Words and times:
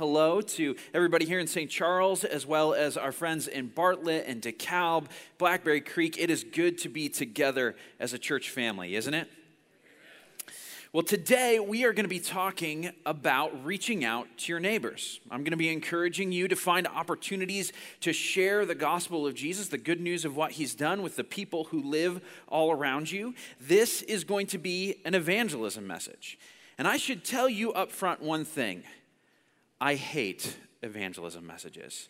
hello 0.00 0.40
to 0.40 0.74
everybody 0.94 1.26
here 1.26 1.38
in 1.38 1.46
St. 1.46 1.70
Charles, 1.70 2.24
as 2.24 2.46
well 2.46 2.72
as 2.72 2.96
our 2.96 3.12
friends 3.12 3.46
in 3.46 3.66
Bartlett 3.66 4.24
and 4.26 4.40
DeKalb, 4.40 5.08
Blackberry 5.36 5.82
Creek. 5.82 6.16
It 6.18 6.30
is 6.30 6.42
good 6.42 6.78
to 6.78 6.88
be 6.88 7.10
together 7.10 7.76
as 7.98 8.14
a 8.14 8.18
church 8.18 8.48
family, 8.48 8.96
isn't 8.96 9.12
it? 9.12 9.28
Well, 10.94 11.02
today 11.02 11.60
we 11.60 11.84
are 11.84 11.92
going 11.92 12.06
to 12.06 12.08
be 12.08 12.18
talking 12.18 12.92
about 13.04 13.62
reaching 13.62 14.02
out 14.02 14.26
to 14.38 14.52
your 14.52 14.58
neighbors. 14.58 15.20
I'm 15.30 15.44
going 15.44 15.50
to 15.50 15.58
be 15.58 15.70
encouraging 15.70 16.32
you 16.32 16.48
to 16.48 16.56
find 16.56 16.88
opportunities 16.88 17.70
to 18.00 18.14
share 18.14 18.64
the 18.64 18.74
gospel 18.74 19.26
of 19.26 19.34
Jesus, 19.34 19.68
the 19.68 19.76
good 19.76 20.00
news 20.00 20.24
of 20.24 20.34
what 20.34 20.52
he's 20.52 20.74
done 20.74 21.02
with 21.02 21.16
the 21.16 21.24
people 21.24 21.64
who 21.64 21.82
live 21.82 22.22
all 22.48 22.72
around 22.72 23.12
you. 23.12 23.34
This 23.60 24.00
is 24.00 24.24
going 24.24 24.46
to 24.46 24.56
be 24.56 24.94
an 25.04 25.14
evangelism 25.14 25.86
message. 25.86 26.38
And 26.78 26.88
I 26.88 26.96
should 26.96 27.22
tell 27.22 27.50
you 27.50 27.74
up 27.74 27.92
front 27.92 28.22
one 28.22 28.46
thing 28.46 28.84
I 29.80 29.94
hate 29.94 30.56
evangelism 30.82 31.46
messages. 31.46 32.08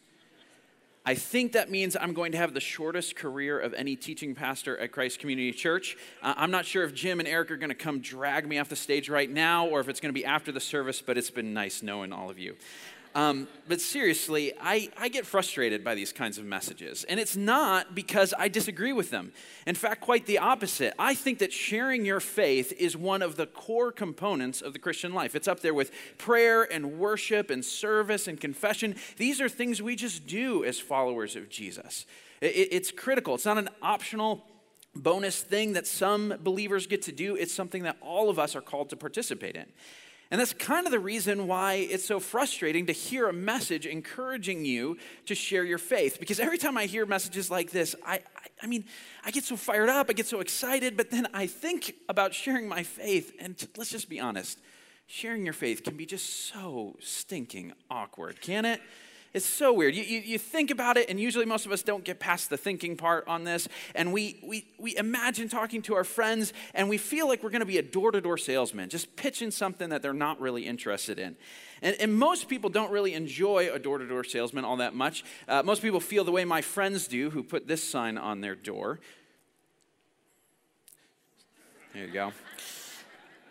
I 1.06 1.14
think 1.14 1.52
that 1.52 1.70
means 1.70 1.96
I'm 1.98 2.12
going 2.12 2.32
to 2.32 2.38
have 2.38 2.52
the 2.52 2.60
shortest 2.60 3.16
career 3.16 3.58
of 3.58 3.72
any 3.72 3.96
teaching 3.96 4.34
pastor 4.34 4.76
at 4.78 4.92
Christ 4.92 5.18
Community 5.18 5.50
Church. 5.50 5.96
Uh, 6.22 6.34
I'm 6.36 6.50
not 6.50 6.66
sure 6.66 6.84
if 6.84 6.92
Jim 6.94 7.20
and 7.20 7.28
Eric 7.28 7.50
are 7.50 7.56
going 7.56 7.70
to 7.70 7.74
come 7.74 8.00
drag 8.00 8.46
me 8.46 8.58
off 8.58 8.68
the 8.68 8.76
stage 8.76 9.08
right 9.08 9.30
now 9.30 9.66
or 9.66 9.80
if 9.80 9.88
it's 9.88 9.98
going 9.98 10.12
to 10.12 10.18
be 10.18 10.26
after 10.26 10.52
the 10.52 10.60
service, 10.60 11.00
but 11.00 11.16
it's 11.16 11.30
been 11.30 11.54
nice 11.54 11.82
knowing 11.82 12.12
all 12.12 12.28
of 12.28 12.38
you. 12.38 12.54
Um, 13.14 13.48
but 13.68 13.80
seriously, 13.80 14.52
I, 14.60 14.88
I 14.96 15.08
get 15.08 15.26
frustrated 15.26 15.82
by 15.82 15.96
these 15.96 16.12
kinds 16.12 16.38
of 16.38 16.44
messages. 16.44 17.04
And 17.04 17.18
it's 17.18 17.36
not 17.36 17.94
because 17.94 18.32
I 18.38 18.48
disagree 18.48 18.92
with 18.92 19.10
them. 19.10 19.32
In 19.66 19.74
fact, 19.74 20.00
quite 20.00 20.26
the 20.26 20.38
opposite. 20.38 20.94
I 20.98 21.14
think 21.14 21.40
that 21.40 21.52
sharing 21.52 22.04
your 22.04 22.20
faith 22.20 22.72
is 22.78 22.96
one 22.96 23.22
of 23.22 23.34
the 23.34 23.46
core 23.46 23.90
components 23.90 24.62
of 24.62 24.74
the 24.74 24.78
Christian 24.78 25.12
life. 25.12 25.34
It's 25.34 25.48
up 25.48 25.60
there 25.60 25.74
with 25.74 25.90
prayer 26.18 26.62
and 26.62 26.98
worship 26.98 27.50
and 27.50 27.64
service 27.64 28.28
and 28.28 28.40
confession. 28.40 28.94
These 29.16 29.40
are 29.40 29.48
things 29.48 29.82
we 29.82 29.96
just 29.96 30.26
do 30.28 30.64
as 30.64 30.78
followers 30.78 31.34
of 31.34 31.48
Jesus. 31.48 32.06
It, 32.40 32.68
it's 32.70 32.92
critical, 32.92 33.34
it's 33.34 33.44
not 33.44 33.58
an 33.58 33.70
optional 33.82 34.44
bonus 34.94 35.40
thing 35.42 35.74
that 35.74 35.86
some 35.86 36.34
believers 36.40 36.86
get 36.86 37.02
to 37.02 37.12
do, 37.12 37.36
it's 37.36 37.54
something 37.54 37.84
that 37.84 37.96
all 38.00 38.28
of 38.30 38.38
us 38.38 38.56
are 38.56 38.60
called 38.60 38.90
to 38.90 38.96
participate 38.96 39.56
in. 39.56 39.66
And 40.30 40.40
that's 40.40 40.52
kind 40.52 40.86
of 40.86 40.92
the 40.92 41.00
reason 41.00 41.48
why 41.48 41.74
it's 41.74 42.04
so 42.04 42.20
frustrating 42.20 42.86
to 42.86 42.92
hear 42.92 43.28
a 43.28 43.32
message 43.32 43.84
encouraging 43.84 44.64
you 44.64 44.96
to 45.26 45.34
share 45.34 45.64
your 45.64 45.78
faith. 45.78 46.18
Because 46.20 46.38
every 46.38 46.58
time 46.58 46.78
I 46.78 46.86
hear 46.86 47.04
messages 47.04 47.50
like 47.50 47.72
this, 47.72 47.96
I, 48.06 48.14
I, 48.14 48.20
I, 48.62 48.66
mean, 48.66 48.84
I 49.24 49.32
get 49.32 49.42
so 49.42 49.56
fired 49.56 49.88
up, 49.88 50.08
I 50.08 50.12
get 50.12 50.26
so 50.26 50.38
excited, 50.38 50.96
but 50.96 51.10
then 51.10 51.26
I 51.34 51.48
think 51.48 51.94
about 52.08 52.32
sharing 52.32 52.68
my 52.68 52.84
faith. 52.84 53.34
And 53.40 53.56
let's 53.76 53.90
just 53.90 54.08
be 54.08 54.20
honest 54.20 54.58
sharing 55.10 55.44
your 55.44 55.52
faith 55.52 55.82
can 55.82 55.96
be 55.96 56.06
just 56.06 56.46
so 56.46 56.94
stinking 57.00 57.72
awkward, 57.90 58.40
can 58.40 58.64
it? 58.64 58.80
It's 59.32 59.46
so 59.46 59.72
weird. 59.72 59.94
You, 59.94 60.02
you, 60.02 60.20
you, 60.20 60.38
think 60.38 60.72
about 60.72 60.96
it, 60.96 61.08
and 61.08 61.20
usually 61.20 61.44
most 61.44 61.64
of 61.64 61.70
us 61.70 61.82
don't 61.82 62.02
get 62.02 62.18
past 62.18 62.50
the 62.50 62.56
thinking 62.56 62.96
part 62.96 63.28
on 63.28 63.44
this. 63.44 63.68
And 63.94 64.12
we, 64.12 64.40
we, 64.42 64.66
we 64.76 64.96
imagine 64.96 65.48
talking 65.48 65.82
to 65.82 65.94
our 65.94 66.02
friends, 66.02 66.52
and 66.74 66.88
we 66.88 66.98
feel 66.98 67.28
like 67.28 67.44
we're 67.44 67.50
going 67.50 67.60
to 67.60 67.66
be 67.66 67.78
a 67.78 67.82
door 67.82 68.10
to 68.10 68.20
door 68.20 68.36
salesman, 68.36 68.88
just 68.88 69.14
pitching 69.14 69.52
something 69.52 69.90
that 69.90 70.02
they're 70.02 70.12
not 70.12 70.40
really 70.40 70.66
interested 70.66 71.20
in. 71.20 71.36
And, 71.80 71.94
and 72.00 72.12
most 72.12 72.48
people 72.48 72.70
don't 72.70 72.90
really 72.90 73.14
enjoy 73.14 73.70
a 73.72 73.78
door 73.78 73.98
to 73.98 74.06
door 74.06 74.24
salesman 74.24 74.64
all 74.64 74.78
that 74.78 74.94
much. 74.94 75.24
Uh, 75.46 75.62
most 75.62 75.80
people 75.80 76.00
feel 76.00 76.24
the 76.24 76.32
way 76.32 76.44
my 76.44 76.60
friends 76.60 77.06
do, 77.06 77.30
who 77.30 77.44
put 77.44 77.68
this 77.68 77.84
sign 77.84 78.18
on 78.18 78.40
their 78.40 78.56
door. 78.56 78.98
There 81.94 82.04
you 82.04 82.12
go. 82.12 82.32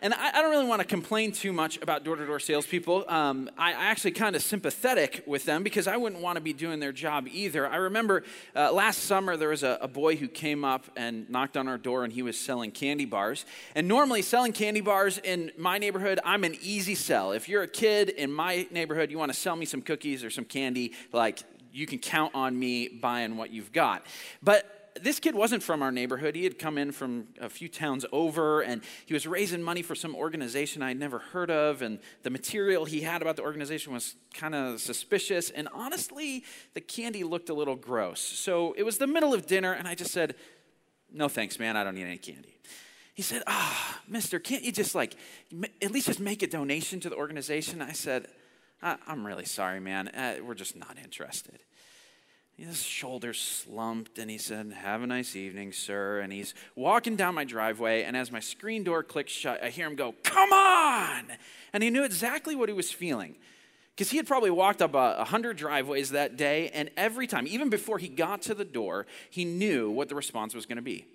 And 0.02 0.14
I, 0.14 0.30
I, 0.30 0.42
don't 0.42 0.50
really 0.50 0.66
want 0.66 0.80
to 0.80 0.86
complain 0.86 1.30
too 1.30 1.52
much 1.52 1.76
about 1.82 2.04
door 2.04 2.16
to 2.16 2.24
door 2.24 2.40
salespeople. 2.40 3.04
Um, 3.08 3.50
I, 3.58 3.72
I 3.72 3.84
actually 3.86 4.12
kind 4.12 4.34
of 4.34 4.42
sympathetic 4.42 5.22
with 5.26 5.44
them 5.44 5.62
because 5.62 5.86
I 5.86 5.96
wouldn't 5.98 6.22
want 6.22 6.36
to 6.36 6.40
be 6.40 6.54
doing 6.54 6.80
their 6.80 6.92
job 6.92 7.28
either. 7.30 7.66
I 7.66 7.76
remember 7.76 8.24
uh, 8.56 8.72
last 8.72 9.00
summer 9.00 9.36
there 9.36 9.50
was 9.50 9.62
a, 9.62 9.78
a, 9.82 9.88
boy 9.88 10.16
who 10.16 10.28
came 10.28 10.64
up 10.64 10.86
and 10.96 11.28
knocked 11.28 11.56
on 11.56 11.68
our 11.68 11.76
door 11.76 12.04
and 12.04 12.12
he 12.12 12.22
was 12.22 12.38
selling 12.38 12.70
candy 12.70 13.04
bars. 13.04 13.44
And 13.74 13.88
normally, 13.88 14.22
selling 14.22 14.52
candy 14.52 14.80
bars 14.80 15.18
in 15.18 15.52
my 15.58 15.76
neighborhood, 15.76 16.18
I'm 16.24 16.44
an 16.44 16.56
easy 16.62 16.94
sell. 16.94 17.32
If 17.32 17.48
you're 17.48 17.62
a 17.62 17.68
kid 17.68 18.08
in 18.08 18.32
my 18.32 18.66
neighborhood, 18.70 19.10
you 19.10 19.18
want 19.18 19.32
to 19.32 19.38
sell 19.38 19.56
me 19.56 19.66
some 19.66 19.82
cookies 19.82 20.24
or 20.24 20.30
some 20.30 20.44
candy, 20.44 20.94
like 21.12 21.42
you 21.72 21.86
can 21.86 21.98
count 21.98 22.34
on 22.34 22.58
me 22.58 22.88
buying 22.88 23.36
what 23.36 23.50
you've 23.50 23.72
got. 23.72 24.06
But 24.42 24.79
this 25.02 25.20
kid 25.20 25.34
wasn't 25.34 25.62
from 25.62 25.82
our 25.82 25.92
neighborhood. 25.92 26.34
He 26.34 26.44
had 26.44 26.58
come 26.58 26.78
in 26.78 26.92
from 26.92 27.28
a 27.40 27.48
few 27.48 27.68
towns 27.68 28.04
over, 28.12 28.60
and 28.60 28.82
he 29.06 29.14
was 29.14 29.26
raising 29.26 29.62
money 29.62 29.82
for 29.82 29.94
some 29.94 30.14
organization 30.14 30.82
I'd 30.82 30.98
never 30.98 31.18
heard 31.18 31.50
of. 31.50 31.82
And 31.82 31.98
the 32.22 32.30
material 32.30 32.84
he 32.84 33.02
had 33.02 33.22
about 33.22 33.36
the 33.36 33.42
organization 33.42 33.92
was 33.92 34.16
kind 34.34 34.54
of 34.54 34.80
suspicious. 34.80 35.50
And 35.50 35.68
honestly, 35.72 36.44
the 36.74 36.80
candy 36.80 37.24
looked 37.24 37.48
a 37.48 37.54
little 37.54 37.76
gross. 37.76 38.20
So 38.20 38.74
it 38.76 38.82
was 38.82 38.98
the 38.98 39.06
middle 39.06 39.34
of 39.34 39.46
dinner, 39.46 39.72
and 39.72 39.88
I 39.88 39.94
just 39.94 40.12
said, 40.12 40.34
No 41.12 41.28
thanks, 41.28 41.58
man. 41.58 41.76
I 41.76 41.84
don't 41.84 41.94
need 41.94 42.06
any 42.06 42.18
candy. 42.18 42.58
He 43.14 43.22
said, 43.22 43.42
Ah, 43.46 43.98
oh, 43.98 44.02
mister, 44.08 44.38
can't 44.38 44.62
you 44.62 44.72
just 44.72 44.94
like, 44.94 45.16
at 45.82 45.90
least 45.90 46.06
just 46.06 46.20
make 46.20 46.42
a 46.42 46.46
donation 46.46 47.00
to 47.00 47.10
the 47.10 47.16
organization? 47.16 47.82
I 47.82 47.92
said, 47.92 48.28
I'm 48.82 49.26
really 49.26 49.44
sorry, 49.44 49.78
man. 49.78 50.08
Uh, 50.08 50.36
we're 50.42 50.54
just 50.54 50.74
not 50.74 50.96
interested 51.02 51.60
his 52.60 52.82
shoulders 52.82 53.40
slumped 53.40 54.18
and 54.18 54.30
he 54.30 54.36
said, 54.36 54.72
Have 54.72 55.02
a 55.02 55.06
nice 55.06 55.34
evening, 55.34 55.72
sir. 55.72 56.20
And 56.20 56.32
he's 56.32 56.54
walking 56.76 57.16
down 57.16 57.34
my 57.34 57.44
driveway, 57.44 58.02
and 58.02 58.16
as 58.16 58.30
my 58.30 58.40
screen 58.40 58.84
door 58.84 59.02
clicks 59.02 59.32
shut, 59.32 59.62
I 59.62 59.70
hear 59.70 59.86
him 59.86 59.96
go, 59.96 60.14
Come 60.22 60.52
on! 60.52 61.24
And 61.72 61.82
he 61.82 61.90
knew 61.90 62.04
exactly 62.04 62.54
what 62.54 62.68
he 62.68 62.74
was 62.74 62.92
feeling. 62.92 63.36
Because 63.94 64.10
he 64.10 64.16
had 64.16 64.26
probably 64.26 64.50
walked 64.50 64.82
up 64.82 64.94
a 64.94 65.24
hundred 65.24 65.56
driveways 65.56 66.10
that 66.10 66.36
day, 66.36 66.70
and 66.70 66.90
every 66.96 67.26
time, 67.26 67.46
even 67.46 67.70
before 67.70 67.98
he 67.98 68.08
got 68.08 68.42
to 68.42 68.54
the 68.54 68.64
door, 68.64 69.06
he 69.30 69.44
knew 69.44 69.90
what 69.90 70.08
the 70.08 70.14
response 70.14 70.54
was 70.54 70.66
going 70.66 70.76
to 70.76 70.82
be. 70.82 71.06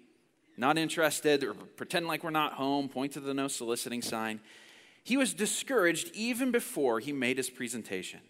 Not 0.58 0.78
interested, 0.78 1.44
or 1.44 1.54
pretend 1.54 2.08
like 2.08 2.24
we're 2.24 2.30
not 2.30 2.54
home, 2.54 2.90
point 2.90 3.14
to 3.14 3.20
the 3.20 3.34
no 3.34 3.48
soliciting 3.48 4.02
sign. 4.02 4.40
He 5.04 5.18
was 5.18 5.34
discouraged 5.34 6.12
even 6.14 6.52
before 6.52 7.00
he 7.00 7.12
made 7.12 7.38
his 7.38 7.50
presentation. 7.50 8.22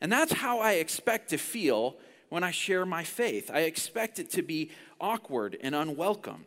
And 0.00 0.10
that's 0.10 0.32
how 0.32 0.60
I 0.60 0.72
expect 0.74 1.30
to 1.30 1.38
feel 1.38 1.96
when 2.32 2.42
I 2.42 2.50
share 2.50 2.86
my 2.86 3.04
faith. 3.04 3.50
I 3.52 3.60
expect 3.60 4.18
it 4.18 4.30
to 4.30 4.42
be 4.42 4.70
awkward 4.98 5.58
and 5.60 5.74
unwelcome. 5.74 6.46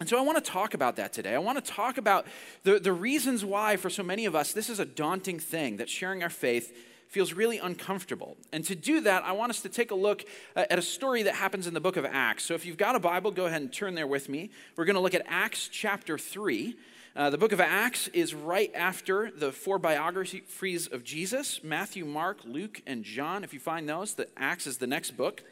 And 0.00 0.08
so 0.08 0.16
I 0.16 0.22
want 0.22 0.42
to 0.42 0.50
talk 0.50 0.72
about 0.72 0.96
that 0.96 1.12
today. 1.12 1.34
I 1.34 1.38
want 1.38 1.62
to 1.62 1.70
talk 1.70 1.98
about 1.98 2.26
the, 2.62 2.80
the 2.80 2.94
reasons 2.94 3.44
why, 3.44 3.76
for 3.76 3.90
so 3.90 4.02
many 4.02 4.24
of 4.24 4.34
us, 4.34 4.54
this 4.54 4.70
is 4.70 4.80
a 4.80 4.86
daunting 4.86 5.38
thing 5.38 5.76
that 5.76 5.90
sharing 5.90 6.22
our 6.22 6.30
faith 6.30 6.74
feels 7.08 7.34
really 7.34 7.58
uncomfortable. 7.58 8.38
And 8.54 8.64
to 8.64 8.74
do 8.74 9.02
that, 9.02 9.22
I 9.22 9.32
want 9.32 9.50
us 9.50 9.60
to 9.60 9.68
take 9.68 9.90
a 9.90 9.94
look 9.94 10.24
uh, 10.56 10.64
at 10.70 10.78
a 10.78 10.82
story 10.82 11.24
that 11.24 11.34
happens 11.34 11.66
in 11.66 11.74
the 11.74 11.80
book 11.80 11.98
of 11.98 12.06
Acts. 12.06 12.44
So 12.44 12.54
if 12.54 12.64
you've 12.64 12.78
got 12.78 12.96
a 12.96 12.98
Bible, 12.98 13.32
go 13.32 13.44
ahead 13.44 13.60
and 13.60 13.70
turn 13.70 13.94
there 13.94 14.06
with 14.06 14.30
me. 14.30 14.48
We're 14.76 14.86
going 14.86 14.96
to 14.96 15.02
look 15.02 15.14
at 15.14 15.26
Acts 15.26 15.68
chapter 15.68 16.16
3. 16.16 16.74
Uh, 17.14 17.28
the 17.28 17.36
book 17.36 17.52
of 17.52 17.60
Acts 17.60 18.08
is 18.08 18.34
right 18.34 18.72
after 18.74 19.30
the 19.30 19.52
four 19.52 19.78
biographies 19.78 20.86
of 20.86 21.04
Jesus 21.04 21.62
Matthew, 21.62 22.06
Mark, 22.06 22.38
Luke, 22.46 22.80
and 22.86 23.04
John. 23.04 23.44
If 23.44 23.52
you 23.52 23.60
find 23.60 23.86
those, 23.86 24.14
the 24.14 24.28
Acts 24.34 24.66
is 24.66 24.78
the 24.78 24.86
next 24.86 25.10
book. 25.10 25.42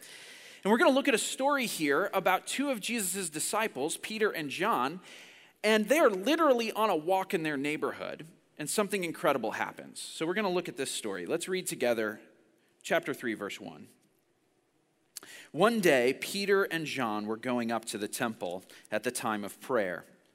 And 0.64 0.70
we're 0.70 0.78
going 0.78 0.90
to 0.90 0.94
look 0.94 1.06
at 1.06 1.14
a 1.14 1.18
story 1.18 1.66
here 1.66 2.10
about 2.14 2.46
two 2.46 2.70
of 2.70 2.80
Jesus' 2.80 3.28
disciples, 3.28 3.98
Peter 3.98 4.30
and 4.30 4.48
John, 4.48 5.00
and 5.62 5.86
they 5.86 5.98
are 5.98 6.08
literally 6.08 6.72
on 6.72 6.88
a 6.88 6.96
walk 6.96 7.34
in 7.34 7.42
their 7.42 7.58
neighborhood, 7.58 8.26
and 8.58 8.68
something 8.68 9.04
incredible 9.04 9.50
happens. 9.50 10.00
So 10.00 10.26
we're 10.26 10.34
going 10.34 10.46
to 10.46 10.50
look 10.50 10.68
at 10.68 10.78
this 10.78 10.90
story. 10.90 11.26
Let's 11.26 11.46
read 11.46 11.66
together 11.66 12.20
chapter 12.82 13.12
3, 13.12 13.34
verse 13.34 13.60
1. 13.60 13.86
One 15.52 15.80
day, 15.80 16.14
Peter 16.14 16.64
and 16.64 16.86
John 16.86 17.26
were 17.26 17.36
going 17.36 17.70
up 17.70 17.84
to 17.86 17.98
the 17.98 18.08
temple 18.08 18.64
at 18.90 19.02
the 19.02 19.10
time 19.10 19.44
of 19.44 19.60
prayer 19.60 20.06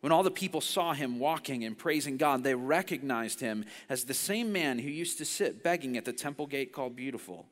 When 0.00 0.12
all 0.12 0.22
the 0.22 0.30
people 0.30 0.60
saw 0.60 0.94
him 0.94 1.18
walking 1.18 1.64
and 1.64 1.76
praising 1.76 2.16
God, 2.16 2.42
they 2.42 2.54
recognized 2.54 3.40
him 3.40 3.66
as 3.88 4.04
the 4.04 4.14
same 4.14 4.50
man 4.50 4.78
who 4.78 4.88
used 4.88 5.18
to 5.18 5.24
sit 5.24 5.62
begging 5.62 5.96
at 5.96 6.06
the 6.06 6.12
temple 6.12 6.46
gate 6.46 6.72
called 6.72 6.96
Beautiful. 6.96 7.46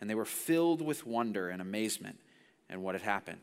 And 0.00 0.08
they 0.08 0.14
were 0.14 0.24
filled 0.24 0.80
with 0.80 1.06
wonder 1.06 1.50
and 1.50 1.60
amazement 1.60 2.20
at 2.70 2.78
what 2.78 2.94
had 2.94 3.02
happened. 3.02 3.42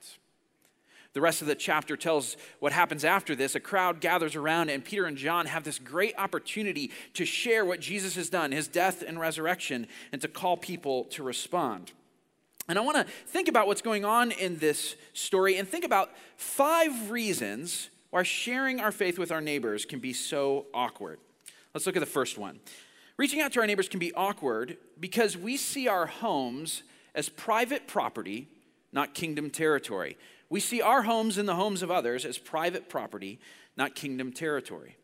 The 1.12 1.22
rest 1.22 1.42
of 1.42 1.48
the 1.48 1.56
chapter 1.56 1.96
tells 1.96 2.36
what 2.60 2.74
happens 2.74 3.06
after 3.06 3.36
this. 3.36 3.56
A 3.56 3.60
crowd 3.60 4.02
gathers 4.02 4.36
around, 4.36 4.70
and 4.70 4.84
Peter 4.84 5.06
and 5.06 5.18
John 5.18 5.46
have 5.46 5.64
this 5.64 5.80
great 5.80 6.14
opportunity 6.18 6.92
to 7.14 7.26
share 7.26 7.66
what 7.66 7.80
Jesus 7.80 8.16
has 8.16 8.30
done, 8.30 8.52
his 8.52 8.68
death 8.68 9.02
and 9.02 9.18
resurrection, 9.20 9.88
and 10.12 10.22
to 10.22 10.28
call 10.28 10.58
people 10.58 11.06
to 11.06 11.24
respond. 11.24 11.94
And 12.68 12.78
I 12.78 12.82
want 12.82 12.98
to 12.98 13.06
think 13.28 13.48
about 13.48 13.68
what's 13.68 13.82
going 13.82 14.04
on 14.04 14.32
in 14.32 14.58
this 14.58 14.96
story 15.14 15.58
and 15.58 15.68
think 15.68 15.86
about 15.86 16.12
five 16.36 17.12
reasons 17.12 17.90
why 18.16 18.24
sharing 18.24 18.80
our 18.80 18.94
faith 18.94 19.20
with 19.20 19.30
our 19.30 19.42
neighbors 19.42 19.84
can 19.84 20.00
be 20.00 20.14
so 20.14 20.68
awkward. 20.74 21.20
Let's 21.74 21.86
look 21.86 21.98
at 21.98 22.00
the 22.00 22.06
first 22.06 22.38
one. 22.38 22.62
Reaching 23.18 23.42
out 23.42 23.52
to 23.52 23.60
our 23.60 23.68
neighbors 23.68 23.90
can 23.90 24.00
be 24.00 24.14
awkward 24.14 24.78
because 24.98 25.36
we 25.36 25.58
see 25.58 25.90
our 25.90 26.06
homes 26.06 26.84
as 27.14 27.28
private 27.28 27.90
property, 27.90 28.48
not 28.94 29.14
kingdom 29.14 29.50
territory. 29.50 30.16
We 30.50 30.62
see 30.62 30.82
our 30.82 31.02
homes 31.02 31.38
and 31.38 31.46
the 31.46 31.56
homes 31.56 31.82
of 31.82 31.92
others 31.92 32.24
as 32.24 32.38
private 32.38 32.88
property, 32.88 33.38
not 33.76 33.96
kingdom 33.96 34.32
territory. 34.32 34.96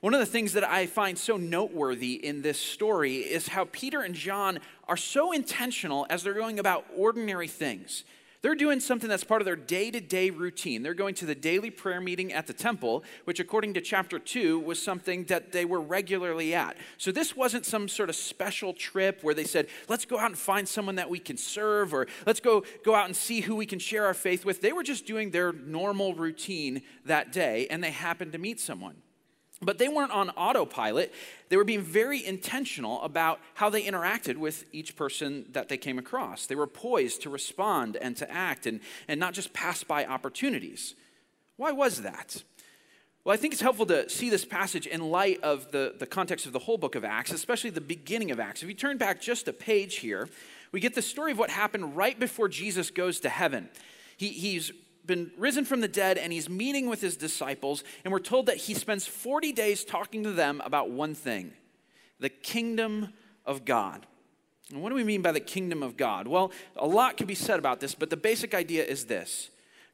One 0.00 0.14
of 0.14 0.20
the 0.20 0.26
things 0.26 0.52
that 0.52 0.62
I 0.62 0.86
find 0.86 1.18
so 1.18 1.36
noteworthy 1.36 2.24
in 2.24 2.42
this 2.42 2.60
story 2.60 3.16
is 3.16 3.48
how 3.48 3.64
Peter 3.72 4.02
and 4.02 4.14
John 4.14 4.60
are 4.86 4.96
so 4.96 5.32
intentional 5.32 6.06
as 6.08 6.22
they're 6.22 6.34
going 6.34 6.60
about 6.60 6.86
ordinary 6.96 7.48
things. 7.48 8.04
They're 8.40 8.54
doing 8.54 8.78
something 8.78 9.08
that's 9.08 9.24
part 9.24 9.42
of 9.42 9.46
their 9.46 9.56
day 9.56 9.90
to 9.90 10.00
day 10.00 10.30
routine. 10.30 10.82
They're 10.82 10.94
going 10.94 11.16
to 11.16 11.26
the 11.26 11.34
daily 11.34 11.70
prayer 11.70 12.00
meeting 12.00 12.32
at 12.32 12.46
the 12.46 12.52
temple, 12.52 13.02
which, 13.24 13.40
according 13.40 13.74
to 13.74 13.80
chapter 13.80 14.20
2, 14.20 14.60
was 14.60 14.80
something 14.80 15.24
that 15.24 15.50
they 15.50 15.64
were 15.64 15.80
regularly 15.80 16.54
at. 16.54 16.76
So, 16.98 17.10
this 17.10 17.36
wasn't 17.36 17.66
some 17.66 17.88
sort 17.88 18.08
of 18.08 18.14
special 18.14 18.72
trip 18.72 19.22
where 19.22 19.34
they 19.34 19.44
said, 19.44 19.66
let's 19.88 20.04
go 20.04 20.18
out 20.18 20.26
and 20.26 20.38
find 20.38 20.68
someone 20.68 20.94
that 20.96 21.10
we 21.10 21.18
can 21.18 21.36
serve, 21.36 21.92
or 21.92 22.06
let's 22.26 22.38
go, 22.38 22.62
go 22.84 22.94
out 22.94 23.06
and 23.06 23.16
see 23.16 23.40
who 23.40 23.56
we 23.56 23.66
can 23.66 23.80
share 23.80 24.06
our 24.06 24.14
faith 24.14 24.44
with. 24.44 24.60
They 24.60 24.72
were 24.72 24.84
just 24.84 25.04
doing 25.04 25.32
their 25.32 25.52
normal 25.52 26.14
routine 26.14 26.82
that 27.06 27.32
day, 27.32 27.66
and 27.70 27.82
they 27.82 27.90
happened 27.90 28.32
to 28.32 28.38
meet 28.38 28.60
someone. 28.60 28.94
But 29.60 29.78
they 29.78 29.88
weren't 29.88 30.12
on 30.12 30.30
autopilot. 30.30 31.12
They 31.48 31.56
were 31.56 31.64
being 31.64 31.82
very 31.82 32.24
intentional 32.24 33.02
about 33.02 33.40
how 33.54 33.70
they 33.70 33.82
interacted 33.82 34.36
with 34.36 34.64
each 34.72 34.94
person 34.94 35.46
that 35.50 35.68
they 35.68 35.76
came 35.76 35.98
across. 35.98 36.46
They 36.46 36.54
were 36.54 36.68
poised 36.68 37.22
to 37.22 37.30
respond 37.30 37.96
and 37.96 38.16
to 38.18 38.30
act 38.30 38.66
and, 38.66 38.80
and 39.08 39.18
not 39.18 39.34
just 39.34 39.52
pass 39.52 39.82
by 39.82 40.06
opportunities. 40.06 40.94
Why 41.56 41.72
was 41.72 42.02
that? 42.02 42.44
Well, 43.24 43.34
I 43.34 43.36
think 43.36 43.52
it's 43.52 43.60
helpful 43.60 43.86
to 43.86 44.08
see 44.08 44.30
this 44.30 44.44
passage 44.44 44.86
in 44.86 45.10
light 45.10 45.42
of 45.42 45.72
the, 45.72 45.94
the 45.98 46.06
context 46.06 46.46
of 46.46 46.52
the 46.52 46.60
whole 46.60 46.78
book 46.78 46.94
of 46.94 47.04
Acts, 47.04 47.32
especially 47.32 47.70
the 47.70 47.80
beginning 47.80 48.30
of 48.30 48.38
Acts. 48.38 48.62
If 48.62 48.68
you 48.68 48.74
turn 48.74 48.96
back 48.96 49.20
just 49.20 49.48
a 49.48 49.52
page 49.52 49.96
here, 49.96 50.28
we 50.72 50.80
get 50.80 50.94
the 50.94 51.02
story 51.02 51.32
of 51.32 51.38
what 51.38 51.50
happened 51.50 51.96
right 51.96 52.18
before 52.18 52.48
Jesus 52.48 52.90
goes 52.90 53.20
to 53.20 53.28
heaven. 53.28 53.68
He, 54.16 54.28
he's 54.28 54.72
been 55.08 55.32
risen 55.36 55.64
from 55.64 55.80
the 55.80 55.88
dead 55.88 56.18
and 56.18 56.32
he's 56.32 56.48
meeting 56.48 56.88
with 56.88 57.00
his 57.00 57.16
disciples. 57.16 57.82
And 58.04 58.12
we're 58.12 58.20
told 58.20 58.46
that 58.46 58.58
he 58.58 58.74
spends 58.74 59.06
40 59.06 59.50
days 59.52 59.84
talking 59.84 60.22
to 60.22 60.30
them 60.30 60.62
about 60.64 60.90
one 60.90 61.14
thing 61.16 61.52
the 62.20 62.28
kingdom 62.28 63.12
of 63.44 63.64
God. 63.64 64.06
And 64.70 64.82
what 64.82 64.90
do 64.90 64.94
we 64.94 65.04
mean 65.04 65.22
by 65.22 65.32
the 65.32 65.40
kingdom 65.40 65.82
of 65.82 65.96
God? 65.96 66.28
Well, 66.28 66.52
a 66.76 66.86
lot 66.86 67.16
can 67.16 67.26
be 67.26 67.34
said 67.34 67.58
about 67.58 67.80
this, 67.80 67.94
but 67.94 68.10
the 68.10 68.16
basic 68.16 68.54
idea 68.54 68.84
is 68.84 69.06
this 69.06 69.50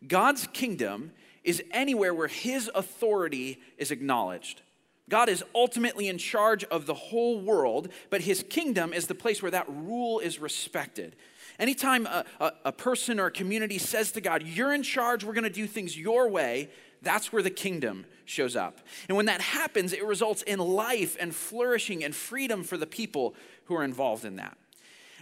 God's 0.06 0.46
kingdom 0.48 1.12
is 1.44 1.62
anywhere 1.70 2.12
where 2.12 2.28
his 2.28 2.70
authority 2.74 3.60
is 3.78 3.90
acknowledged. 3.90 4.62
God 5.08 5.28
is 5.28 5.44
ultimately 5.54 6.08
in 6.08 6.16
charge 6.16 6.64
of 6.64 6.86
the 6.86 6.94
whole 6.94 7.38
world, 7.38 7.90
but 8.08 8.22
his 8.22 8.42
kingdom 8.48 8.94
is 8.94 9.06
the 9.06 9.14
place 9.14 9.42
where 9.42 9.50
that 9.50 9.68
rule 9.68 10.18
is 10.18 10.38
respected. 10.38 11.14
Anytime 11.58 12.06
a, 12.06 12.24
a, 12.40 12.52
a, 12.66 12.72
person 12.72 13.20
or 13.20 13.26
a 13.26 13.30
community 13.30 13.78
says 13.78 14.12
to 14.12 14.20
God, 14.20 14.42
You're 14.42 14.74
in 14.74 14.82
charge, 14.82 15.24
we're 15.24 15.34
going 15.34 15.44
to 15.44 15.50
do 15.50 15.66
things 15.66 15.96
your 15.96 16.28
way, 16.28 16.68
that's 17.02 17.32
where 17.32 17.42
the 17.42 17.50
kingdom 17.50 18.06
shows 18.24 18.56
up. 18.56 18.80
And 19.08 19.16
when 19.16 19.26
that 19.26 19.40
happens, 19.40 19.92
it 19.92 20.04
results 20.04 20.42
in 20.42 20.58
life 20.58 21.16
and 21.20 21.34
flourishing 21.34 22.02
and 22.02 22.14
freedom 22.14 22.64
for 22.64 22.76
the 22.76 22.86
people 22.86 23.34
who 23.66 23.76
are 23.76 23.84
involved 23.84 24.24
in 24.24 24.36
that. 24.36 24.56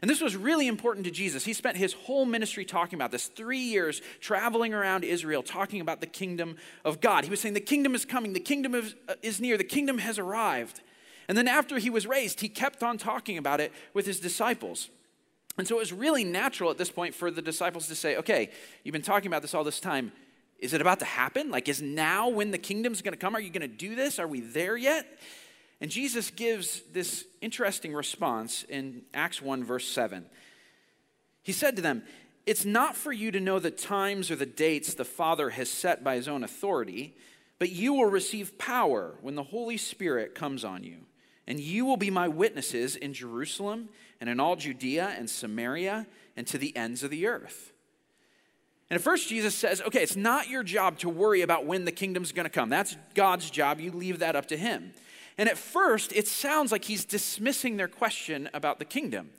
And 0.01 0.11
this 0.11 0.21
was 0.21 0.35
really 0.35 0.67
important 0.67 1.05
to 1.05 1.13
Jesus. 1.13 1.45
He 1.45 1.53
spent 1.53 1.77
his 1.77 1.93
whole 1.93 2.25
ministry 2.25 2.65
talking 2.65 2.97
about 2.97 3.13
this 3.13 3.29
three 3.29 3.61
years 3.61 4.03
traveling 4.21 4.75
around 4.75 5.05
Israel, 5.05 5.45
talking 5.45 5.81
about 5.81 6.01
the 6.01 6.09
kingdom 6.09 6.57
of 6.85 7.01
God. 7.01 7.25
He 7.25 7.31
was 7.31 7.41
saying, 7.41 7.55
The 7.55 7.61
kingdom 7.61 7.95
is 7.95 8.05
coming, 8.05 8.33
the 8.33 8.41
kingdom 8.41 8.75
is, 8.75 8.97
uh, 9.09 9.15
is 9.23 9.41
near, 9.41 9.57
the 9.57 9.65
kingdom 9.65 9.99
has 9.99 10.19
arrived. 10.19 10.81
And 11.29 11.39
then 11.39 11.47
after 11.47 11.79
he 11.79 11.89
was 11.89 12.07
raised, 12.07 12.41
he 12.41 12.49
kept 12.49 12.83
on 12.83 12.99
talking 12.99 13.39
about 13.39 13.61
it 13.61 13.73
with 13.95 14.07
his 14.07 14.19
disciples. 14.19 14.91
And 15.59 15.69
so 15.69 15.77
it 15.77 15.81
was 15.81 15.93
really 15.93 16.25
natural 16.25 16.71
at 16.71 16.79
this 16.79 16.91
point 16.91 17.15
for 17.15 17.31
the 17.31 17.43
disciples 17.43 17.89
to 17.89 17.95
say, 17.95 18.17
okay, 18.17 18.51
you've 18.85 18.93
been 18.93 19.03
talking 19.03 19.27
about 19.27 19.43
this 19.43 19.55
all 19.55 19.65
this 19.65 19.81
time. 19.81 20.13
Is 20.59 20.73
it 20.73 20.81
about 20.81 21.01
to 21.01 21.05
happen? 21.05 21.51
Like, 21.51 21.69
is 21.69 21.83
now 21.83 22.29
when 22.29 22.53
the 22.53 22.59
kingdom's 22.59 23.03
gonna 23.03 23.17
come? 23.17 23.35
Are 23.35 23.41
you 23.41 23.51
gonna 23.51 23.69
do 23.69 23.95
this? 23.95 24.19
Are 24.19 24.29
we 24.29 24.41
there 24.41 24.77
yet? 24.77 25.07
And 25.81 25.91
Jesus 25.91 26.31
gives 26.31 26.81
this 26.93 27.25
interesting 27.41 27.93
response 27.93 28.65
in 28.69 29.03
Acts 29.13 29.43
1, 29.43 29.65
verse 29.65 29.87
7. 29.89 30.25
He 31.43 31.53
said 31.53 31.75
to 31.77 31.83
them, 31.83 32.05
It's 32.47 32.65
not 32.65 32.97
for 32.97 33.13
you 33.13 33.33
to 33.33 33.41
know 33.41 33.59
the 33.59 33.73
times 33.73 34.31
or 34.31 34.37
the 34.37 34.47
dates 34.47 34.95
the 34.95 35.05
Father 35.05 35.51
has 35.51 35.69
set 35.69 36.05
by 36.05 36.15
his 36.15 36.29
own 36.29 36.45
authority, 36.45 37.17
but 37.59 37.71
you 37.71 37.95
will 37.95 38.07
receive 38.07 38.57
power 38.59 39.17
when 39.21 39.35
the 39.35 39.43
Holy 39.43 39.77
Spirit 39.77 40.37
comes 40.37 40.65
on 40.65 40.85
you. 40.85 40.99
And 41.47 41.59
you 41.59 41.85
will 41.85 41.97
be 41.97 42.11
my 42.11 42.29
witnesses 42.29 42.97
in 42.97 43.15
Jerusalem 43.15 43.89
and 44.21 44.31
in 44.31 44.39
all 44.39 44.57
Judea 44.57 45.15
and 45.17 45.29
Samaria 45.29 46.07
and 46.37 46.47
to 46.47 46.59
the 46.59 46.77
ends 46.77 47.03
of 47.03 47.11
the 47.11 47.27
earth. 47.27 47.73
And 48.89 48.97
at 48.97 49.03
first, 49.03 49.29
Jesus 49.29 49.55
says, 49.55 49.81
okay, 49.83 50.03
it's 50.03 50.17
not 50.17 50.49
your 50.49 50.63
job 50.63 50.99
to 50.99 51.09
worry 51.09 51.41
about 51.41 51.65
when 51.65 51.85
the 51.85 51.93
kingdom's 51.93 52.31
gonna 52.31 52.51
come. 52.51 52.69
That's 52.69 52.97
God's 53.15 53.51
job. 53.51 53.81
You 53.81 53.91
leave 53.91 54.19
that 54.19 54.37
up 54.37 54.47
to 54.49 54.57
Him. 54.57 54.93
And 55.39 55.49
at 55.49 55.57
first, 55.57 56.13
it 56.13 56.29
sounds 56.29 56.71
like 56.71 56.85
He's 56.85 57.05
dismissing 57.05 57.79
their 57.79 57.89
question 57.89 58.51
about 58.53 58.79
the 58.79 58.85
kingdom. 58.85 59.31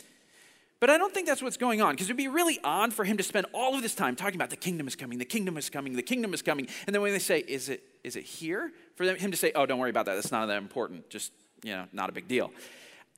But 0.84 0.90
I 0.90 0.98
don't 0.98 1.14
think 1.14 1.28
that's 1.28 1.42
what's 1.42 1.56
going 1.56 1.82
on 1.82 1.94
because 1.94 2.08
it'd 2.08 2.18
be 2.18 2.28
really 2.28 2.60
odd 2.62 2.94
for 2.94 3.06
him 3.06 3.16
to 3.16 3.24
spend 3.24 3.46
all 3.54 3.74
of 3.74 3.82
this 3.82 3.96
time 3.96 4.18
talking 4.18 4.36
about 4.36 4.50
the 4.50 4.58
kingdom 4.58 4.86
is 4.86 4.98
coming, 4.98 5.18
the 5.18 5.24
kingdom 5.24 5.56
is 5.56 5.70
coming, 5.70 5.94
the 5.94 6.02
kingdom 6.02 6.34
is 6.34 6.42
coming. 6.42 6.68
And 6.86 6.94
then 6.94 7.02
when 7.02 7.14
they 7.14 7.20
say, 7.20 7.40
is 7.40 7.70
it, 7.70 7.84
is 8.04 8.18
it 8.18 8.26
here? 8.26 8.70
For 8.96 9.06
them, 9.06 9.16
him 9.16 9.32
to 9.32 9.38
say, 9.38 9.54
oh, 9.56 9.66
don't 9.66 9.80
worry 9.80 9.92
about 9.92 10.08
that. 10.08 10.16
That's 10.16 10.30
not 10.30 10.46
that 10.48 10.58
important. 10.58 11.10
Just 11.10 11.32
you 11.64 11.72
know, 11.72 11.86
not 11.92 12.10
a 12.10 12.12
big 12.12 12.28
deal. 12.28 12.52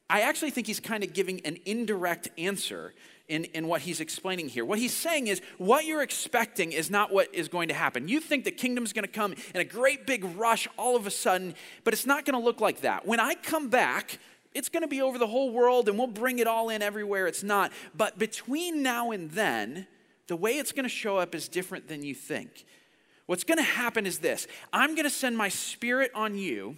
I 0.10 0.22
actually 0.22 0.52
think 0.52 0.68
he's 0.68 0.80
kind 0.80 1.04
of 1.04 1.14
giving 1.14 1.42
an 1.46 1.58
indirect 1.66 2.30
answer 2.38 2.94
in, 3.28 3.46
in 3.46 3.68
what 3.68 3.82
he's 3.82 4.00
explaining 4.00 4.50
here. 4.50 4.64
What 4.64 4.78
he's 4.78 4.94
saying 4.94 5.28
is, 5.28 5.42
what 5.58 5.86
you're 5.86 6.04
expecting 6.04 6.72
is 6.72 6.92
not 6.92 7.12
what 7.12 7.34
is 7.34 7.48
going 7.48 7.70
to 7.70 7.74
happen. 7.74 8.08
You 8.08 8.20
think 8.20 8.44
the 8.44 8.52
kingdom's 8.52 8.94
going 8.94 9.06
to 9.06 9.12
come 9.12 9.34
in 9.54 9.62
a 9.62 9.66
great 9.66 10.06
big 10.06 10.24
rush 10.38 10.68
all 10.78 10.96
of 10.96 11.08
a 11.08 11.12
sudden, 11.12 11.56
but 11.84 11.94
it's 11.94 12.06
not 12.06 12.25
going 12.25 12.40
to 12.40 12.44
look 12.44 12.62
like 12.62 12.82
that. 12.82 13.08
When 13.08 13.20
I 13.20 13.34
come 13.34 13.70
back, 13.70 14.20
it's 14.54 14.70
going 14.70 14.84
to 14.84 14.88
be 14.88 15.02
over 15.02 15.18
the 15.18 15.28
whole 15.28 15.52
world 15.52 15.90
and 15.90 15.98
we'll 15.98 16.08
bring 16.08 16.40
it 16.40 16.48
all 16.48 16.70
in 16.70 16.82
everywhere. 16.82 17.25
It's 17.25 17.44
not. 17.44 17.72
But 17.96 18.20
between 18.20 18.84
now 18.84 19.12
and 19.12 19.32
then, 19.32 19.88
the 20.28 20.36
way 20.36 20.58
it's 20.58 20.72
going 20.72 20.84
to 20.84 20.90
show 20.90 21.18
up 21.18 21.34
is 21.34 21.48
different 21.48 21.88
than 21.88 22.04
you 22.04 22.14
think. 22.14 22.66
What's 23.25 23.44
going 23.44 23.58
to 23.58 23.64
happen 23.64 24.06
is 24.06 24.20
this 24.20 24.48
I'm 24.72 24.94
going 24.94 25.06
to 25.06 25.10
send 25.10 25.36
my 25.36 25.50
spirit 25.50 26.12
on 26.14 26.38
you 26.38 26.78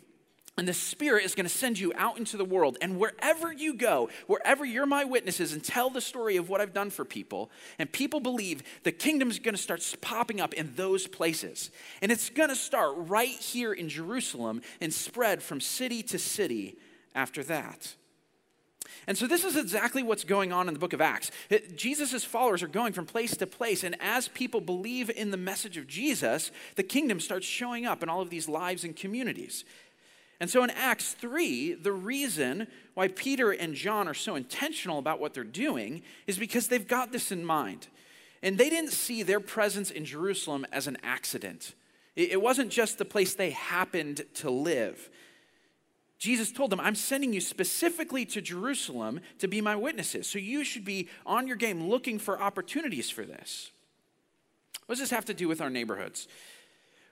and 0.58 0.68
the 0.68 0.74
Spirit 0.74 1.24
is 1.24 1.36
going 1.36 1.46
to 1.46 1.54
send 1.54 1.78
you 1.78 1.94
out 1.96 2.18
into 2.18 2.36
the 2.36 2.46
world. 2.46 2.78
And 2.82 2.98
wherever 2.98 3.54
you 3.54 3.76
go, 3.76 4.10
wherever 4.26 4.66
you're 4.66 4.88
my 4.88 5.04
witnesses 5.04 5.54
and 5.54 5.64
tell 5.64 5.92
the 5.92 6.02
story 6.02 6.36
of 6.36 6.50
what 6.50 6.62
I've 6.62 6.74
done 6.74 6.90
for 6.90 7.06
people, 7.06 7.52
and 7.78 7.92
people 7.92 8.20
believe 8.20 8.64
the 8.84 8.92
kingdom 8.92 9.30
is 9.30 9.38
going 9.38 9.54
to 9.54 9.62
start 9.62 9.84
popping 10.02 10.42
up 10.42 10.54
in 10.56 10.74
those 10.76 11.06
places. 11.06 11.70
And 12.02 12.12
it's 12.12 12.30
going 12.30 12.50
to 12.50 12.56
start 12.56 12.94
right 12.98 13.30
here 13.30 13.72
in 13.72 13.88
Jerusalem 13.88 14.62
and 14.82 14.92
spread 14.92 15.44
from 15.44 15.62
city 15.62 16.02
to 16.04 16.18
city 16.18 16.78
after 17.14 17.44
that. 17.44 17.94
And 19.06 19.18
so, 19.18 19.28
this 19.28 19.46
is 19.46 19.56
exactly 19.56 20.04
what's 20.04 20.24
going 20.24 20.52
on 20.52 20.68
in 20.68 20.74
the 20.74 20.80
book 20.80 20.94
of 20.94 21.02
Acts. 21.02 21.32
Jesus' 21.76 22.26
followers 22.26 22.62
are 22.62 22.68
going 22.68 22.94
from 22.94 23.06
place 23.06 23.38
to 23.38 23.48
place, 23.48 23.84
and 23.84 23.96
as 24.02 24.28
people 24.30 24.60
believe 24.60 25.10
in 25.10 25.32
the 25.32 25.38
message 25.38 25.78
of 25.78 25.88
Jesus, 25.88 26.52
the 26.76 26.84
kingdom 26.84 27.20
starts 27.20 27.46
showing 27.46 27.86
up 27.86 28.04
in 28.04 28.10
all 28.10 28.22
of 28.22 28.30
these 28.30 28.50
lives 28.50 28.84
and 28.84 28.96
communities. 28.96 29.64
And 30.40 30.50
so 30.50 30.64
in 30.64 30.70
Acts 30.70 31.14
3, 31.14 31.74
the 31.74 31.92
reason 31.92 32.68
why 32.94 33.08
Peter 33.08 33.52
and 33.52 33.74
John 33.74 34.08
are 34.08 34.14
so 34.14 34.36
intentional 34.36 35.00
about 35.00 35.20
what 35.20 35.34
they're 35.34 35.44
doing 35.44 36.04
is 36.28 36.38
because 36.38 36.68
they've 36.68 36.88
got 36.88 37.12
this 37.12 37.32
in 37.32 37.44
mind. 37.44 37.88
And 38.44 38.58
they 38.58 38.70
didn't 38.70 38.92
see 38.92 39.24
their 39.24 39.40
presence 39.40 39.90
in 39.90 40.06
Jerusalem 40.06 40.66
as 40.72 40.88
an 40.88 40.98
accident, 41.04 41.74
it 42.16 42.42
wasn't 42.42 42.72
just 42.72 42.98
the 42.98 43.06
place 43.06 43.36
they 43.36 43.52
happened 43.52 44.26
to 44.36 44.50
live. 44.50 45.12
Jesus 46.18 46.52
told 46.52 46.72
them, 46.72 46.80
I'm 46.80 46.96
sending 46.96 47.32
you 47.32 47.40
specifically 47.40 48.26
to 48.26 48.42
Jerusalem 48.42 49.20
to 49.38 49.48
be 49.48 49.62
my 49.62 49.76
witnesses. 49.76 50.28
So 50.28 50.40
you 50.40 50.64
should 50.64 50.84
be 50.84 51.10
on 51.28 51.46
your 51.46 51.58
game 51.58 51.88
looking 51.90 52.18
for 52.18 52.42
opportunities 52.42 53.12
for 53.12 53.24
this. 53.24 53.70
What 54.88 54.94
does 54.94 55.02
this 55.02 55.12
have 55.12 55.26
to 55.26 55.34
do 55.36 55.48
with 55.48 55.62
our 55.62 55.70
neighborhoods? 55.70 56.28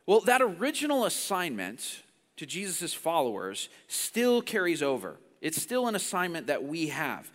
Well, 0.08 0.22
that 0.22 0.42
original 0.42 1.06
assignment 1.06 2.02
to 2.38 2.46
Jesus' 2.46 2.94
followers 2.94 3.70
still 3.88 4.42
carries 4.42 4.84
over. 4.84 5.18
It's 5.42 5.62
still 5.62 5.88
an 5.88 5.96
assignment 5.96 6.48
that 6.48 6.64
we 6.64 6.88
have. 6.88 7.32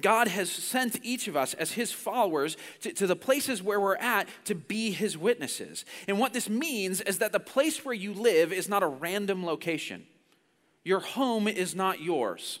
God 0.00 0.28
has 0.28 0.50
sent 0.50 0.98
each 1.02 1.28
of 1.28 1.36
us 1.36 1.52
as 1.54 1.72
his 1.72 1.92
followers 1.92 2.56
to, 2.80 2.92
to, 2.94 3.06
the 3.06 3.16
places 3.16 3.62
where 3.62 3.78
we're 3.78 3.96
at 3.96 4.28
to 4.46 4.54
be 4.54 4.90
his 4.90 5.18
witnesses. 5.18 5.84
And 6.08 6.18
what 6.18 6.32
this 6.32 6.48
means 6.48 7.02
is 7.02 7.18
that 7.18 7.32
the 7.32 7.40
place 7.40 7.84
where 7.84 7.94
you 7.94 8.14
live 8.14 8.50
is 8.50 8.68
not 8.68 8.82
a 8.82 8.86
random 8.86 9.44
location. 9.44 10.06
Your 10.84 11.00
home 11.00 11.48
is 11.48 11.74
not 11.74 12.00
yours. 12.00 12.60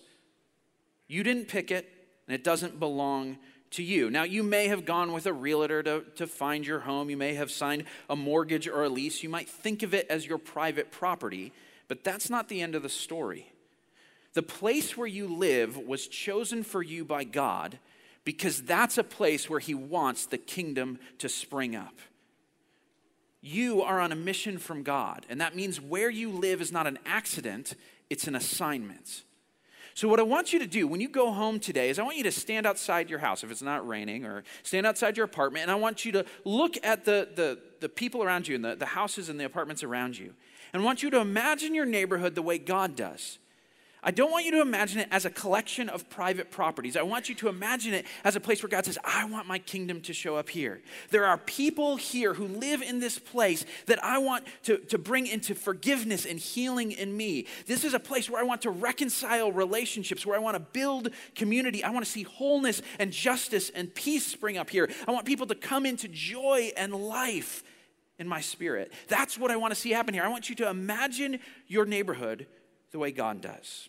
You 1.08 1.22
didn't 1.22 1.48
pick 1.48 1.70
it, 1.70 1.90
and 2.26 2.34
it 2.34 2.44
doesn't 2.44 2.78
belong 2.78 3.38
to 3.74 3.82
you. 3.82 4.10
Now, 4.10 4.22
you 4.24 4.42
may 4.42 4.68
have 4.68 4.84
gone 4.84 5.12
with 5.12 5.26
a 5.26 5.32
realtor 5.32 5.82
to, 5.82 6.04
to 6.16 6.26
find 6.26 6.66
your 6.66 6.80
home. 6.80 7.10
You 7.10 7.16
may 7.16 7.34
have 7.34 7.50
signed 7.50 7.84
a 8.08 8.16
mortgage 8.16 8.68
or 8.68 8.84
a 8.84 8.88
lease. 8.88 9.22
You 9.22 9.28
might 9.28 9.48
think 9.48 9.82
of 9.82 9.94
it 9.94 10.06
as 10.08 10.26
your 10.26 10.38
private 10.38 10.90
property, 10.90 11.52
but 11.88 12.04
that's 12.04 12.30
not 12.30 12.48
the 12.48 12.60
end 12.60 12.74
of 12.74 12.82
the 12.82 12.88
story. 12.88 13.52
The 14.34 14.42
place 14.42 14.96
where 14.96 15.06
you 15.06 15.28
live 15.28 15.76
was 15.76 16.08
chosen 16.08 16.64
for 16.64 16.82
you 16.82 17.04
by 17.04 17.24
God 17.24 17.78
because 18.24 18.62
that's 18.62 18.98
a 18.98 19.04
place 19.04 19.48
where 19.48 19.60
He 19.60 19.74
wants 19.74 20.26
the 20.26 20.38
kingdom 20.38 20.98
to 21.18 21.28
spring 21.28 21.76
up. 21.76 21.98
You 23.40 23.82
are 23.82 24.00
on 24.00 24.10
a 24.10 24.16
mission 24.16 24.58
from 24.58 24.82
God, 24.82 25.26
and 25.28 25.40
that 25.40 25.54
means 25.54 25.80
where 25.80 26.08
you 26.08 26.30
live 26.30 26.62
is 26.62 26.72
not 26.72 26.86
an 26.86 26.98
accident, 27.04 27.74
it's 28.08 28.26
an 28.26 28.34
assignment. 28.34 29.22
So, 29.96 30.08
what 30.08 30.18
I 30.18 30.24
want 30.24 30.52
you 30.52 30.58
to 30.58 30.66
do 30.66 30.88
when 30.88 31.00
you 31.00 31.08
go 31.08 31.32
home 31.32 31.60
today 31.60 31.88
is 31.88 32.00
I 32.00 32.02
want 32.02 32.16
you 32.16 32.24
to 32.24 32.32
stand 32.32 32.66
outside 32.66 33.08
your 33.08 33.20
house 33.20 33.44
if 33.44 33.50
it's 33.52 33.62
not 33.62 33.86
raining, 33.86 34.24
or 34.24 34.42
stand 34.64 34.86
outside 34.86 35.16
your 35.16 35.24
apartment, 35.24 35.62
and 35.62 35.70
I 35.70 35.76
want 35.76 36.04
you 36.04 36.10
to 36.12 36.24
look 36.44 36.76
at 36.84 37.04
the, 37.04 37.28
the, 37.32 37.60
the 37.78 37.88
people 37.88 38.22
around 38.22 38.48
you 38.48 38.56
and 38.56 38.64
the, 38.64 38.74
the 38.74 38.86
houses 38.86 39.28
and 39.28 39.38
the 39.38 39.44
apartments 39.44 39.84
around 39.84 40.18
you. 40.18 40.34
And 40.72 40.82
I 40.82 40.84
want 40.84 41.04
you 41.04 41.10
to 41.10 41.20
imagine 41.20 41.76
your 41.76 41.86
neighborhood 41.86 42.34
the 42.34 42.42
way 42.42 42.58
God 42.58 42.96
does. 42.96 43.38
I 44.06 44.10
don't 44.10 44.30
want 44.30 44.44
you 44.44 44.50
to 44.52 44.60
imagine 44.60 45.00
it 45.00 45.08
as 45.10 45.24
a 45.24 45.30
collection 45.30 45.88
of 45.88 46.10
private 46.10 46.50
properties. 46.50 46.94
I 46.94 47.02
want 47.02 47.30
you 47.30 47.34
to 47.36 47.48
imagine 47.48 47.94
it 47.94 48.04
as 48.22 48.36
a 48.36 48.40
place 48.40 48.62
where 48.62 48.68
God 48.68 48.84
says, 48.84 48.98
I 49.02 49.24
want 49.24 49.46
my 49.46 49.58
kingdom 49.58 50.02
to 50.02 50.12
show 50.12 50.36
up 50.36 50.50
here. 50.50 50.82
There 51.08 51.24
are 51.24 51.38
people 51.38 51.96
here 51.96 52.34
who 52.34 52.46
live 52.46 52.82
in 52.82 53.00
this 53.00 53.18
place 53.18 53.64
that 53.86 54.02
I 54.04 54.18
want 54.18 54.44
to, 54.64 54.76
to 54.76 54.98
bring 54.98 55.26
into 55.26 55.54
forgiveness 55.54 56.26
and 56.26 56.38
healing 56.38 56.92
in 56.92 57.16
me. 57.16 57.46
This 57.66 57.82
is 57.82 57.94
a 57.94 57.98
place 57.98 58.28
where 58.28 58.42
I 58.42 58.44
want 58.44 58.60
to 58.62 58.70
reconcile 58.70 59.50
relationships, 59.50 60.26
where 60.26 60.36
I 60.36 60.40
want 60.40 60.56
to 60.56 60.60
build 60.60 61.08
community. 61.34 61.82
I 61.82 61.88
want 61.88 62.04
to 62.04 62.10
see 62.10 62.24
wholeness 62.24 62.82
and 62.98 63.10
justice 63.10 63.70
and 63.70 63.94
peace 63.94 64.26
spring 64.26 64.58
up 64.58 64.68
here. 64.68 64.90
I 65.08 65.12
want 65.12 65.24
people 65.24 65.46
to 65.46 65.54
come 65.54 65.86
into 65.86 66.08
joy 66.08 66.72
and 66.76 66.94
life 66.94 67.64
in 68.18 68.28
my 68.28 68.42
spirit. 68.42 68.92
That's 69.08 69.38
what 69.38 69.50
I 69.50 69.56
want 69.56 69.72
to 69.72 69.80
see 69.80 69.92
happen 69.92 70.12
here. 70.12 70.24
I 70.24 70.28
want 70.28 70.50
you 70.50 70.54
to 70.56 70.68
imagine 70.68 71.40
your 71.66 71.86
neighborhood 71.86 72.46
the 72.90 72.98
way 72.98 73.10
God 73.10 73.40
does. 73.40 73.88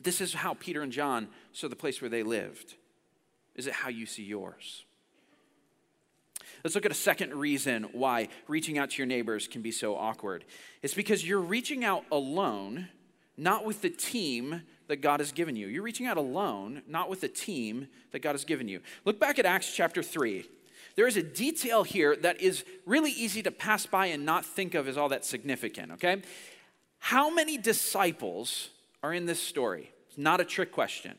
This 0.00 0.20
is 0.20 0.34
how 0.34 0.54
Peter 0.54 0.82
and 0.82 0.92
John 0.92 1.28
saw 1.52 1.68
the 1.68 1.76
place 1.76 2.00
where 2.00 2.08
they 2.08 2.22
lived. 2.22 2.74
Is 3.54 3.66
it 3.66 3.72
how 3.72 3.88
you 3.88 4.06
see 4.06 4.22
yours? 4.22 4.84
Let's 6.64 6.74
look 6.74 6.86
at 6.86 6.92
a 6.92 6.94
second 6.94 7.34
reason 7.34 7.84
why 7.92 8.28
reaching 8.46 8.78
out 8.78 8.90
to 8.90 8.98
your 8.98 9.06
neighbors 9.06 9.48
can 9.48 9.62
be 9.62 9.72
so 9.72 9.96
awkward. 9.96 10.44
It's 10.82 10.94
because 10.94 11.26
you're 11.26 11.40
reaching 11.40 11.84
out 11.84 12.04
alone, 12.10 12.88
not 13.36 13.64
with 13.64 13.82
the 13.82 13.90
team 13.90 14.62
that 14.88 14.96
God 14.96 15.20
has 15.20 15.32
given 15.32 15.56
you. 15.56 15.68
You're 15.68 15.82
reaching 15.82 16.06
out 16.06 16.16
alone, 16.16 16.82
not 16.88 17.10
with 17.10 17.20
the 17.20 17.28
team 17.28 17.88
that 18.12 18.20
God 18.20 18.32
has 18.32 18.44
given 18.44 18.68
you. 18.68 18.80
Look 19.04 19.20
back 19.20 19.38
at 19.38 19.46
Acts 19.46 19.74
chapter 19.74 20.02
3. 20.02 20.44
There 20.96 21.06
is 21.06 21.16
a 21.16 21.22
detail 21.22 21.84
here 21.84 22.16
that 22.16 22.40
is 22.40 22.64
really 22.84 23.12
easy 23.12 23.42
to 23.42 23.52
pass 23.52 23.86
by 23.86 24.06
and 24.06 24.24
not 24.24 24.44
think 24.44 24.74
of 24.74 24.88
as 24.88 24.96
all 24.96 25.10
that 25.10 25.24
significant, 25.24 25.92
okay? 25.92 26.22
How 26.98 27.30
many 27.30 27.56
disciples 27.56 28.70
are 29.02 29.12
in 29.12 29.26
this 29.26 29.40
story? 29.40 29.92
It's 30.08 30.18
not 30.18 30.40
a 30.40 30.44
trick 30.44 30.72
question. 30.72 31.16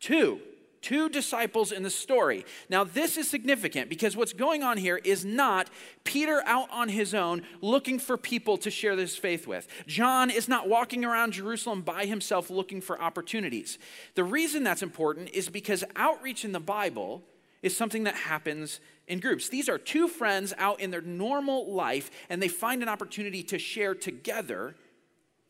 Two. 0.00 0.40
Two 0.82 1.08
disciples 1.08 1.70
in 1.70 1.84
the 1.84 1.90
story. 1.90 2.44
Now, 2.68 2.82
this 2.82 3.16
is 3.16 3.30
significant 3.30 3.88
because 3.88 4.16
what's 4.16 4.32
going 4.32 4.64
on 4.64 4.76
here 4.76 4.96
is 4.96 5.24
not 5.24 5.70
Peter 6.02 6.42
out 6.44 6.68
on 6.72 6.88
his 6.88 7.14
own 7.14 7.42
looking 7.60 8.00
for 8.00 8.16
people 8.16 8.58
to 8.58 8.70
share 8.70 8.96
this 8.96 9.16
faith 9.16 9.46
with. 9.46 9.68
John 9.86 10.28
is 10.28 10.48
not 10.48 10.68
walking 10.68 11.04
around 11.04 11.34
Jerusalem 11.34 11.82
by 11.82 12.04
himself 12.04 12.50
looking 12.50 12.80
for 12.80 13.00
opportunities. 13.00 13.78
The 14.16 14.24
reason 14.24 14.64
that's 14.64 14.82
important 14.82 15.30
is 15.30 15.48
because 15.48 15.84
outreach 15.94 16.44
in 16.44 16.50
the 16.50 16.58
Bible 16.58 17.22
is 17.62 17.76
something 17.76 18.02
that 18.02 18.16
happens 18.16 18.80
in 19.06 19.20
groups. 19.20 19.48
These 19.48 19.68
are 19.68 19.78
two 19.78 20.08
friends 20.08 20.52
out 20.58 20.80
in 20.80 20.90
their 20.90 21.00
normal 21.00 21.72
life 21.72 22.10
and 22.28 22.42
they 22.42 22.48
find 22.48 22.82
an 22.82 22.88
opportunity 22.88 23.44
to 23.44 23.58
share 23.58 23.94
together 23.94 24.74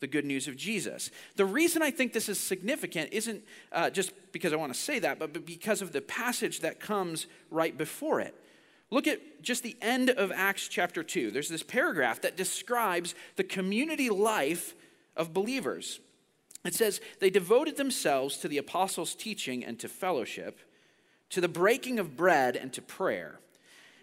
the 0.03 0.07
good 0.09 0.27
news 0.27 0.49
of 0.49 0.57
Jesus. 0.57 1.11
The 1.37 1.47
reason 1.47 1.81
I 1.81 1.91
think 1.91 2.13
this 2.13 2.29
is 2.29 2.39
significant 2.39 3.11
isn't 3.13 3.43
uh, 3.71 3.89
just 3.89 4.13
because 4.33 4.53
I 4.53 4.57
want 4.57 4.75
to 4.75 4.79
say 4.79 4.99
that, 4.99 5.19
but 5.19 5.47
because 5.47 5.81
of 5.81 5.93
the 5.93 6.03
passage 6.03 6.61
that 6.61 6.81
comes 6.81 7.27
right 7.51 7.79
before 7.79 8.21
it. 8.21 8.35
Look 8.91 9.07
at 9.07 9.43
just 9.43 9.63
the 9.63 9.77
end 9.81 10.11
of 10.11 10.31
Acts 10.31 10.69
chapter 10.69 11.03
2. 11.03 11.31
There's 11.31 11.49
this 11.49 11.63
paragraph 11.63 12.21
that 12.21 12.37
describes 12.37 13.15
the 13.37 13.45
community 13.45 14.11
life 14.11 14.75
of 15.17 15.33
believers. 15.33 16.01
It 16.65 16.75
says, 16.75 17.01
They 17.21 17.31
devoted 17.31 17.77
themselves 17.77 18.37
to 18.39 18.49
the 18.49 18.59
apostles' 18.59 19.15
teaching 19.15 19.65
and 19.65 19.79
to 19.79 19.89
fellowship, 19.89 20.61
to 21.31 21.41
the 21.41 21.49
breaking 21.49 21.99
of 21.99 22.17
bread 22.17 22.57
and 22.57 22.73
to 22.75 22.83
prayer. 22.83 23.39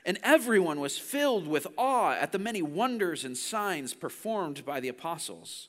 And 0.05 0.17
everyone 0.23 0.79
was 0.79 0.97
filled 0.97 1.47
with 1.47 1.67
awe 1.77 2.13
at 2.13 2.31
the 2.31 2.39
many 2.39 2.61
wonders 2.61 3.25
and 3.25 3.37
signs 3.37 3.93
performed 3.93 4.65
by 4.65 4.79
the 4.79 4.87
apostles. 4.87 5.68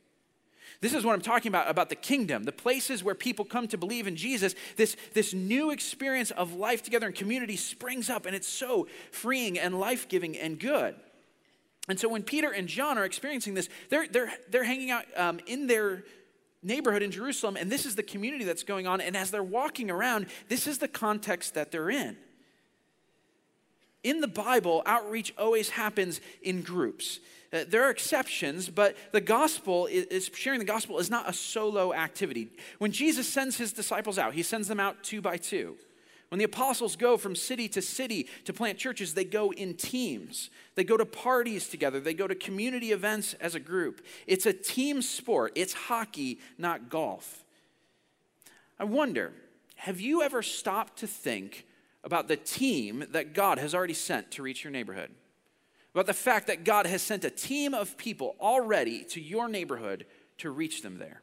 This 0.81 0.95
is 0.95 1.05
what 1.05 1.13
I'm 1.13 1.21
talking 1.21 1.49
about 1.49 1.69
about 1.69 1.89
the 1.89 1.95
kingdom, 1.95 2.43
the 2.43 2.51
places 2.51 3.03
where 3.03 3.13
people 3.13 3.45
come 3.45 3.67
to 3.67 3.77
believe 3.77 4.07
in 4.07 4.15
Jesus. 4.15 4.55
This, 4.75 4.97
this 5.13 5.31
new 5.31 5.69
experience 5.69 6.31
of 6.31 6.55
life 6.55 6.81
together 6.81 7.07
in 7.07 7.13
community 7.13 7.55
springs 7.55 8.09
up, 8.09 8.25
and 8.25 8.35
it's 8.35 8.47
so 8.47 8.87
freeing 9.11 9.59
and 9.59 9.79
life 9.79 10.09
giving 10.09 10.35
and 10.35 10.59
good. 10.59 10.95
And 11.87 11.99
so 11.99 12.09
when 12.09 12.23
Peter 12.23 12.51
and 12.51 12.67
John 12.67 12.97
are 12.97 13.05
experiencing 13.05 13.53
this, 13.53 13.69
they're, 13.89 14.07
they're, 14.07 14.31
they're 14.49 14.63
hanging 14.63 14.89
out 14.89 15.05
um, 15.15 15.39
in 15.45 15.67
their 15.67 16.03
neighborhood 16.63 17.03
in 17.03 17.11
Jerusalem, 17.11 17.57
and 17.57 17.71
this 17.71 17.85
is 17.85 17.95
the 17.95 18.03
community 18.03 18.43
that's 18.43 18.63
going 18.63 18.87
on. 18.87 19.01
And 19.01 19.15
as 19.15 19.29
they're 19.29 19.43
walking 19.43 19.91
around, 19.91 20.27
this 20.49 20.65
is 20.65 20.79
the 20.79 20.87
context 20.87 21.53
that 21.53 21.71
they're 21.71 21.89
in. 21.89 22.17
In 24.03 24.21
the 24.21 24.27
Bible, 24.27 24.81
outreach 24.87 25.33
always 25.37 25.69
happens 25.69 26.21
in 26.41 26.61
groups. 26.61 27.19
Uh, 27.53 27.65
there 27.67 27.83
are 27.83 27.89
exceptions, 27.89 28.69
but 28.69 28.95
the 29.11 29.19
gospel 29.19 29.85
is, 29.87 30.05
is, 30.05 30.31
sharing 30.33 30.59
the 30.59 30.65
gospel 30.65 30.99
is 30.99 31.09
not 31.09 31.29
a 31.29 31.33
solo 31.33 31.93
activity. 31.93 32.49
When 32.77 32.91
Jesus 32.91 33.27
sends 33.27 33.57
his 33.57 33.73
disciples 33.73 34.17
out, 34.17 34.33
he 34.33 34.43
sends 34.43 34.67
them 34.67 34.79
out 34.79 35.03
two 35.03 35.21
by 35.21 35.37
two. 35.37 35.75
When 36.29 36.39
the 36.39 36.45
apostles 36.45 36.95
go 36.95 37.17
from 37.17 37.35
city 37.35 37.67
to 37.69 37.81
city 37.81 38.27
to 38.45 38.53
plant 38.53 38.77
churches, 38.77 39.13
they 39.13 39.25
go 39.25 39.51
in 39.51 39.73
teams. 39.73 40.49
They 40.75 40.85
go 40.85 40.95
to 40.95 41.05
parties 41.05 41.67
together. 41.67 41.99
They 41.99 42.13
go 42.13 42.25
to 42.25 42.35
community 42.35 42.93
events 42.93 43.33
as 43.41 43.53
a 43.53 43.59
group. 43.59 44.05
It's 44.27 44.45
a 44.45 44.53
team 44.53 45.01
sport. 45.01 45.51
It's 45.55 45.73
hockey, 45.73 46.39
not 46.57 46.89
golf. 46.89 47.43
I 48.79 48.85
wonder, 48.85 49.33
have 49.75 49.99
you 49.99 50.21
ever 50.21 50.41
stopped 50.41 50.99
to 50.99 51.07
think 51.07 51.65
about 52.01 52.29
the 52.29 52.37
team 52.37 53.03
that 53.11 53.33
God 53.33 53.57
has 53.57 53.75
already 53.75 53.93
sent 53.93 54.31
to 54.31 54.41
reach 54.41 54.63
your 54.63 54.71
neighborhood? 54.71 55.11
About 55.93 56.05
the 56.05 56.13
fact 56.13 56.47
that 56.47 56.63
God 56.63 56.85
has 56.85 57.01
sent 57.01 57.25
a 57.25 57.29
team 57.29 57.73
of 57.73 57.97
people 57.97 58.35
already 58.39 59.03
to 59.05 59.21
your 59.21 59.47
neighborhood 59.47 60.05
to 60.37 60.49
reach 60.49 60.81
them 60.81 60.97
there. 60.97 61.21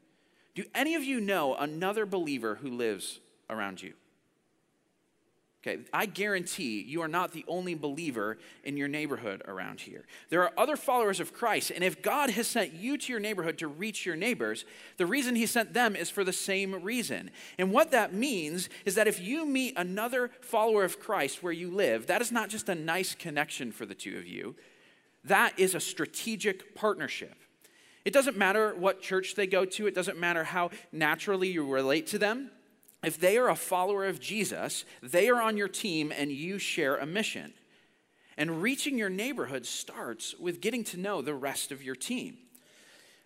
Do 0.55 0.65
any 0.75 0.95
of 0.95 1.05
you 1.05 1.21
know 1.21 1.55
another 1.55 2.05
believer 2.05 2.57
who 2.57 2.71
lives 2.71 3.21
around 3.49 3.83
you? 3.83 3.95
Okay, 5.69 5.83
I 5.93 6.07
guarantee 6.07 6.83
you 6.83 7.03
are 7.03 7.09
not 7.09 7.33
the 7.33 7.45
only 7.47 7.75
believer 7.75 8.39
in 8.65 8.79
your 8.79 8.89
neighborhood 8.89 9.43
around 9.47 9.81
here. 9.81 10.07
There 10.31 10.43
are 10.43 10.53
other 10.57 10.77
followers 10.77 11.21
of 11.21 11.35
Christ, 11.35 11.71
and 11.71 11.85
if 11.85 12.01
God 12.01 12.31
has 12.31 12.47
sent 12.47 12.73
you 12.73 12.97
to 12.97 13.13
your 13.13 13.21
neighborhood 13.21 13.59
to 13.59 13.69
reach 13.69 14.07
your 14.07 14.17
neighbors, 14.17 14.65
the 14.97 15.05
reason 15.05 15.37
He 15.37 15.45
sent 15.45 15.75
them 15.75 15.95
is 15.95 16.09
for 16.09 16.25
the 16.25 16.33
same 16.33 16.83
reason. 16.83 17.31
And 17.59 17.71
what 17.71 17.91
that 17.91 18.15
means 18.15 18.71
is 18.87 18.95
that 18.95 19.09
if 19.09 19.21
you 19.21 19.45
meet 19.45 19.75
another 19.77 20.31
follower 20.41 20.85
of 20.85 21.01
Christ 21.01 21.43
where 21.43 21.53
you 21.53 21.71
live, 21.71 22.07
that 22.07 22.23
is 22.23 22.33
not 22.33 22.49
just 22.49 22.71
a 22.71 22.75
nice 22.75 23.15
connection 23.15 23.71
for 23.71 23.85
the 23.85 23.95
two 23.95 24.17
of 24.17 24.27
you, 24.27 24.57
that 25.25 25.59
is 25.59 25.75
a 25.75 25.81
strategic 25.81 26.75
partnership. 26.75 27.37
It 28.07 28.15
doesn't 28.15 28.39
matter 28.39 28.75
what 28.75 29.03
church 29.03 29.35
they 29.35 29.47
go 29.47 29.67
to, 29.67 29.87
it 29.87 29.95
doesn't 29.95 30.19
matter 30.19 30.45
how 30.45 30.71
naturally 30.93 31.49
you 31.49 31.67
relate 31.67 32.07
to 32.09 32.19
them. 32.19 32.53
If 33.03 33.19
they 33.19 33.37
are 33.37 33.49
a 33.49 33.57
follower 33.57 34.07
of 34.07 34.21
Jesus, 34.21 34.85
they 35.03 35.29
are 35.29 35.41
on 35.41 35.57
your 35.57 35.69
team 35.69 36.13
and 36.17 36.33
you 36.33 36.59
share 36.59 36.97
a 36.97 37.07
mission. 37.07 37.55
And 38.37 38.63
reaching 38.63 38.99
your 38.99 39.11
neighborhood 39.11 39.67
starts 39.67 40.35
with 40.39 40.61
getting 40.61 40.85
to 40.85 40.97
know 40.97 41.23
the 41.23 41.35
rest 41.35 41.73
of 41.73 41.83
your 41.83 41.95
team. 41.95 42.39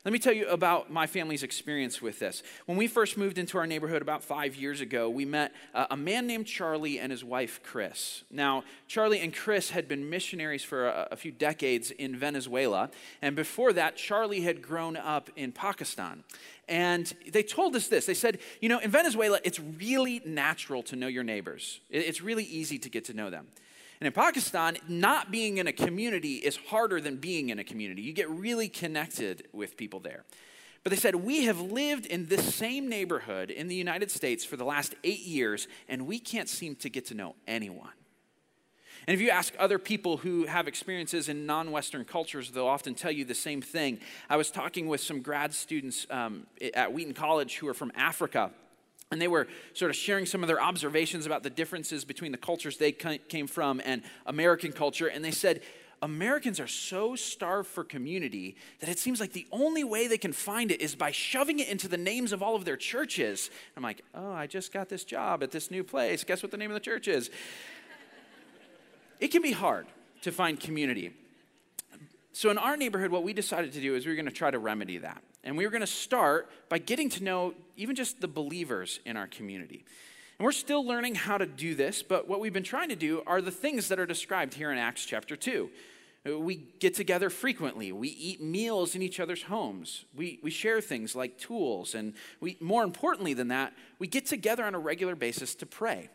Let 0.05 0.11
me 0.11 0.19
tell 0.19 0.33
you 0.33 0.49
about 0.49 0.91
my 0.91 1.07
family's 1.07 1.45
experience 1.45 2.03
with 2.03 2.19
this. 2.19 2.43
When 2.67 2.77
we 2.77 2.89
first 2.89 3.17
moved 3.17 3.39
into 3.39 3.57
our 3.57 3.69
neighborhood 3.69 4.03
about 4.03 4.25
five 4.25 4.57
years 4.57 4.81
ago, 4.81 5.09
we 5.09 5.25
met 5.25 5.53
uh, 5.75 5.87
a 5.93 5.97
man 5.97 6.27
named 6.27 6.47
Charlie 6.47 6.99
and 6.99 7.13
his 7.13 7.23
wife, 7.23 7.61
Chris. 7.63 8.25
Now, 8.29 8.65
Charlie 8.89 9.21
and 9.21 9.33
Chris 9.33 9.71
had 9.71 9.87
been 9.87 10.11
missionaries 10.11 10.65
for 10.65 10.89
a, 10.89 11.07
a 11.13 11.17
few 11.17 11.31
decades 11.31 11.93
in 11.93 12.17
Venezuela. 12.17 12.91
And 13.21 13.37
before 13.37 13.73
that, 13.75 13.95
Charlie 13.95 14.41
had 14.41 14.61
grown 14.61 14.97
up 14.97 15.31
in 15.37 15.53
Pakistan. 15.53 16.25
And 16.69 17.15
they 17.31 17.45
told 17.45 17.77
us 17.77 17.87
this 17.87 18.05
they 18.05 18.15
said, 18.15 18.41
you 18.61 18.69
know, 18.69 18.81
in 18.81 18.91
Venezuela, 18.91 19.39
it's 19.45 19.61
really 19.61 20.21
natural 20.27 20.83
to 20.85 20.97
know 20.97 21.07
your 21.07 21.23
neighbors, 21.23 21.79
it's 21.91 22.21
really 22.21 22.45
easy 22.45 22.77
to 22.81 22.91
get 22.91 23.05
to 23.05 23.15
know 23.15 23.31
them. 23.31 23.47
And 24.03 24.09
in 24.09 24.13
Pakistan, 24.15 24.79
not 24.89 25.31
being 25.31 25.59
in 25.59 25.69
a 25.69 25.73
community 25.73 26.35
is 26.35 26.57
harder 26.57 27.01
than 27.01 27.19
being 27.19 27.51
in 27.51 27.61
a 27.61 27.63
community. 27.63 28.03
You 28.03 28.13
get 28.13 28.29
really 28.29 28.69
connected 28.69 29.47
with 29.53 29.77
people 29.77 30.01
there. 30.01 30.25
But 30.83 30.91
they 30.91 30.97
said, 30.97 31.15
We 31.15 31.45
have 31.45 31.61
lived 31.61 32.07
in 32.07 32.27
this 32.27 32.53
same 32.53 32.89
neighborhood 32.89 33.49
in 33.49 33.69
the 33.69 33.77
United 33.77 34.11
States 34.11 34.45
for 34.45 34.57
the 34.57 34.65
last 34.65 34.97
eight 35.05 35.21
years, 35.21 35.69
and 35.89 36.09
we 36.09 36.19
can't 36.19 36.49
seem 36.49 36.75
to 36.75 36.91
get 36.91 37.07
to 37.07 37.15
know 37.15 37.37
anyone. 37.47 37.93
And 39.07 39.15
if 39.15 39.21
you 39.21 39.31
ask 39.31 39.55
other 39.57 39.79
people 39.79 40.17
who 40.17 40.47
have 40.47 40.67
experiences 40.67 41.29
in 41.29 41.47
non 41.47 41.71
Western 41.71 42.05
cultures, 42.05 42.51
they'll 42.51 42.67
often 42.67 42.97
tell 42.97 43.13
you 43.13 43.25
the 43.25 43.37
same 43.37 43.63
thing. 43.63 44.01
I 44.29 44.37
was 44.37 44.51
talking 44.51 44.89
with 44.89 45.01
some 45.01 45.21
grad 45.23 45.55
students 45.55 46.09
um, 46.11 46.49
at 46.75 46.93
Wheaton 46.93 47.15
College 47.15 47.59
who 47.59 47.69
are 47.69 47.75
from 47.75 47.93
Africa, 47.95 48.51
and 49.13 49.21
they 49.21 49.29
were 49.29 49.47
sort 49.75 49.91
of 49.91 49.97
sharing 49.97 50.25
some 50.25 50.43
of 50.43 50.49
their 50.49 50.61
observations 50.61 51.27
about 51.27 51.43
the 51.43 51.51
differences 51.51 52.05
between 52.05 52.33
the 52.33 52.39
cultures 52.39 52.79
they 52.79 52.93
came 52.93 53.47
from 53.47 53.81
and 53.85 54.03
American 54.27 54.73
culture. 54.73 55.07
And 55.07 55.23
they 55.23 55.31
said, 55.31 55.61
Americans 56.01 56.59
are 56.59 56.67
so 56.67 57.15
starved 57.15 57.69
for 57.69 57.85
community 57.85 58.57
that 58.81 58.89
it 58.89 58.99
seems 58.99 59.21
like 59.21 59.33
the 59.33 59.47
only 59.53 59.85
way 59.85 60.09
they 60.09 60.19
can 60.19 60.33
find 60.33 60.73
it 60.73 60.81
is 60.81 60.95
by 60.95 61.11
shoving 61.11 61.61
it 61.61 61.69
into 61.69 61.89
the 61.89 61.99
names 61.99 62.33
of 62.33 62.43
all 62.43 62.57
of 62.57 62.65
their 62.65 62.77
churches. 62.77 63.51
I'm 63.77 63.83
like, 63.83 64.03
oh, 64.15 64.33
I 64.33 64.47
just 64.47 64.73
got 64.73 64.89
this 64.89 65.05
job 65.05 65.43
at 65.43 65.51
this 65.51 65.71
new 65.71 65.85
place. 65.85 66.25
Guess 66.25 66.43
what 66.43 66.51
the 66.51 66.57
name 66.57 66.71
of 66.71 66.75
the 66.75 66.81
church 66.81 67.07
is? 67.07 67.31
it 69.21 69.29
can 69.29 69.43
be 69.43 69.53
hard 69.53 69.87
to 70.23 70.33
find 70.33 70.59
community. 70.59 71.13
So, 72.35 72.51
in 72.51 72.57
our 72.57 72.77
neighborhood, 72.77 73.11
what 73.11 73.25
we 73.25 73.35
decided 73.35 73.73
to 73.75 73.81
do 73.81 73.95
is 73.95 74.07
we 74.07 74.13
were 74.13 74.17
going 74.17 74.27
to 74.27 74.33
try 74.33 74.51
to 74.51 74.59
remedy 74.59 74.99
that. 74.99 75.23
And 75.45 75.57
we 75.57 75.67
were 75.67 75.71
going 75.71 75.83
to 75.83 75.87
start 75.87 76.51
by 76.69 76.79
getting 76.79 77.11
to 77.11 77.23
know 77.23 77.55
even 77.77 77.95
just 77.95 78.21
the 78.21 78.29
believers 78.29 79.01
in 79.05 79.17
our 79.17 79.27
community. 79.27 79.85
And 80.39 80.45
we're 80.45 80.53
still 80.53 80.85
learning 80.85 81.15
how 81.17 81.37
to 81.37 81.47
do 81.47 81.75
this, 81.75 82.03
but 82.03 82.29
what 82.29 82.41
we've 82.41 82.53
been 82.53 82.63
trying 82.63 82.89
to 82.89 82.97
do 82.97 83.23
are 83.27 83.43
the 83.43 83.51
things 83.51 83.89
that 83.89 83.99
are 83.99 84.07
described 84.07 84.55
here 84.55 84.73
in 84.73 84.79
Acts 84.79 85.05
chapter 85.05 85.37
2. 85.37 85.71
We 86.25 86.65
get 86.79 86.95
together 86.95 87.31
frequently. 87.31 87.91
We 87.91 88.09
eat 88.09 88.41
meals 88.41 88.95
in 88.95 89.03
each 89.03 89.19
other's 89.19 89.43
homes. 89.43 90.05
We, 90.15 90.39
we 90.43 90.51
share 90.51 90.81
things 90.81 91.17
like 91.17 91.37
tools. 91.37 91.95
And 91.97 92.15
we, 92.41 92.57
more 92.61 92.85
importantly 92.85 93.35
than 93.35 93.49
that, 93.49 93.73
we 93.99 94.07
get 94.07 94.27
together 94.27 94.65
on 94.65 94.75
a 94.75 94.79
regular 94.79 95.17
basis 95.17 95.55
to 95.57 95.67
pray. 95.67 96.11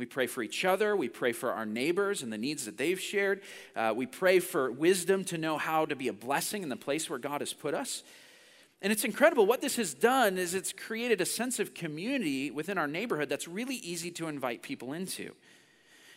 We 0.00 0.06
pray 0.06 0.26
for 0.26 0.42
each 0.42 0.64
other. 0.64 0.96
We 0.96 1.10
pray 1.10 1.32
for 1.32 1.52
our 1.52 1.66
neighbors 1.66 2.22
and 2.22 2.32
the 2.32 2.38
needs 2.38 2.64
that 2.64 2.78
they've 2.78 2.98
shared. 2.98 3.42
Uh, 3.76 3.92
we 3.94 4.06
pray 4.06 4.38
for 4.38 4.72
wisdom 4.72 5.24
to 5.24 5.36
know 5.36 5.58
how 5.58 5.84
to 5.84 5.94
be 5.94 6.08
a 6.08 6.12
blessing 6.14 6.62
in 6.62 6.70
the 6.70 6.76
place 6.76 7.10
where 7.10 7.18
God 7.18 7.42
has 7.42 7.52
put 7.52 7.74
us. 7.74 8.02
And 8.80 8.94
it's 8.94 9.04
incredible. 9.04 9.44
What 9.44 9.60
this 9.60 9.76
has 9.76 9.92
done 9.92 10.38
is 10.38 10.54
it's 10.54 10.72
created 10.72 11.20
a 11.20 11.26
sense 11.26 11.58
of 11.58 11.74
community 11.74 12.50
within 12.50 12.78
our 12.78 12.86
neighborhood 12.86 13.28
that's 13.28 13.46
really 13.46 13.74
easy 13.74 14.10
to 14.12 14.26
invite 14.26 14.62
people 14.62 14.94
into. 14.94 15.34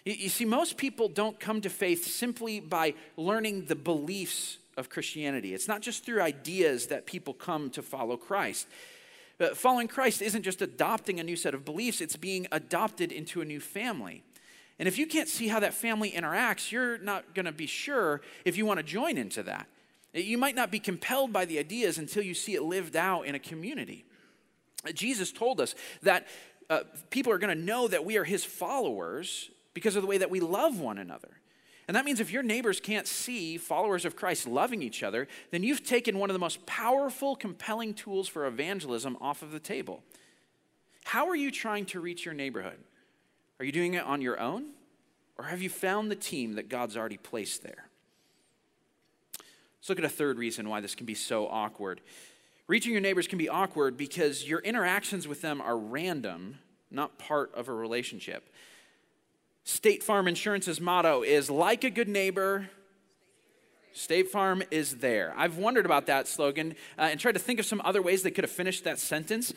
You, 0.05 0.29
see, 0.29 0.45
most 0.45 0.77
people 0.77 1.09
don't 1.09 1.37
come 1.37 1.59
to 1.59 1.69
faith 1.69 2.05
simply 2.05 2.61
by 2.61 2.93
learning 3.17 3.65
the 3.65 3.75
beliefs 3.75 4.59
of 4.77 4.89
Christianity. 4.89 5.53
It's 5.53 5.67
not 5.67 5.81
just 5.81 6.05
through 6.05 6.21
ideas 6.21 6.87
that 6.87 7.05
people 7.05 7.33
come 7.33 7.69
to 7.71 7.81
follow 7.81 8.15
Christ. 8.15 8.65
But 9.37 9.57
following 9.57 9.87
Christ 9.87 10.21
isn't 10.21 10.43
just 10.43 10.61
adopting 10.61 11.19
a 11.19 11.23
new 11.23 11.35
set 11.35 11.53
of 11.53 11.65
beliefs, 11.65 12.01
it's 12.01 12.15
being 12.15 12.47
adopted 12.51 13.11
into 13.11 13.41
a 13.41 13.45
new 13.45 13.59
family. 13.59 14.23
And 14.79 14.87
if 14.87 14.97
you 14.97 15.05
can't 15.05 15.29
see 15.29 15.47
how 15.47 15.59
that 15.59 15.73
family 15.73 16.11
interacts, 16.11 16.71
you're 16.71 16.97
not 16.97 17.33
going 17.33 17.45
to 17.45 17.51
be 17.51 17.67
sure 17.67 18.21
if 18.45 18.57
you 18.57 18.65
want 18.65 18.79
to 18.79 18.83
join 18.83 19.17
into 19.17 19.43
that. 19.43 19.67
Uh, 20.15 20.19
you 20.19 20.37
might 20.37 20.55
not 20.55 20.71
be 20.71 20.79
compelled 20.79 21.31
by 21.31 21.45
the 21.45 21.59
ideas 21.59 21.97
until 21.97 22.23
you 22.23 22.33
see 22.33 22.55
it 22.55 22.63
lived 22.63 22.95
out 22.95 23.25
in 23.25 23.35
a 23.35 23.39
community. 23.39 24.05
Uh, 24.87 24.91
Jesus 24.91 25.31
told 25.31 25.61
us 25.61 25.75
that 26.01 26.27
uh, 26.69 26.81
people 27.09 27.31
are 27.31 27.37
going 27.37 27.55
to 27.55 27.63
know 27.63 27.87
that 27.87 28.05
we 28.05 28.17
are 28.17 28.23
his 28.23 28.43
followers 28.43 29.49
because 29.73 29.95
of 29.95 30.01
the 30.01 30.07
way 30.07 30.17
that 30.17 30.29
we 30.29 30.39
love 30.39 30.79
one 30.79 30.97
another. 30.97 31.29
And 31.87 31.95
that 31.95 32.05
means 32.05 32.19
if 32.19 32.31
your 32.31 32.43
neighbors 32.43 32.79
can't 32.79 33.07
see 33.07 33.57
followers 33.57 34.05
of 34.05 34.15
Christ 34.15 34.47
loving 34.47 34.81
each 34.81 35.03
other, 35.03 35.27
then 35.51 35.63
you've 35.63 35.83
taken 35.83 36.17
one 36.17 36.29
of 36.29 36.33
the 36.33 36.39
most 36.39 36.65
powerful, 36.65 37.35
compelling 37.35 37.93
tools 37.93 38.27
for 38.27 38.45
evangelism 38.45 39.17
off 39.19 39.41
of 39.41 39.51
the 39.51 39.59
table. 39.59 40.03
How 41.03 41.27
are 41.27 41.35
you 41.35 41.51
trying 41.51 41.85
to 41.87 41.99
reach 41.99 42.23
your 42.23 42.33
neighborhood? 42.33 42.79
Are 43.59 43.65
you 43.65 43.71
doing 43.71 43.95
it 43.95 44.03
on 44.03 44.21
your 44.21 44.39
own? 44.39 44.67
Or 45.37 45.45
have 45.45 45.61
you 45.61 45.69
found 45.69 46.09
the 46.09 46.15
team 46.15 46.53
that 46.53 46.69
God's 46.69 46.95
already 46.95 47.17
placed 47.17 47.63
there? 47.63 47.89
Let's 49.79 49.89
look 49.89 49.99
at 49.99 50.05
a 50.05 50.09
third 50.09 50.37
reason 50.37 50.69
why 50.69 50.79
this 50.79 50.95
can 50.95 51.05
be 51.05 51.15
so 51.15 51.47
awkward. 51.47 51.99
Reaching 52.67 52.93
your 52.93 53.01
neighbors 53.01 53.27
can 53.27 53.37
be 53.37 53.49
awkward 53.49 53.97
because 53.97 54.47
your 54.47 54.59
interactions 54.59 55.27
with 55.27 55.41
them 55.41 55.59
are 55.59 55.77
random, 55.77 56.59
not 56.89 57.17
part 57.19 57.53
of 57.53 57.67
a 57.67 57.73
relationship. 57.73 58.49
State 59.63 60.03
Farm 60.03 60.27
Insurance's 60.27 60.81
motto 60.81 61.23
is 61.23 61.49
like 61.49 61.83
a 61.83 61.89
good 61.89 62.09
neighbor, 62.09 62.69
State 63.93 64.29
Farm 64.29 64.63
is 64.71 64.97
there. 64.97 65.33
I've 65.37 65.57
wondered 65.57 65.85
about 65.85 66.07
that 66.07 66.27
slogan 66.27 66.75
uh, 66.97 67.03
and 67.03 67.19
tried 67.19 67.33
to 67.33 67.39
think 67.39 67.59
of 67.59 67.65
some 67.65 67.81
other 67.85 68.01
ways 68.01 68.23
they 68.23 68.31
could 68.31 68.43
have 68.43 68.51
finished 68.51 68.83
that 68.83 68.99
sentence. 68.99 69.53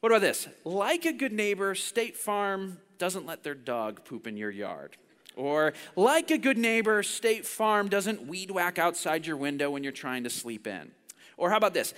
What 0.00 0.10
about 0.10 0.20
this? 0.20 0.48
Like 0.64 1.06
a 1.06 1.12
good 1.12 1.32
neighbor, 1.32 1.74
State 1.74 2.16
Farm 2.16 2.78
doesn't 2.98 3.24
let 3.24 3.44
their 3.44 3.54
dog 3.54 4.04
poop 4.04 4.26
in 4.26 4.36
your 4.36 4.50
yard. 4.50 4.96
Or, 5.36 5.72
like 5.94 6.32
a 6.32 6.38
good 6.38 6.58
neighbor, 6.58 7.04
State 7.04 7.46
Farm 7.46 7.88
doesn't 7.88 8.26
weed 8.26 8.50
whack 8.50 8.78
outside 8.78 9.24
your 9.24 9.36
window 9.36 9.70
when 9.70 9.84
you're 9.84 9.92
trying 9.92 10.24
to 10.24 10.30
sleep 10.30 10.66
in. 10.66 10.90
Or, 11.36 11.50
how 11.50 11.56
about 11.56 11.74
this? 11.74 11.94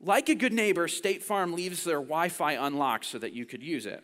Like 0.00 0.28
a 0.28 0.34
good 0.34 0.52
neighbor, 0.52 0.88
State 0.88 1.22
Farm 1.22 1.52
leaves 1.52 1.84
their 1.84 2.00
Wi 2.00 2.28
Fi 2.28 2.54
unlocked 2.54 3.04
so 3.04 3.18
that 3.18 3.32
you 3.32 3.46
could 3.46 3.62
use 3.62 3.86
it. 3.86 4.02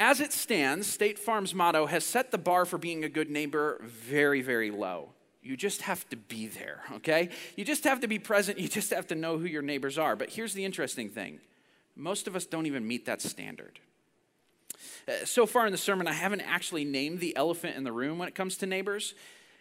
As 0.00 0.18
it 0.18 0.32
stands, 0.32 0.86
State 0.86 1.18
Farm's 1.18 1.54
motto 1.54 1.84
has 1.84 2.04
set 2.04 2.30
the 2.30 2.38
bar 2.38 2.64
for 2.64 2.78
being 2.78 3.04
a 3.04 3.08
good 3.10 3.28
neighbor 3.28 3.78
very, 3.84 4.40
very 4.40 4.70
low. 4.70 5.10
You 5.42 5.58
just 5.58 5.82
have 5.82 6.08
to 6.08 6.16
be 6.16 6.46
there, 6.46 6.80
okay? 6.94 7.28
You 7.54 7.66
just 7.66 7.84
have 7.84 8.00
to 8.00 8.08
be 8.08 8.18
present. 8.18 8.58
You 8.58 8.66
just 8.66 8.94
have 8.94 9.08
to 9.08 9.14
know 9.14 9.36
who 9.36 9.44
your 9.44 9.60
neighbors 9.60 9.98
are. 9.98 10.16
But 10.16 10.30
here's 10.30 10.54
the 10.54 10.64
interesting 10.64 11.10
thing 11.10 11.38
most 11.94 12.26
of 12.26 12.34
us 12.34 12.46
don't 12.46 12.64
even 12.64 12.88
meet 12.88 13.04
that 13.04 13.20
standard. 13.20 13.78
Uh, 15.06 15.26
so 15.26 15.44
far 15.44 15.66
in 15.66 15.72
the 15.72 15.78
sermon, 15.78 16.08
I 16.08 16.14
haven't 16.14 16.40
actually 16.40 16.86
named 16.86 17.20
the 17.20 17.36
elephant 17.36 17.76
in 17.76 17.84
the 17.84 17.92
room 17.92 18.16
when 18.16 18.26
it 18.26 18.34
comes 18.34 18.56
to 18.58 18.66
neighbors, 18.66 19.14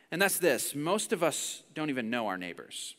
and 0.10 0.22
that's 0.22 0.40
this 0.40 0.74
most 0.74 1.12
of 1.12 1.22
us 1.22 1.64
don't 1.74 1.90
even 1.90 2.10
know 2.10 2.28
our 2.28 2.38
neighbors. 2.38 2.96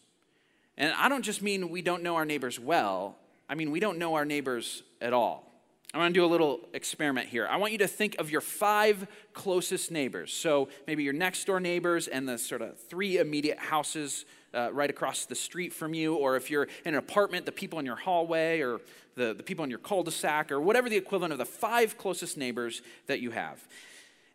And 0.77 0.93
I 0.93 1.09
don't 1.09 1.23
just 1.23 1.41
mean 1.41 1.71
we 1.71 1.81
don't 1.81 2.03
know 2.03 2.17
our 2.17 2.27
neighbors 2.27 2.61
well, 2.61 3.17
I 3.49 3.55
mean 3.55 3.71
we 3.71 3.81
don't 3.81 3.97
know 3.97 4.15
our 4.17 4.27
neighbors 4.27 4.83
at 5.01 5.15
all. 5.15 5.50
I 5.93 5.99
want 5.99 6.15
to 6.15 6.21
do 6.21 6.25
a 6.25 6.27
little 6.27 6.69
experiment 6.73 7.29
here. 7.29 7.49
I 7.49 7.57
want 7.57 7.73
you 7.73 7.79
to 7.79 7.89
think 7.89 8.17
of 8.21 8.31
your 8.31 8.41
five 8.41 9.09
closest 9.33 9.91
neighbors. 9.91 10.33
So 10.33 10.69
maybe 10.87 11.03
your 11.03 11.13
next 11.13 11.45
door 11.47 11.59
neighbors 11.59 12.07
and 12.07 12.29
the 12.29 12.39
sort 12.39 12.63
of 12.63 12.79
three 12.79 13.19
immediate 13.19 13.59
houses 13.59 14.25
uh, 14.55 14.71
right 14.73 14.89
across 14.91 15.27
the 15.27 15.35
street 15.35 15.73
from 15.73 15.93
you, 15.93 16.15
or 16.15 16.37
if 16.37 16.49
you're 16.51 16.65
in 16.85 16.95
an 16.95 16.97
apartment, 16.97 17.45
the 17.45 17.53
people 17.53 17.79
in 17.81 17.87
your 17.87 17.97
hallway, 17.97 18.61
or 18.61 18.81
the, 19.17 19.35
the 19.35 19.43
people 19.43 19.65
in 19.65 19.71
your 19.71 19.79
cul 19.81 20.05
de 20.05 20.11
sac, 20.11 20.53
or 20.53 20.61
whatever 20.61 20.89
the 20.89 20.97
equivalent 20.97 21.33
of 21.33 21.39
the 21.39 21.45
five 21.45 21.99
closest 21.99 22.37
neighbors 22.37 22.83
that 23.07 23.21
you 23.21 23.33
have. 23.33 23.67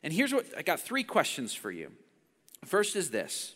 And 0.04 0.12
here's 0.12 0.34
what 0.34 0.46
I 0.58 0.62
got 0.62 0.80
three 0.80 1.04
questions 1.04 1.54
for 1.54 1.72
you. 1.72 1.92
First 2.66 2.96
is 2.96 3.12
this 3.12 3.56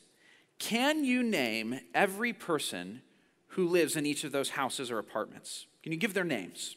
Can 0.57 1.03
you 1.03 1.21
name 1.21 1.81
every 1.93 2.31
person 2.31 3.01
who 3.49 3.67
lives 3.67 3.95
in 3.95 4.05
each 4.05 4.23
of 4.23 4.31
those 4.31 4.51
houses 4.51 4.89
or 4.89 4.99
apartments? 4.99 5.65
Can 5.83 5.91
you 5.91 5.97
give 5.97 6.13
their 6.13 6.23
names? 6.23 6.75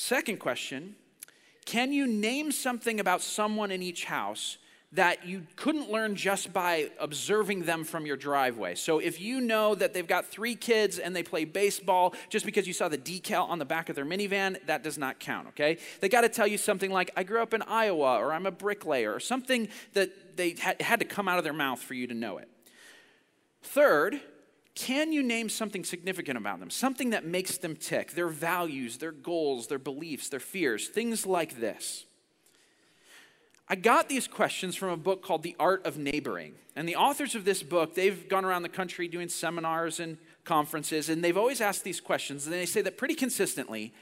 Second 0.00 0.38
question 0.40 0.96
Can 1.66 1.92
you 1.92 2.06
name 2.06 2.52
something 2.52 3.00
about 3.00 3.20
someone 3.20 3.70
in 3.70 3.82
each 3.82 4.06
house 4.06 4.56
that 4.92 5.26
you 5.26 5.46
couldn't 5.56 5.90
learn 5.90 6.16
just 6.16 6.54
by 6.54 6.90
observing 6.98 7.64
them 7.64 7.84
from 7.84 8.06
your 8.06 8.16
driveway. 8.16 8.74
So 8.74 8.98
if 8.98 9.20
you 9.20 9.40
know 9.40 9.76
that 9.76 9.94
they've 9.94 10.06
got 10.06 10.26
three 10.26 10.56
kids 10.56 10.98
and 10.98 11.14
they 11.14 11.22
play 11.22 11.44
baseball 11.44 12.12
just 12.28 12.44
because 12.44 12.66
you 12.66 12.72
saw 12.72 12.88
the 12.88 12.98
decal 12.98 13.48
on 13.48 13.60
the 13.60 13.64
back 13.64 13.88
of 13.88 13.94
their 13.94 14.04
minivan, 14.04 14.56
that 14.66 14.82
does 14.82 14.98
not 14.98 15.20
count, 15.20 15.46
okay? 15.48 15.78
They 16.00 16.08
got 16.08 16.22
to 16.22 16.28
tell 16.28 16.46
you 16.48 16.58
something 16.58 16.90
like, 16.90 17.12
I 17.16 17.22
grew 17.22 17.40
up 17.40 17.54
in 17.54 17.62
Iowa 17.62 18.16
or 18.16 18.32
I'm 18.32 18.46
a 18.46 18.50
bricklayer 18.50 19.14
or 19.14 19.20
something 19.20 19.68
that 19.92 20.36
they 20.36 20.56
had, 20.58 20.98
to 20.98 21.04
come 21.04 21.28
out 21.28 21.38
of 21.38 21.44
their 21.44 21.52
mouth 21.52 21.80
for 21.80 21.94
you 21.94 22.08
to 22.08 22.14
know 22.14 22.38
it. 22.38 22.48
Third, 23.62 24.20
can 24.80 25.12
you 25.12 25.22
name 25.22 25.50
something 25.50 25.84
significant 25.84 26.38
about 26.38 26.58
them? 26.58 26.70
Something 26.70 27.10
that 27.10 27.26
makes 27.26 27.58
them 27.58 27.76
tick, 27.76 28.12
their 28.12 28.28
values, 28.28 28.96
their 28.96 29.12
goals, 29.12 29.66
their 29.66 29.78
beliefs, 29.78 30.30
their 30.30 30.40
fears, 30.40 30.88
things 30.88 31.26
like 31.26 31.60
this. 31.60 32.06
I 33.68 33.74
got 33.74 34.08
these 34.08 34.26
questions 34.26 34.74
from 34.74 34.88
a 34.88 34.96
book 34.96 35.22
called 35.22 35.42
The 35.42 35.54
Art 35.60 35.84
of 35.84 35.98
Neighboring. 35.98 36.54
And 36.74 36.88
the 36.88 36.96
authors 36.96 37.34
of 37.34 37.44
this 37.44 37.62
book, 37.62 37.94
they've 37.94 38.26
gone 38.26 38.46
around 38.46 38.62
the 38.62 38.70
country 38.70 39.06
doing 39.06 39.28
seminars 39.28 40.00
and 40.00 40.16
conferences, 40.44 41.10
and 41.10 41.22
they've 41.22 41.36
always 41.36 41.60
asked 41.60 41.84
these 41.84 42.00
questions. 42.00 42.46
And 42.46 42.54
they 42.54 42.64
say 42.64 42.80
that 42.80 42.96
pretty 42.96 43.14
consistently, 43.14 43.92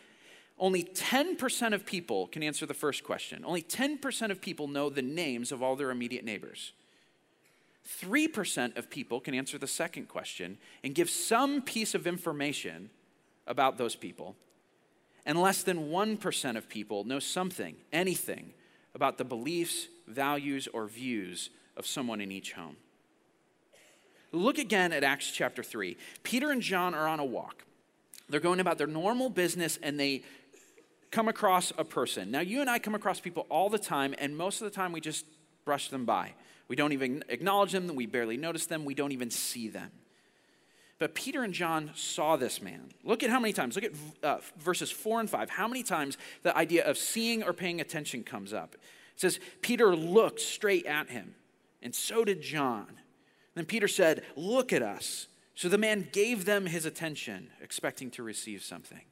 only 0.60 0.84
10% 0.84 1.74
of 1.74 1.86
people 1.86 2.28
can 2.28 2.44
answer 2.44 2.66
the 2.66 2.74
first 2.74 3.02
question. 3.02 3.44
Only 3.44 3.62
10% 3.62 4.30
of 4.30 4.40
people 4.40 4.68
know 4.68 4.90
the 4.90 5.02
names 5.02 5.50
of 5.50 5.60
all 5.60 5.74
their 5.74 5.90
immediate 5.90 6.24
neighbors. 6.24 6.72
3% 8.02 8.76
of 8.76 8.90
people 8.90 9.20
can 9.20 9.34
answer 9.34 9.58
the 9.58 9.66
second 9.66 10.08
question 10.08 10.58
and 10.84 10.94
give 10.94 11.08
some 11.08 11.62
piece 11.62 11.94
of 11.94 12.06
information 12.06 12.90
about 13.46 13.78
those 13.78 13.96
people. 13.96 14.36
And 15.24 15.40
less 15.40 15.62
than 15.62 15.88
1% 15.88 16.56
of 16.56 16.68
people 16.68 17.04
know 17.04 17.18
something, 17.18 17.76
anything, 17.92 18.52
about 18.94 19.18
the 19.18 19.24
beliefs, 19.24 19.88
values, 20.06 20.68
or 20.72 20.86
views 20.86 21.50
of 21.76 21.86
someone 21.86 22.20
in 22.20 22.32
each 22.32 22.52
home. 22.52 22.76
Look 24.32 24.58
again 24.58 24.92
at 24.92 25.04
Acts 25.04 25.30
chapter 25.30 25.62
3. 25.62 25.96
Peter 26.22 26.50
and 26.50 26.60
John 26.60 26.94
are 26.94 27.08
on 27.08 27.20
a 27.20 27.24
walk. 27.24 27.64
They're 28.28 28.40
going 28.40 28.60
about 28.60 28.76
their 28.76 28.86
normal 28.86 29.30
business 29.30 29.78
and 29.82 29.98
they 29.98 30.22
come 31.10 31.28
across 31.28 31.72
a 31.78 31.84
person. 31.84 32.30
Now, 32.30 32.40
you 32.40 32.60
and 32.60 32.68
I 32.68 32.78
come 32.78 32.94
across 32.94 33.20
people 33.20 33.46
all 33.48 33.70
the 33.70 33.78
time, 33.78 34.14
and 34.18 34.36
most 34.36 34.60
of 34.60 34.66
the 34.66 34.74
time 34.74 34.92
we 34.92 35.00
just 35.00 35.24
brush 35.64 35.88
them 35.88 36.04
by. 36.04 36.34
We 36.68 36.76
don't 36.76 36.92
even 36.92 37.24
acknowledge 37.28 37.72
them, 37.72 37.94
we 37.94 38.06
barely 38.06 38.36
notice 38.36 38.66
them, 38.66 38.84
we 38.84 38.94
don't 38.94 39.12
even 39.12 39.30
see 39.30 39.68
them. 39.68 39.90
But 40.98 41.14
Peter 41.14 41.42
and 41.42 41.54
John 41.54 41.92
saw 41.94 42.36
this 42.36 42.60
man. 42.60 42.90
Look 43.04 43.22
at 43.22 43.30
how 43.30 43.38
many 43.38 43.52
times, 43.52 43.76
look 43.76 43.84
at 43.84 43.92
uh, 44.22 44.38
verses 44.58 44.90
four 44.90 45.20
and 45.20 45.30
five, 45.30 45.48
how 45.48 45.68
many 45.68 45.82
times 45.82 46.18
the 46.42 46.56
idea 46.56 46.84
of 46.84 46.98
seeing 46.98 47.42
or 47.42 47.52
paying 47.52 47.80
attention 47.80 48.24
comes 48.24 48.52
up. 48.52 48.74
It 48.74 49.20
says, 49.20 49.40
Peter 49.62 49.94
looked 49.94 50.40
straight 50.40 50.86
at 50.86 51.10
him, 51.10 51.34
and 51.82 51.94
so 51.94 52.24
did 52.24 52.42
John. 52.42 52.98
Then 53.54 53.64
Peter 53.64 53.88
said, 53.88 54.24
Look 54.36 54.72
at 54.72 54.82
us. 54.82 55.28
So 55.54 55.68
the 55.68 55.78
man 55.78 56.08
gave 56.12 56.44
them 56.44 56.66
his 56.66 56.86
attention, 56.86 57.50
expecting 57.60 58.12
to 58.12 58.22
receive 58.22 58.62
something. 58.62 59.02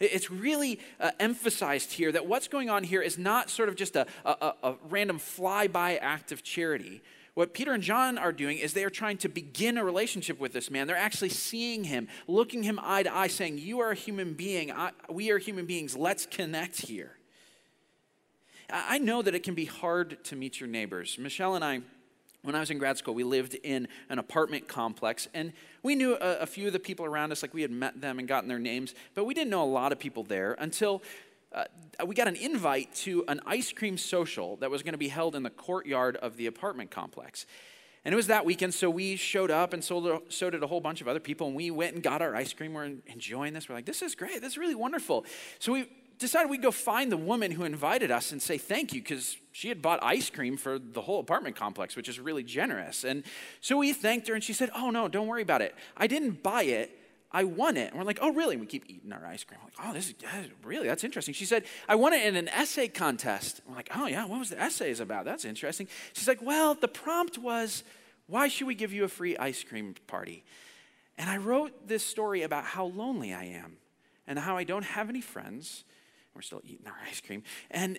It's 0.00 0.30
really 0.30 0.80
uh, 0.98 1.10
emphasized 1.20 1.92
here 1.92 2.10
that 2.12 2.26
what's 2.26 2.48
going 2.48 2.70
on 2.70 2.84
here 2.84 3.02
is 3.02 3.18
not 3.18 3.50
sort 3.50 3.68
of 3.68 3.76
just 3.76 3.96
a, 3.96 4.06
a, 4.24 4.54
a 4.62 4.74
random 4.88 5.18
flyby 5.18 5.98
act 6.00 6.32
of 6.32 6.42
charity, 6.42 7.02
what 7.34 7.54
Peter 7.54 7.72
and 7.72 7.82
John 7.82 8.18
are 8.18 8.32
doing 8.32 8.58
is 8.58 8.72
they 8.72 8.84
are 8.84 8.90
trying 8.90 9.16
to 9.18 9.28
begin 9.28 9.78
a 9.78 9.84
relationship 9.84 10.40
with 10.40 10.52
this 10.52 10.70
man. 10.70 10.86
They're 10.86 10.96
actually 10.96 11.28
seeing 11.28 11.84
him, 11.84 12.08
looking 12.26 12.62
him 12.62 12.80
eye 12.82 13.04
to 13.04 13.14
eye, 13.14 13.28
saying, 13.28 13.58
You 13.58 13.80
are 13.80 13.90
a 13.90 13.94
human 13.94 14.34
being. 14.34 14.72
I, 14.72 14.90
we 15.08 15.30
are 15.30 15.38
human 15.38 15.66
beings. 15.66 15.96
Let's 15.96 16.26
connect 16.26 16.82
here. 16.82 17.16
I 18.68 18.98
know 18.98 19.22
that 19.22 19.34
it 19.34 19.42
can 19.42 19.54
be 19.54 19.64
hard 19.64 20.22
to 20.24 20.36
meet 20.36 20.60
your 20.60 20.68
neighbors. 20.68 21.18
Michelle 21.18 21.54
and 21.54 21.64
I, 21.64 21.80
when 22.42 22.54
I 22.54 22.60
was 22.60 22.70
in 22.70 22.78
grad 22.78 22.96
school, 22.98 23.14
we 23.14 23.24
lived 23.24 23.54
in 23.62 23.88
an 24.08 24.18
apartment 24.18 24.68
complex, 24.68 25.28
and 25.34 25.52
we 25.82 25.94
knew 25.94 26.14
a, 26.14 26.38
a 26.40 26.46
few 26.46 26.66
of 26.66 26.72
the 26.72 26.78
people 26.78 27.04
around 27.04 27.32
us, 27.32 27.42
like 27.42 27.54
we 27.54 27.62
had 27.62 27.70
met 27.70 28.00
them 28.00 28.18
and 28.18 28.26
gotten 28.26 28.48
their 28.48 28.58
names, 28.58 28.94
but 29.14 29.24
we 29.24 29.34
didn't 29.34 29.50
know 29.50 29.62
a 29.62 29.64
lot 29.64 29.92
of 29.92 29.98
people 29.98 30.24
there 30.24 30.56
until 30.58 31.02
uh, 31.52 31.64
we 32.06 32.14
got 32.14 32.28
an 32.28 32.36
invite 32.36 32.94
to 32.94 33.24
an 33.28 33.40
ice 33.44 33.72
cream 33.72 33.98
social 33.98 34.56
that 34.56 34.70
was 34.70 34.82
going 34.82 34.92
to 34.92 34.98
be 34.98 35.08
held 35.08 35.34
in 35.34 35.42
the 35.42 35.50
courtyard 35.50 36.16
of 36.16 36.36
the 36.36 36.46
apartment 36.46 36.90
complex. 36.90 37.44
And 38.04 38.14
it 38.14 38.16
was 38.16 38.28
that 38.28 38.46
weekend, 38.46 38.72
so 38.72 38.88
we 38.88 39.16
showed 39.16 39.50
up, 39.50 39.74
and 39.74 39.84
so, 39.84 40.22
so 40.30 40.48
did 40.48 40.62
a 40.62 40.66
whole 40.66 40.80
bunch 40.80 41.02
of 41.02 41.08
other 41.08 41.20
people, 41.20 41.48
and 41.48 41.56
we 41.56 41.70
went 41.70 41.94
and 41.94 42.02
got 42.02 42.22
our 42.22 42.34
ice 42.34 42.52
cream. 42.54 42.72
We're 42.72 42.92
enjoying 43.06 43.52
this. 43.52 43.68
We're 43.68 43.74
like, 43.74 43.84
this 43.84 44.00
is 44.00 44.14
great. 44.14 44.40
This 44.40 44.52
is 44.52 44.58
really 44.58 44.74
wonderful. 44.74 45.26
So 45.58 45.72
we 45.72 45.86
decided 46.20 46.50
we'd 46.50 46.62
go 46.62 46.70
find 46.70 47.10
the 47.10 47.16
woman 47.16 47.50
who 47.50 47.64
invited 47.64 48.10
us 48.10 48.30
and 48.30 48.40
say 48.40 48.58
thank 48.58 48.92
you 48.92 49.02
because 49.02 49.36
she 49.50 49.68
had 49.68 49.82
bought 49.82 49.98
ice 50.02 50.30
cream 50.30 50.56
for 50.56 50.78
the 50.78 51.00
whole 51.00 51.18
apartment 51.18 51.56
complex, 51.56 51.96
which 51.96 52.08
is 52.08 52.20
really 52.20 52.44
generous. 52.44 53.02
And 53.02 53.24
so 53.60 53.78
we 53.78 53.92
thanked 53.92 54.28
her, 54.28 54.34
and 54.34 54.44
she 54.44 54.52
said, 54.52 54.70
Oh, 54.76 54.90
no, 54.90 55.08
don't 55.08 55.26
worry 55.26 55.42
about 55.42 55.62
it. 55.62 55.74
I 55.96 56.06
didn't 56.06 56.42
buy 56.42 56.62
it. 56.62 56.96
I 57.32 57.44
won 57.44 57.76
it. 57.76 57.90
And 57.90 57.98
we're 57.98 58.04
like, 58.04 58.18
oh, 58.20 58.32
really? 58.32 58.54
And 58.54 58.60
we 58.60 58.66
keep 58.66 58.84
eating 58.88 59.12
our 59.12 59.24
ice 59.24 59.44
cream. 59.44 59.60
We're 59.60 59.66
like, 59.66 59.88
oh, 59.88 59.94
this 59.94 60.08
is 60.08 60.14
really, 60.64 60.88
that's 60.88 61.04
interesting. 61.04 61.32
She 61.32 61.44
said, 61.44 61.64
I 61.88 61.94
won 61.94 62.12
it 62.12 62.26
in 62.26 62.34
an 62.34 62.48
essay 62.48 62.88
contest. 62.88 63.60
We're 63.68 63.76
like, 63.76 63.90
oh, 63.94 64.06
yeah, 64.06 64.26
what 64.26 64.40
was 64.40 64.50
the 64.50 64.60
essays 64.60 64.98
about? 64.98 65.26
That's 65.26 65.44
interesting. 65.44 65.86
She's 66.12 66.26
like, 66.26 66.42
well, 66.42 66.74
the 66.74 66.88
prompt 66.88 67.38
was, 67.38 67.84
why 68.26 68.48
should 68.48 68.66
we 68.66 68.74
give 68.74 68.92
you 68.92 69.04
a 69.04 69.08
free 69.08 69.36
ice 69.36 69.62
cream 69.62 69.94
party? 70.08 70.44
And 71.16 71.30
I 71.30 71.36
wrote 71.36 71.86
this 71.86 72.02
story 72.04 72.42
about 72.42 72.64
how 72.64 72.86
lonely 72.86 73.32
I 73.32 73.44
am 73.44 73.76
and 74.26 74.38
how 74.38 74.56
I 74.56 74.64
don't 74.64 74.84
have 74.84 75.08
any 75.08 75.20
friends. 75.20 75.84
We're 76.34 76.42
still 76.42 76.62
eating 76.64 76.86
our 76.86 76.96
ice 77.08 77.20
cream. 77.20 77.42
And 77.70 77.98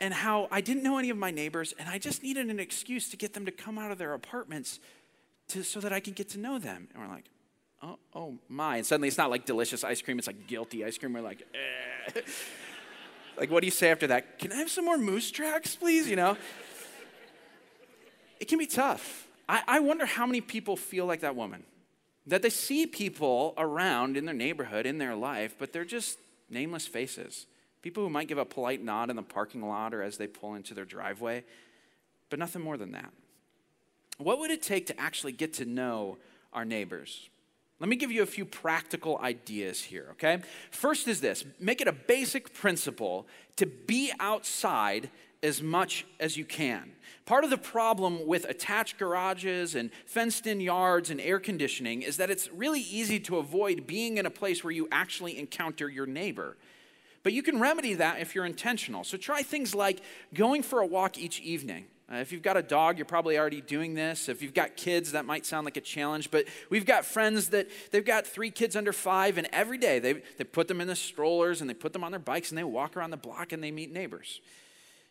and 0.00 0.14
how 0.14 0.46
I 0.50 0.60
didn't 0.60 0.82
know 0.82 0.98
any 0.98 1.10
of 1.10 1.16
my 1.16 1.30
neighbors, 1.30 1.74
and 1.78 1.88
I 1.88 1.98
just 1.98 2.22
needed 2.22 2.48
an 2.48 2.60
excuse 2.60 3.08
to 3.10 3.16
get 3.16 3.34
them 3.34 3.44
to 3.46 3.50
come 3.50 3.78
out 3.78 3.90
of 3.90 3.98
their 3.98 4.14
apartments 4.14 4.78
to, 5.48 5.62
so 5.64 5.80
that 5.80 5.92
I 5.92 6.00
could 6.00 6.14
get 6.14 6.28
to 6.30 6.38
know 6.38 6.58
them. 6.58 6.88
And 6.94 7.02
we're 7.02 7.08
like, 7.08 7.24
oh, 7.82 7.98
oh 8.14 8.38
my. 8.48 8.76
And 8.76 8.86
suddenly 8.86 9.08
it's 9.08 9.18
not 9.18 9.30
like 9.30 9.44
delicious 9.44 9.84
ice 9.84 10.00
cream, 10.02 10.18
it's 10.18 10.26
like 10.26 10.46
guilty 10.46 10.84
ice 10.84 10.98
cream. 10.98 11.12
We're 11.12 11.20
like, 11.20 11.42
eh. 11.54 12.20
like, 13.38 13.50
what 13.50 13.60
do 13.60 13.66
you 13.66 13.72
say 13.72 13.90
after 13.90 14.06
that? 14.08 14.38
Can 14.38 14.52
I 14.52 14.56
have 14.56 14.70
some 14.70 14.84
more 14.84 14.98
moose 14.98 15.30
tracks, 15.30 15.74
please? 15.74 16.08
You 16.08 16.16
know? 16.16 16.36
It 18.40 18.46
can 18.46 18.58
be 18.58 18.66
tough. 18.66 19.26
I, 19.48 19.62
I 19.66 19.80
wonder 19.80 20.06
how 20.06 20.26
many 20.26 20.40
people 20.40 20.76
feel 20.76 21.06
like 21.06 21.20
that 21.20 21.34
woman. 21.34 21.64
That 22.26 22.42
they 22.42 22.50
see 22.50 22.86
people 22.86 23.54
around 23.56 24.16
in 24.16 24.26
their 24.26 24.34
neighborhood, 24.34 24.86
in 24.86 24.98
their 24.98 25.16
life, 25.16 25.56
but 25.58 25.72
they're 25.72 25.86
just 25.86 26.18
nameless 26.50 26.86
faces. 26.86 27.46
People 27.82 28.02
who 28.02 28.10
might 28.10 28.28
give 28.28 28.38
a 28.38 28.44
polite 28.44 28.82
nod 28.82 29.10
in 29.10 29.16
the 29.16 29.22
parking 29.22 29.66
lot 29.66 29.94
or 29.94 30.02
as 30.02 30.16
they 30.16 30.26
pull 30.26 30.54
into 30.54 30.74
their 30.74 30.84
driveway, 30.84 31.44
but 32.30 32.38
nothing 32.38 32.62
more 32.62 32.76
than 32.76 32.92
that. 32.92 33.12
What 34.18 34.40
would 34.40 34.50
it 34.50 34.62
take 34.62 34.86
to 34.86 35.00
actually 35.00 35.32
get 35.32 35.54
to 35.54 35.64
know 35.64 36.18
our 36.52 36.64
neighbors? 36.64 37.28
Let 37.80 37.88
me 37.88 37.94
give 37.94 38.10
you 38.10 38.22
a 38.22 38.26
few 38.26 38.44
practical 38.44 39.18
ideas 39.18 39.80
here, 39.80 40.08
okay? 40.12 40.42
First 40.72 41.06
is 41.06 41.20
this 41.20 41.44
make 41.60 41.80
it 41.80 41.86
a 41.86 41.92
basic 41.92 42.52
principle 42.52 43.26
to 43.56 43.66
be 43.66 44.12
outside 44.18 45.10
as 45.42 45.62
much 45.62 46.06
as 46.18 46.36
you 46.36 46.44
can. 46.44 46.92
Part 47.24 47.44
of 47.44 47.50
the 47.50 47.58
problem 47.58 48.26
with 48.26 48.44
attached 48.46 48.98
garages 48.98 49.74
and 49.74 49.90
fenced 50.06 50.46
in 50.46 50.60
yards 50.60 51.10
and 51.10 51.20
air 51.20 51.38
conditioning 51.38 52.02
is 52.02 52.16
that 52.16 52.30
it's 52.30 52.50
really 52.52 52.80
easy 52.80 53.20
to 53.20 53.36
avoid 53.36 53.86
being 53.86 54.16
in 54.16 54.26
a 54.26 54.30
place 54.30 54.64
where 54.64 54.72
you 54.72 54.88
actually 54.90 55.38
encounter 55.38 55.88
your 55.88 56.06
neighbor. 56.06 56.56
But 57.22 57.32
you 57.32 57.42
can 57.42 57.60
remedy 57.60 57.94
that 57.94 58.20
if 58.20 58.34
you're 58.34 58.46
intentional. 58.46 59.04
So 59.04 59.16
try 59.16 59.42
things 59.42 59.74
like 59.74 60.00
going 60.32 60.62
for 60.62 60.80
a 60.80 60.86
walk 60.86 61.18
each 61.18 61.40
evening. 61.40 61.86
Uh, 62.10 62.16
if 62.16 62.32
you've 62.32 62.42
got 62.42 62.56
a 62.56 62.62
dog, 62.62 62.96
you're 62.96 63.04
probably 63.04 63.38
already 63.38 63.60
doing 63.60 63.92
this. 63.92 64.30
If 64.30 64.40
you've 64.40 64.54
got 64.54 64.76
kids, 64.76 65.12
that 65.12 65.26
might 65.26 65.44
sound 65.44 65.66
like 65.66 65.76
a 65.76 65.82
challenge. 65.82 66.30
But 66.30 66.46
we've 66.70 66.86
got 66.86 67.04
friends 67.04 67.50
that 67.50 67.68
they've 67.90 68.04
got 68.04 68.26
three 68.26 68.50
kids 68.50 68.76
under 68.76 68.94
five, 68.94 69.36
and 69.36 69.46
every 69.52 69.76
day 69.76 69.98
they, 69.98 70.22
they 70.38 70.44
put 70.44 70.68
them 70.68 70.80
in 70.80 70.88
the 70.88 70.96
strollers 70.96 71.60
and 71.60 71.68
they 71.68 71.74
put 71.74 71.92
them 71.92 72.02
on 72.02 72.10
their 72.10 72.18
bikes 72.18 72.50
and 72.50 72.56
they 72.56 72.64
walk 72.64 72.96
around 72.96 73.10
the 73.10 73.18
block 73.18 73.52
and 73.52 73.62
they 73.62 73.70
meet 73.70 73.92
neighbors. 73.92 74.40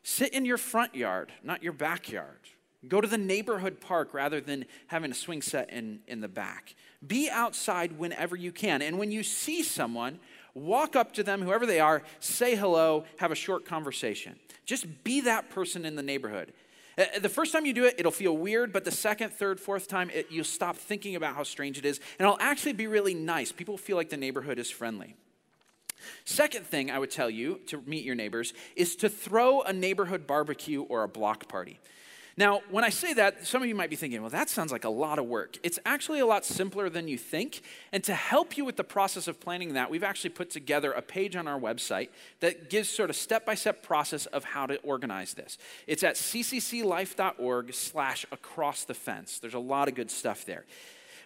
Sit 0.10 0.34
in 0.34 0.46
your 0.46 0.58
front 0.58 0.96
yard, 0.96 1.34
not 1.43 1.62
your 1.62 1.74
backyard. 1.74 2.39
Go 2.88 3.02
to 3.02 3.10
the 3.10 3.17
neighborhood 3.17 3.82
park 3.82 4.13
rather 4.13 4.39
than 4.39 4.63
having 4.88 5.12
a 5.12 5.13
swing 5.13 5.41
set 5.41 5.70
in, 5.70 6.00
in 6.08 6.22
the 6.22 6.30
back. 6.30 6.76
Be 7.06 7.30
outside 7.30 8.00
whenever 8.00 8.34
you 8.34 8.54
can. 8.54 8.82
And 8.82 8.98
when 8.98 9.12
you 9.12 9.22
see 9.22 9.63
someone, 9.63 10.20
walk 10.54 10.96
up 10.96 11.12
to 11.15 11.24
them, 11.24 11.41
whoever 11.41 11.65
they 11.65 11.82
are, 11.82 12.04
say 12.22 12.56
hello, 12.56 13.04
have 13.17 13.34
a 13.34 13.36
short 13.36 13.65
conversation. 13.65 14.38
Just 14.65 15.04
be 15.04 15.20
that 15.22 15.50
person 15.50 15.84
in 15.84 15.98
the 15.98 16.04
neighborhood. 16.04 16.54
Uh, 16.98 17.20
the 17.20 17.28
first 17.28 17.52
time 17.52 17.65
you 17.65 17.74
do 17.74 17.84
it, 17.84 17.96
it'll 17.98 18.10
feel 18.10 18.38
weird, 18.38 18.72
but 18.72 18.86
the 18.86 18.91
second, 18.91 19.34
third, 19.34 19.60
fourth 19.60 19.89
time, 19.89 20.10
it, 20.12 20.28
you'll 20.32 20.46
stop 20.46 20.78
thinking 20.78 21.17
about 21.17 21.36
how 21.36 21.43
strange 21.43 21.78
it 21.78 21.86
is, 21.86 22.00
and 22.17 22.26
it'll 22.26 22.39
actually 22.39 22.72
be 22.72 22.88
really 22.88 23.13
nice. 23.13 23.52
People 23.52 23.78
feel 23.78 23.98
like 23.98 24.10
the 24.10 24.15
neighborhood 24.15 24.58
is 24.58 24.72
friendly. 24.72 25.17
Second 26.26 26.65
thing 26.65 26.91
I 26.91 27.00
would 27.00 27.12
tell 27.12 27.30
you 27.30 27.62
to 27.67 27.82
meet 27.86 28.04
your 28.04 28.15
neighbors 28.15 28.54
is 28.76 28.96
to 28.98 29.10
throw 29.10 29.62
a 29.62 29.74
neighborhood 29.74 30.28
barbecue 30.28 30.82
or 30.84 31.04
a 31.04 31.08
block 31.08 31.48
party. 31.48 31.80
Now, 32.39 32.62
when 32.70 32.84
I 32.84 32.89
say 32.89 33.15
that, 33.15 33.48
some 33.48 33.63
of 33.63 33.67
you 33.67 33.74
might 33.74 33.89
be 33.89 33.96
thinking, 33.96 34.22
well, 34.22 34.30
that 34.30 34.48
sounds 34.48 34.72
like 34.72 34.84
a 34.84 34.89
lot 34.89 35.17
of 35.17 35.26
work. 35.26 35.58
It's 35.63 35.80
actually 35.88 36.20
a 36.20 36.26
lot 36.28 36.46
simpler 36.46 36.88
than 36.88 37.08
you 37.08 37.17
think. 37.17 37.62
And 37.91 38.04
to 38.04 38.13
help 38.13 38.58
you 38.58 38.63
with 38.63 38.76
the 38.76 38.84
process 38.84 39.28
of 39.28 39.39
planning 39.39 39.74
that, 39.74 39.89
we've 39.89 40.04
actually 40.04 40.30
put 40.30 40.52
together 40.52 40.91
a 40.91 41.02
page 41.02 41.36
on 41.36 41.48
our 41.48 41.60
website 41.60 42.10
that 42.41 42.70
gives 42.70 42.89
sort 42.89 43.10
of 43.10 43.15
step-by-step 43.15 43.82
process 43.82 44.28
of 44.28 44.43
how 44.43 44.67
to 44.67 44.76
organize 44.82 45.34
this. 45.34 45.58
It's 45.88 46.04
at 46.04 46.13
ccclife.org 46.13 47.74
slash 47.74 48.26
across 48.32 48.84
the 48.84 48.93
fence. 48.93 49.39
There's 49.39 49.56
a 49.56 49.60
lot 49.60 49.88
of 49.88 49.96
good 49.96 50.12
stuff 50.12 50.46
there. 50.46 50.65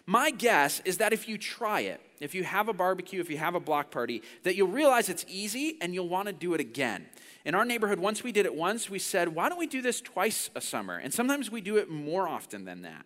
My 0.06 0.30
guess 0.30 0.80
is 0.84 0.98
that 0.98 1.12
if 1.12 1.28
you 1.28 1.38
try 1.38 1.80
it, 1.80 2.00
if 2.20 2.34
you 2.34 2.44
have 2.44 2.68
a 2.68 2.72
barbecue, 2.72 3.20
if 3.20 3.30
you 3.30 3.38
have 3.38 3.54
a 3.54 3.60
block 3.60 3.90
party, 3.90 4.22
that 4.42 4.54
you'll 4.54 4.68
realize 4.68 5.08
it's 5.08 5.24
easy 5.28 5.76
and 5.80 5.94
you'll 5.94 6.08
want 6.08 6.26
to 6.26 6.32
do 6.32 6.54
it 6.54 6.60
again. 6.60 7.06
In 7.44 7.54
our 7.54 7.64
neighborhood, 7.64 7.98
once 7.98 8.22
we 8.22 8.32
did 8.32 8.46
it 8.46 8.54
once, 8.54 8.88
we 8.88 8.98
said, 8.98 9.28
why 9.28 9.48
don't 9.48 9.58
we 9.58 9.66
do 9.66 9.82
this 9.82 10.00
twice 10.00 10.50
a 10.54 10.60
summer? 10.60 10.96
And 10.96 11.12
sometimes 11.12 11.50
we 11.50 11.60
do 11.60 11.76
it 11.76 11.90
more 11.90 12.28
often 12.28 12.64
than 12.64 12.82
that. 12.82 13.04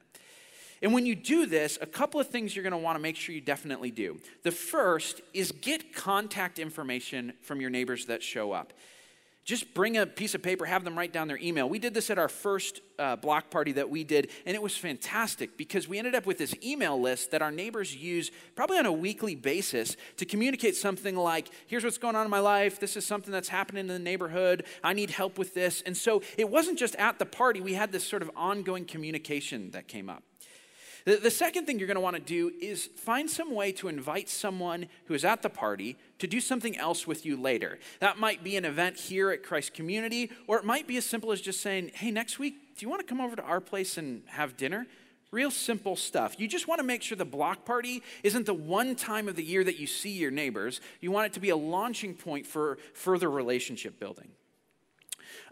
And 0.82 0.92
when 0.92 1.06
you 1.06 1.14
do 1.14 1.46
this, 1.46 1.78
a 1.80 1.87
couple 1.87 2.20
of 2.20 2.28
things 2.28 2.54
you're 2.54 2.62
going 2.62 2.72
to 2.72 2.78
want 2.78 2.96
to 2.96 3.02
make 3.02 3.16
sure 3.16 3.35
you 3.35 3.40
definitely 3.40 3.90
do. 3.90 4.20
The 4.42 4.52
first 4.52 5.22
is 5.32 5.52
get 5.52 5.94
contact 5.94 6.59
information 6.59 7.32
from 7.40 7.61
your 7.61 7.70
neighbors 7.70 8.06
that 8.06 8.22
show 8.22 8.52
up. 8.52 8.74
Just 9.46 9.74
bring 9.74 9.96
a 9.96 10.04
piece 10.04 10.35
of 10.35 10.42
paper, 10.42 10.64
have 10.64 10.82
them 10.82 10.98
write 10.98 11.12
down 11.12 11.28
their 11.28 11.38
email. 11.38 11.68
We 11.68 11.78
did 11.78 11.94
this 11.94 12.11
at 12.11 12.18
our 12.18 12.28
first 12.28 12.80
uh, 12.98 13.14
block 13.14 13.48
party 13.48 13.70
that 13.72 13.88
we 13.88 14.02
did, 14.02 14.28
and 14.44 14.56
it 14.56 14.61
was 14.61 14.76
fantastic 14.76 15.56
because 15.56 15.87
we 15.87 15.98
ended 15.98 16.16
up 16.16 16.26
with 16.26 16.37
this 16.37 16.52
email 16.64 17.00
list 17.00 17.30
that 17.30 17.42
our 17.42 17.52
neighbors 17.52 17.94
use 17.94 18.32
probably 18.56 18.76
on 18.76 18.87
a 18.87 18.92
weekly 18.92 19.37
basis 19.37 19.96
to 20.16 20.24
communicate 20.24 20.74
something 20.74 21.14
like, 21.14 21.48
here's 21.68 21.85
what's 21.85 21.96
going 21.96 22.16
on 22.16 22.24
in 22.24 22.30
my 22.30 22.40
life, 22.40 22.80
this 22.80 22.96
is 22.96 23.06
something 23.06 23.30
that's 23.30 23.48
happening 23.48 23.82
in 23.82 23.87
the 23.87 24.00
neighborhood, 24.00 24.64
I 24.82 24.94
need 24.94 25.11
help 25.11 25.38
with 25.38 25.54
this. 25.54 25.80
And 25.87 25.96
so 25.96 26.22
it 26.37 26.50
wasn't 26.50 26.76
just 26.76 26.96
at 26.96 27.20
the 27.20 27.26
party, 27.26 27.61
we 27.61 27.74
had 27.74 27.92
this 27.92 28.04
sort 28.04 28.22
of 28.22 28.32
ongoing 28.35 28.85
communication 28.85 29.70
that 29.70 29.87
came 29.87 30.11
up. 30.11 30.24
The, 31.06 31.16
the 31.16 31.30
second 31.30 31.66
thing 31.66 31.78
you're 31.78 31.86
going 31.86 31.94
to 31.94 32.00
want 32.00 32.16
to 32.16 32.22
do 32.22 32.52
is 32.60 32.86
find 32.96 33.30
some 33.30 33.54
way 33.54 33.70
to 33.72 33.86
invite 33.86 34.28
someone 34.28 34.88
who 35.06 35.14
is 35.14 35.24
at 35.24 35.40
the 35.40 35.48
party 35.48 35.96
to 36.18 36.26
do 36.26 36.40
something 36.40 36.76
else 36.76 37.06
with 37.06 37.24
you 37.24 37.40
later. 37.40 37.78
That 38.00 38.18
might 38.18 38.42
be 38.42 38.56
an 38.56 38.64
event 38.64 38.98
here 38.98 39.30
at 39.30 39.44
Christ 39.44 39.72
Community, 39.72 40.32
or 40.48 40.58
it 40.58 40.64
might 40.64 40.88
be 40.88 40.96
as 40.96 41.06
simple 41.06 41.30
as 41.30 41.40
just 41.40 41.60
saying, 41.60 41.92
hey, 41.94 42.10
next 42.10 42.40
week, 42.40 42.54
do 42.76 42.84
you 42.84 42.90
want 42.90 43.00
to 43.00 43.06
come 43.06 43.20
over 43.20 43.36
to 43.36 43.42
our 43.42 43.60
place 43.60 43.96
and 43.96 44.24
have 44.26 44.56
dinner? 44.56 44.84
Real 45.30 45.52
simple 45.52 45.94
stuff. 45.94 46.40
You 46.40 46.48
just 46.48 46.66
want 46.66 46.80
to 46.80 46.86
make 46.86 47.02
sure 47.02 47.16
the 47.16 47.24
block 47.24 47.64
party 47.64 48.02
isn't 48.24 48.46
the 48.46 48.54
one 48.54 48.96
time 48.96 49.28
of 49.28 49.36
the 49.36 49.44
year 49.44 49.62
that 49.62 49.78
you 49.78 49.86
see 49.86 50.10
your 50.10 50.32
neighbors. 50.32 50.80
You 51.00 51.12
want 51.12 51.26
it 51.26 51.32
to 51.34 51.40
be 51.40 51.50
a 51.50 51.56
launching 51.56 52.14
point 52.14 52.46
for 52.46 52.78
further 52.94 53.30
relationship 53.30 54.00
building. 54.00 54.28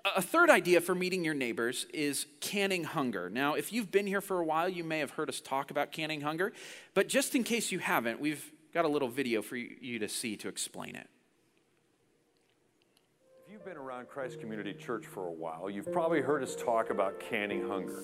A 0.04 0.20
third 0.20 0.50
idea 0.50 0.82
for 0.82 0.94
meeting 0.94 1.24
your 1.24 1.32
neighbors 1.32 1.86
is 1.94 2.26
canning 2.40 2.84
hunger. 2.84 3.30
Now, 3.30 3.54
if 3.54 3.72
you've 3.72 3.90
been 3.90 4.06
here 4.06 4.20
for 4.20 4.38
a 4.38 4.44
while, 4.44 4.68
you 4.68 4.84
may 4.84 4.98
have 4.98 5.12
heard 5.12 5.30
us 5.30 5.40
talk 5.40 5.70
about 5.70 5.92
canning 5.92 6.20
hunger, 6.20 6.52
but 6.92 7.08
just 7.08 7.34
in 7.34 7.42
case 7.42 7.72
you 7.72 7.78
haven't, 7.78 8.20
we've 8.20 8.52
got 8.74 8.84
a 8.84 8.88
little 8.88 9.08
video 9.08 9.40
for 9.40 9.56
you 9.56 9.98
to 9.98 10.08
see 10.08 10.36
to 10.36 10.48
explain 10.48 10.94
it. 10.94 11.08
If 13.46 13.52
you've 13.52 13.64
been 13.64 13.78
around 13.78 14.08
Christ 14.08 14.40
Community 14.40 14.74
Church 14.74 15.06
for 15.06 15.26
a 15.26 15.32
while, 15.32 15.70
you've 15.70 15.90
probably 15.90 16.20
heard 16.20 16.42
us 16.42 16.54
talk 16.54 16.90
about 16.90 17.18
canning 17.18 17.66
hunger. 17.66 18.02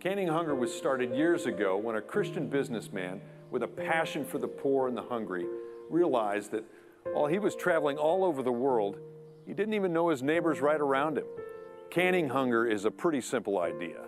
Canning 0.00 0.26
hunger 0.26 0.56
was 0.56 0.74
started 0.74 1.14
years 1.14 1.46
ago 1.46 1.76
when 1.76 1.94
a 1.94 2.00
Christian 2.00 2.48
businessman 2.48 3.20
with 3.52 3.62
a 3.62 3.68
passion 3.68 4.24
for 4.24 4.38
the 4.38 4.48
poor 4.48 4.88
and 4.88 4.96
the 4.96 5.02
hungry 5.02 5.46
realized 5.88 6.50
that 6.50 6.64
while 7.12 7.26
he 7.26 7.38
was 7.38 7.54
traveling 7.54 7.96
all 7.96 8.24
over 8.24 8.42
the 8.42 8.50
world, 8.50 8.98
he 9.48 9.54
didn't 9.54 9.72
even 9.72 9.94
know 9.94 10.10
his 10.10 10.22
neighbors 10.22 10.60
right 10.60 10.80
around 10.80 11.16
him. 11.16 11.24
Canning 11.88 12.28
hunger 12.28 12.66
is 12.66 12.84
a 12.84 12.90
pretty 12.90 13.22
simple 13.22 13.58
idea. 13.58 14.04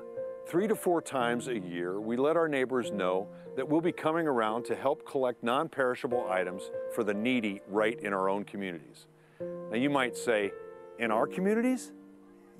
Three 0.47 0.69
to 0.69 0.77
four 0.77 1.01
times 1.01 1.49
a 1.49 1.59
year, 1.59 1.99
we 1.99 2.19
let 2.19 2.37
our 2.37 2.47
neighbors 2.47 2.91
know 2.93 3.27
that 3.57 3.67
we'll 3.67 3.81
be 3.81 3.91
coming 3.91 4.27
around 4.27 4.67
to 4.67 4.77
help 4.77 5.07
collect 5.07 5.43
non 5.43 5.71
perishable 5.71 6.29
items 6.29 6.71
for 6.95 7.05
the 7.05 7.15
needy 7.15 7.63
right 7.69 7.99
in 8.01 8.13
our 8.13 8.29
own 8.29 8.45
communities. 8.45 9.07
Now, 9.41 9.77
you 9.77 9.89
might 9.89 10.15
say, 10.15 10.53
in 10.99 11.11
our 11.11 11.27
communities? 11.27 11.93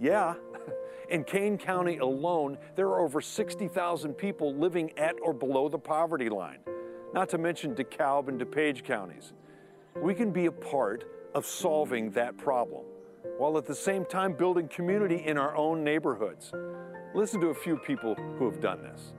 Yeah. 0.01 0.35
In 1.11 1.25
Kane 1.25 1.59
County 1.59 1.99
alone, 1.99 2.57
there 2.77 2.87
are 2.87 3.01
over 3.01 3.21
60,000 3.21 4.15
people 4.15 4.55
living 4.55 4.97
at 4.97 5.17
or 5.21 5.35
below 5.35 5.69
the 5.69 5.79
poverty 5.79 6.29
line, 6.29 6.61
not 7.13 7.29
to 7.31 7.39
mention 7.39 7.75
DeKalb 7.75 8.29
and 8.29 8.41
DuPage 8.41 8.85
counties. 8.85 9.33
We 9.97 10.15
can 10.15 10.31
be 10.31 10.47
a 10.47 10.53
part 10.53 11.05
of 11.35 11.47
solving 11.47 12.11
that 12.13 12.37
problem, 12.37 12.85
while 13.39 13.57
at 13.59 13.67
the 13.67 13.75
same 13.75 14.05
time 14.05 14.33
building 14.33 14.69
community 14.69 15.25
in 15.27 15.39
our 15.39 15.57
own 15.57 15.85
neighborhoods. 15.85 16.53
Listen 17.15 17.41
to 17.41 17.49
a 17.49 17.55
few 17.55 17.77
people 17.77 18.15
who 18.39 18.51
have 18.51 18.61
done 18.61 18.83
this. 18.83 19.13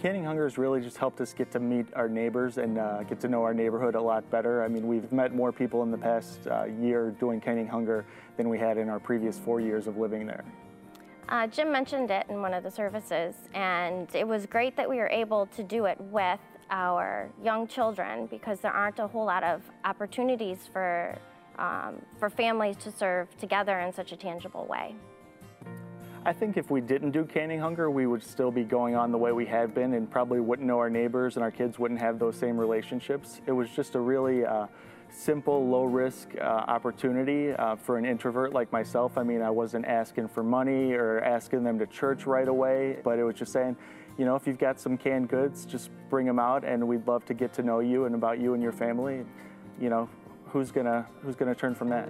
Canning 0.00 0.24
Hunger 0.24 0.44
has 0.44 0.58
really 0.58 0.80
just 0.80 0.98
helped 0.98 1.20
us 1.20 1.32
get 1.32 1.50
to 1.52 1.58
meet 1.58 1.86
our 1.94 2.08
neighbors 2.08 2.58
and 2.58 2.78
uh, 2.78 3.02
get 3.04 3.18
to 3.20 3.28
know 3.28 3.42
our 3.42 3.54
neighborhood 3.54 3.94
a 3.94 4.00
lot 4.00 4.30
better. 4.30 4.62
I 4.62 4.68
mean, 4.68 4.86
we've 4.86 5.10
met 5.10 5.34
more 5.34 5.52
people 5.52 5.82
in 5.82 5.90
the 5.90 5.98
past 5.98 6.46
uh, 6.46 6.64
year 6.64 7.10
doing 7.18 7.40
Canning 7.40 7.66
Hunger 7.66 8.04
than 8.36 8.48
we 8.48 8.58
had 8.58 8.76
in 8.76 8.88
our 8.88 9.00
previous 9.00 9.38
four 9.38 9.60
years 9.60 9.86
of 9.86 9.96
living 9.96 10.26
there. 10.26 10.44
Uh, 11.28 11.46
Jim 11.46 11.72
mentioned 11.72 12.10
it 12.10 12.26
in 12.28 12.40
one 12.40 12.54
of 12.54 12.62
the 12.62 12.70
services, 12.70 13.34
and 13.54 14.14
it 14.14 14.28
was 14.28 14.46
great 14.46 14.76
that 14.76 14.88
we 14.88 14.98
were 14.98 15.08
able 15.08 15.46
to 15.46 15.62
do 15.62 15.86
it 15.86 16.00
with 16.00 16.38
our 16.70 17.30
young 17.42 17.66
children 17.66 18.26
because 18.26 18.60
there 18.60 18.72
aren't 18.72 18.98
a 18.98 19.06
whole 19.06 19.24
lot 19.24 19.44
of 19.44 19.62
opportunities 19.84 20.68
for, 20.72 21.16
um, 21.58 22.00
for 22.18 22.28
families 22.30 22.76
to 22.78 22.90
serve 22.90 23.36
together 23.38 23.80
in 23.80 23.92
such 23.92 24.12
a 24.12 24.16
tangible 24.16 24.66
way. 24.66 24.94
I 26.24 26.32
think 26.32 26.56
if 26.56 26.72
we 26.72 26.80
didn't 26.80 27.12
do 27.12 27.24
canning 27.24 27.60
hunger, 27.60 27.88
we 27.88 28.08
would 28.08 28.22
still 28.22 28.50
be 28.50 28.64
going 28.64 28.96
on 28.96 29.12
the 29.12 29.18
way 29.18 29.30
we 29.30 29.46
had 29.46 29.72
been 29.74 29.94
and 29.94 30.10
probably 30.10 30.40
wouldn't 30.40 30.66
know 30.66 30.78
our 30.78 30.90
neighbors 30.90 31.36
and 31.36 31.44
our 31.44 31.52
kids 31.52 31.78
wouldn't 31.78 32.00
have 32.00 32.18
those 32.18 32.36
same 32.36 32.58
relationships. 32.58 33.40
It 33.46 33.52
was 33.52 33.70
just 33.70 33.94
a 33.94 34.00
really 34.00 34.44
uh, 34.44 34.66
simple, 35.08 35.68
low 35.68 35.84
risk 35.84 36.30
uh, 36.40 36.44
opportunity 36.44 37.52
uh, 37.52 37.76
for 37.76 37.96
an 37.96 38.04
introvert 38.04 38.52
like 38.52 38.72
myself. 38.72 39.16
I 39.16 39.22
mean, 39.22 39.40
I 39.40 39.50
wasn't 39.50 39.86
asking 39.86 40.26
for 40.26 40.42
money 40.42 40.94
or 40.94 41.20
asking 41.20 41.62
them 41.62 41.78
to 41.78 41.86
church 41.86 42.26
right 42.26 42.48
away, 42.48 42.98
but 43.04 43.20
it 43.20 43.24
was 43.24 43.36
just 43.36 43.52
saying, 43.52 43.76
you 44.18 44.24
know, 44.24 44.34
if 44.34 44.46
you've 44.46 44.58
got 44.58 44.80
some 44.80 44.96
canned 44.96 45.28
goods, 45.28 45.66
just 45.66 45.90
bring 46.08 46.26
them 46.26 46.38
out, 46.38 46.64
and 46.64 46.86
we'd 46.86 47.06
love 47.06 47.24
to 47.26 47.34
get 47.34 47.52
to 47.54 47.62
know 47.62 47.80
you 47.80 48.06
and 48.06 48.14
about 48.14 48.40
you 48.40 48.54
and 48.54 48.62
your 48.62 48.72
family. 48.72 49.24
You 49.80 49.90
know, 49.90 50.08
who's 50.46 50.70
gonna 50.70 51.06
who's 51.22 51.36
gonna 51.36 51.54
turn 51.54 51.74
from 51.74 51.88
that? 51.90 52.08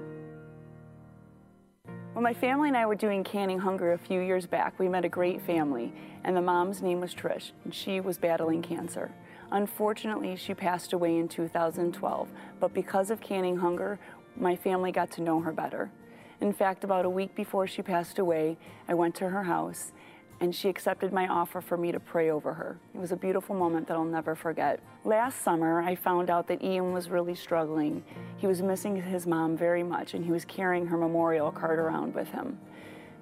When 2.12 2.22
my 2.22 2.32
family 2.32 2.68
and 2.68 2.76
I 2.76 2.86
were 2.86 2.94
doing 2.94 3.24
Canning 3.24 3.58
Hunger 3.58 3.92
a 3.92 3.98
few 3.98 4.20
years 4.20 4.46
back, 4.46 4.78
we 4.78 4.88
met 4.88 5.04
a 5.04 5.08
great 5.08 5.42
family, 5.42 5.92
and 6.24 6.34
the 6.34 6.40
mom's 6.40 6.80
name 6.80 7.00
was 7.00 7.14
Trish, 7.14 7.50
and 7.64 7.74
she 7.74 8.00
was 8.00 8.16
battling 8.16 8.62
cancer. 8.62 9.10
Unfortunately, 9.50 10.34
she 10.34 10.54
passed 10.54 10.92
away 10.92 11.18
in 11.18 11.28
2012, 11.28 12.28
but 12.58 12.72
because 12.72 13.10
of 13.10 13.20
Canning 13.20 13.58
Hunger, 13.58 13.98
my 14.34 14.56
family 14.56 14.92
got 14.92 15.10
to 15.12 15.22
know 15.22 15.40
her 15.40 15.52
better. 15.52 15.90
In 16.40 16.52
fact, 16.52 16.84
about 16.84 17.04
a 17.04 17.10
week 17.10 17.34
before 17.34 17.66
she 17.66 17.82
passed 17.82 18.18
away, 18.18 18.56
I 18.88 18.94
went 18.94 19.14
to 19.16 19.28
her 19.28 19.42
house 19.44 19.92
and 20.40 20.54
she 20.54 20.68
accepted 20.68 21.12
my 21.12 21.26
offer 21.28 21.60
for 21.60 21.76
me 21.76 21.92
to 21.92 22.00
pray 22.00 22.30
over 22.30 22.52
her. 22.54 22.78
It 22.94 23.00
was 23.00 23.12
a 23.12 23.16
beautiful 23.16 23.54
moment 23.54 23.86
that 23.88 23.96
I'll 23.96 24.04
never 24.04 24.34
forget. 24.34 24.80
Last 25.04 25.42
summer, 25.42 25.80
I 25.82 25.94
found 25.94 26.30
out 26.30 26.46
that 26.48 26.62
Ian 26.62 26.92
was 26.92 27.08
really 27.08 27.34
struggling. 27.34 28.04
He 28.36 28.46
was 28.46 28.62
missing 28.62 29.00
his 29.00 29.26
mom 29.26 29.56
very 29.56 29.82
much, 29.82 30.14
and 30.14 30.24
he 30.24 30.32
was 30.32 30.44
carrying 30.44 30.86
her 30.86 30.96
memorial 30.96 31.50
card 31.50 31.78
around 31.78 32.14
with 32.14 32.28
him. 32.28 32.58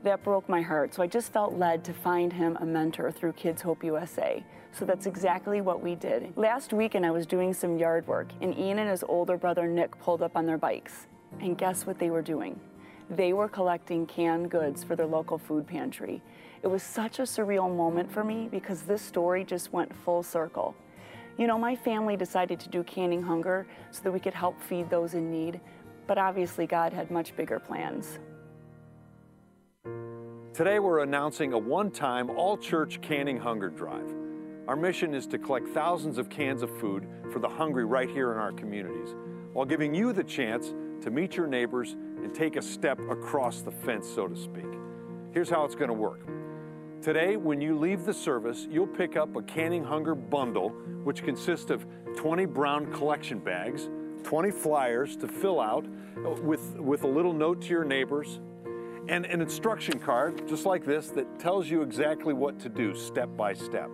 That 0.03 0.23
broke 0.23 0.49
my 0.49 0.61
heart, 0.61 0.93
so 0.93 1.03
I 1.03 1.07
just 1.07 1.33
felt 1.33 1.55
led 1.55 1.85
to 1.85 1.95
find 1.95 2.33
him 2.33 2.59
a 2.61 2.67
mentor 2.67 3.11
through 3.11 3.33
Kids 3.33 3.63
Hope 3.63 3.83
USA. 3.85 4.45
So 4.73 4.85
that's 4.85 5.07
exactly 5.07 5.61
what 5.61 5.81
we 5.81 5.95
did. 5.95 6.37
Last 6.37 6.73
weekend, 6.73 7.07
I 7.07 7.11
was 7.11 7.27
doing 7.27 7.55
some 7.55 7.79
yard 7.79 8.07
work, 8.07 8.29
and 8.41 8.59
Ian 8.59 8.81
and 8.81 8.91
his 8.91 9.05
older 9.05 9.37
brother 9.37 9.67
Nick 9.67 9.99
pulled 10.01 10.21
up 10.21 10.37
on 10.37 10.47
their 10.47 10.59
bikes. 10.59 11.07
And 11.41 11.57
guess 11.57 11.87
what 11.87 11.99
they 11.99 12.11
were 12.11 12.23
doing? 12.23 12.59
They 13.09 13.33
were 13.33 13.49
collecting 13.49 14.07
canned 14.07 14.51
goods 14.51 14.83
for 14.83 14.97
their 14.97 15.07
local 15.07 15.39
food 15.39 15.67
pantry. 15.67 16.23
It 16.65 16.71
was 16.71 16.83
such 16.83 17.19
a 17.19 17.25
surreal 17.25 17.71
moment 17.77 18.11
for 18.11 18.25
me 18.25 18.49
because 18.51 18.81
this 18.83 19.03
story 19.03 19.45
just 19.45 19.71
went 19.75 19.95
full 19.95 20.23
circle. 20.23 20.75
You 21.37 21.47
know, 21.47 21.59
my 21.59 21.77
family 21.77 22.17
decided 22.17 22.59
to 22.61 22.71
do 22.71 22.83
Canning 22.83 23.23
Hunger 23.23 23.67
so 23.91 24.01
that 24.03 24.11
we 24.11 24.19
could 24.19 24.33
help 24.33 24.59
feed 24.63 24.89
those 24.89 25.13
in 25.13 25.31
need, 25.31 25.61
but 26.07 26.17
obviously 26.17 26.67
God 26.67 26.95
had 26.95 27.11
much 27.11 27.37
bigger 27.37 27.59
plans. 27.59 28.19
Today 30.55 30.79
we're 30.79 31.01
announcing 31.01 31.53
a 31.53 31.59
one-time 31.59 32.31
all-church 32.31 33.03
canning 33.03 33.39
hunger 33.39 33.69
drive. 33.69 34.15
Our 34.67 34.77
mission 34.77 35.13
is 35.13 35.27
to 35.27 35.39
collect 35.39 35.69
thousands 35.69 36.17
of 36.17 36.31
cans 36.31 36.63
of 36.63 36.75
food 36.79 37.07
for 37.31 37.41
the 37.41 37.49
hungry 37.49 37.85
right 37.85 38.09
here 38.09 38.33
in 38.33 38.39
our 38.39 38.53
communities, 38.53 39.15
while 39.53 39.67
giving 39.67 39.95
you 39.95 40.15
the 40.15 40.25
chance 40.25 40.73
to 41.03 41.11
meet 41.11 41.37
your 41.37 41.47
neighbors 41.47 41.95
and 42.23 42.35
take 42.35 42.57
a 42.57 42.63
step 42.63 42.99
across 43.11 43.61
the 43.61 43.71
fence, 43.71 44.09
so 44.09 44.27
to 44.27 44.35
speak. 44.35 44.65
Here's 45.33 45.51
how 45.51 45.67
it's 45.67 45.75
going 45.75 45.89
to 45.89 45.93
work. 45.93 46.21
Today, 47.05 47.37
when 47.37 47.61
you 47.61 47.79
leave 47.79 48.07
the 48.07 48.15
service, 48.15 48.67
you'll 48.71 48.87
pick 48.87 49.15
up 49.15 49.37
a 49.37 49.43
Canning 49.43 49.85
Hunger 49.85 50.15
bundle, 50.15 50.71
which 51.03 51.23
consists 51.23 51.71
of 51.71 51.85
20 52.17 52.47
brown 52.47 52.91
collection 52.95 53.41
bags, 53.41 53.91
20 54.23 54.51
flyers 54.51 55.15
to 55.19 55.29
fill 55.29 55.61
out 55.61 55.87
with, 56.43 56.79
with 56.79 57.03
a 57.03 57.07
little 57.07 57.35
note 57.35 57.61
to 57.61 57.69
your 57.69 57.85
neighbors, 57.85 58.41
and 59.09 59.27
an 59.27 59.43
instruction 59.43 59.99
card, 59.99 60.49
just 60.49 60.65
like 60.65 60.87
this, 60.87 61.11
that 61.11 61.39
tells 61.39 61.69
you 61.69 61.83
exactly 61.83 62.33
what 62.33 62.59
to 62.61 62.71
do 62.71 62.95
step 62.95 63.29
by 63.37 63.53
step. 63.53 63.91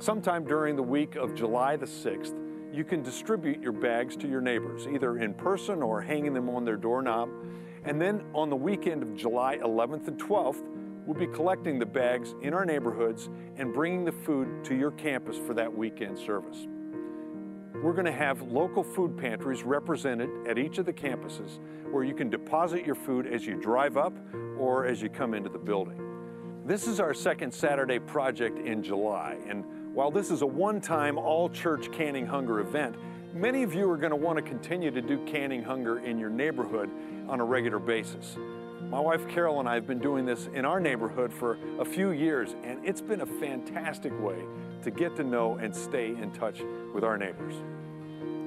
Sometime 0.00 0.44
during 0.44 0.74
the 0.74 0.82
week 0.82 1.14
of 1.14 1.32
July 1.36 1.76
the 1.76 1.86
6th, 1.86 2.34
you 2.74 2.82
can 2.82 3.04
distribute 3.04 3.62
your 3.62 3.70
bags 3.70 4.16
to 4.16 4.26
your 4.26 4.40
neighbors, 4.40 4.88
either 4.88 5.18
in 5.18 5.32
person 5.32 5.80
or 5.80 6.00
hanging 6.00 6.34
them 6.34 6.48
on 6.48 6.64
their 6.64 6.76
doorknob. 6.76 7.28
And 7.84 8.00
then 8.00 8.24
on 8.34 8.50
the 8.50 8.56
weekend 8.56 9.04
of 9.04 9.14
July 9.14 9.58
11th 9.58 10.08
and 10.08 10.20
12th, 10.20 10.64
we'll 11.06 11.18
be 11.18 11.26
collecting 11.26 11.78
the 11.78 11.86
bags 11.86 12.34
in 12.42 12.52
our 12.52 12.64
neighborhoods 12.64 13.30
and 13.56 13.72
bringing 13.72 14.04
the 14.04 14.12
food 14.12 14.64
to 14.64 14.74
your 14.74 14.90
campus 14.90 15.38
for 15.38 15.54
that 15.54 15.72
weekend 15.72 16.18
service. 16.18 16.66
We're 17.82 17.92
going 17.92 18.06
to 18.06 18.12
have 18.12 18.42
local 18.42 18.82
food 18.82 19.16
pantries 19.16 19.62
represented 19.62 20.30
at 20.48 20.58
each 20.58 20.78
of 20.78 20.86
the 20.86 20.92
campuses 20.92 21.58
where 21.90 22.02
you 22.02 22.14
can 22.14 22.30
deposit 22.30 22.84
your 22.84 22.94
food 22.94 23.26
as 23.26 23.46
you 23.46 23.54
drive 23.54 23.96
up 23.96 24.12
or 24.58 24.86
as 24.86 25.00
you 25.00 25.08
come 25.08 25.34
into 25.34 25.48
the 25.48 25.58
building. 25.58 26.02
This 26.64 26.88
is 26.88 26.98
our 26.98 27.14
second 27.14 27.52
Saturday 27.54 28.00
project 28.00 28.58
in 28.58 28.82
July, 28.82 29.36
and 29.46 29.64
while 29.94 30.10
this 30.10 30.30
is 30.30 30.42
a 30.42 30.46
one 30.46 30.80
time 30.80 31.16
all 31.16 31.48
church 31.48 31.92
Canning 31.92 32.26
Hunger 32.26 32.58
event, 32.58 32.96
many 33.32 33.62
of 33.62 33.72
you 33.72 33.88
are 33.88 33.96
going 33.96 34.10
to 34.10 34.16
want 34.16 34.36
to 34.36 34.42
continue 34.42 34.90
to 34.90 35.00
do 35.00 35.24
Canning 35.26 35.62
Hunger 35.62 36.00
in 36.00 36.18
your 36.18 36.30
neighborhood 36.30 36.90
on 37.28 37.38
a 37.40 37.44
regular 37.44 37.78
basis. 37.78 38.36
My 38.82 39.00
wife 39.00 39.26
Carol 39.28 39.58
and 39.60 39.68
I 39.68 39.74
have 39.74 39.86
been 39.86 39.98
doing 39.98 40.24
this 40.24 40.48
in 40.54 40.64
our 40.64 40.78
neighborhood 40.78 41.32
for 41.32 41.58
a 41.80 41.84
few 41.84 42.10
years, 42.10 42.54
and 42.62 42.84
it's 42.84 43.00
been 43.00 43.22
a 43.22 43.26
fantastic 43.26 44.12
way 44.22 44.38
to 44.82 44.90
get 44.90 45.16
to 45.16 45.24
know 45.24 45.56
and 45.56 45.74
stay 45.74 46.08
in 46.08 46.30
touch 46.30 46.62
with 46.94 47.02
our 47.02 47.18
neighbors. 47.18 47.54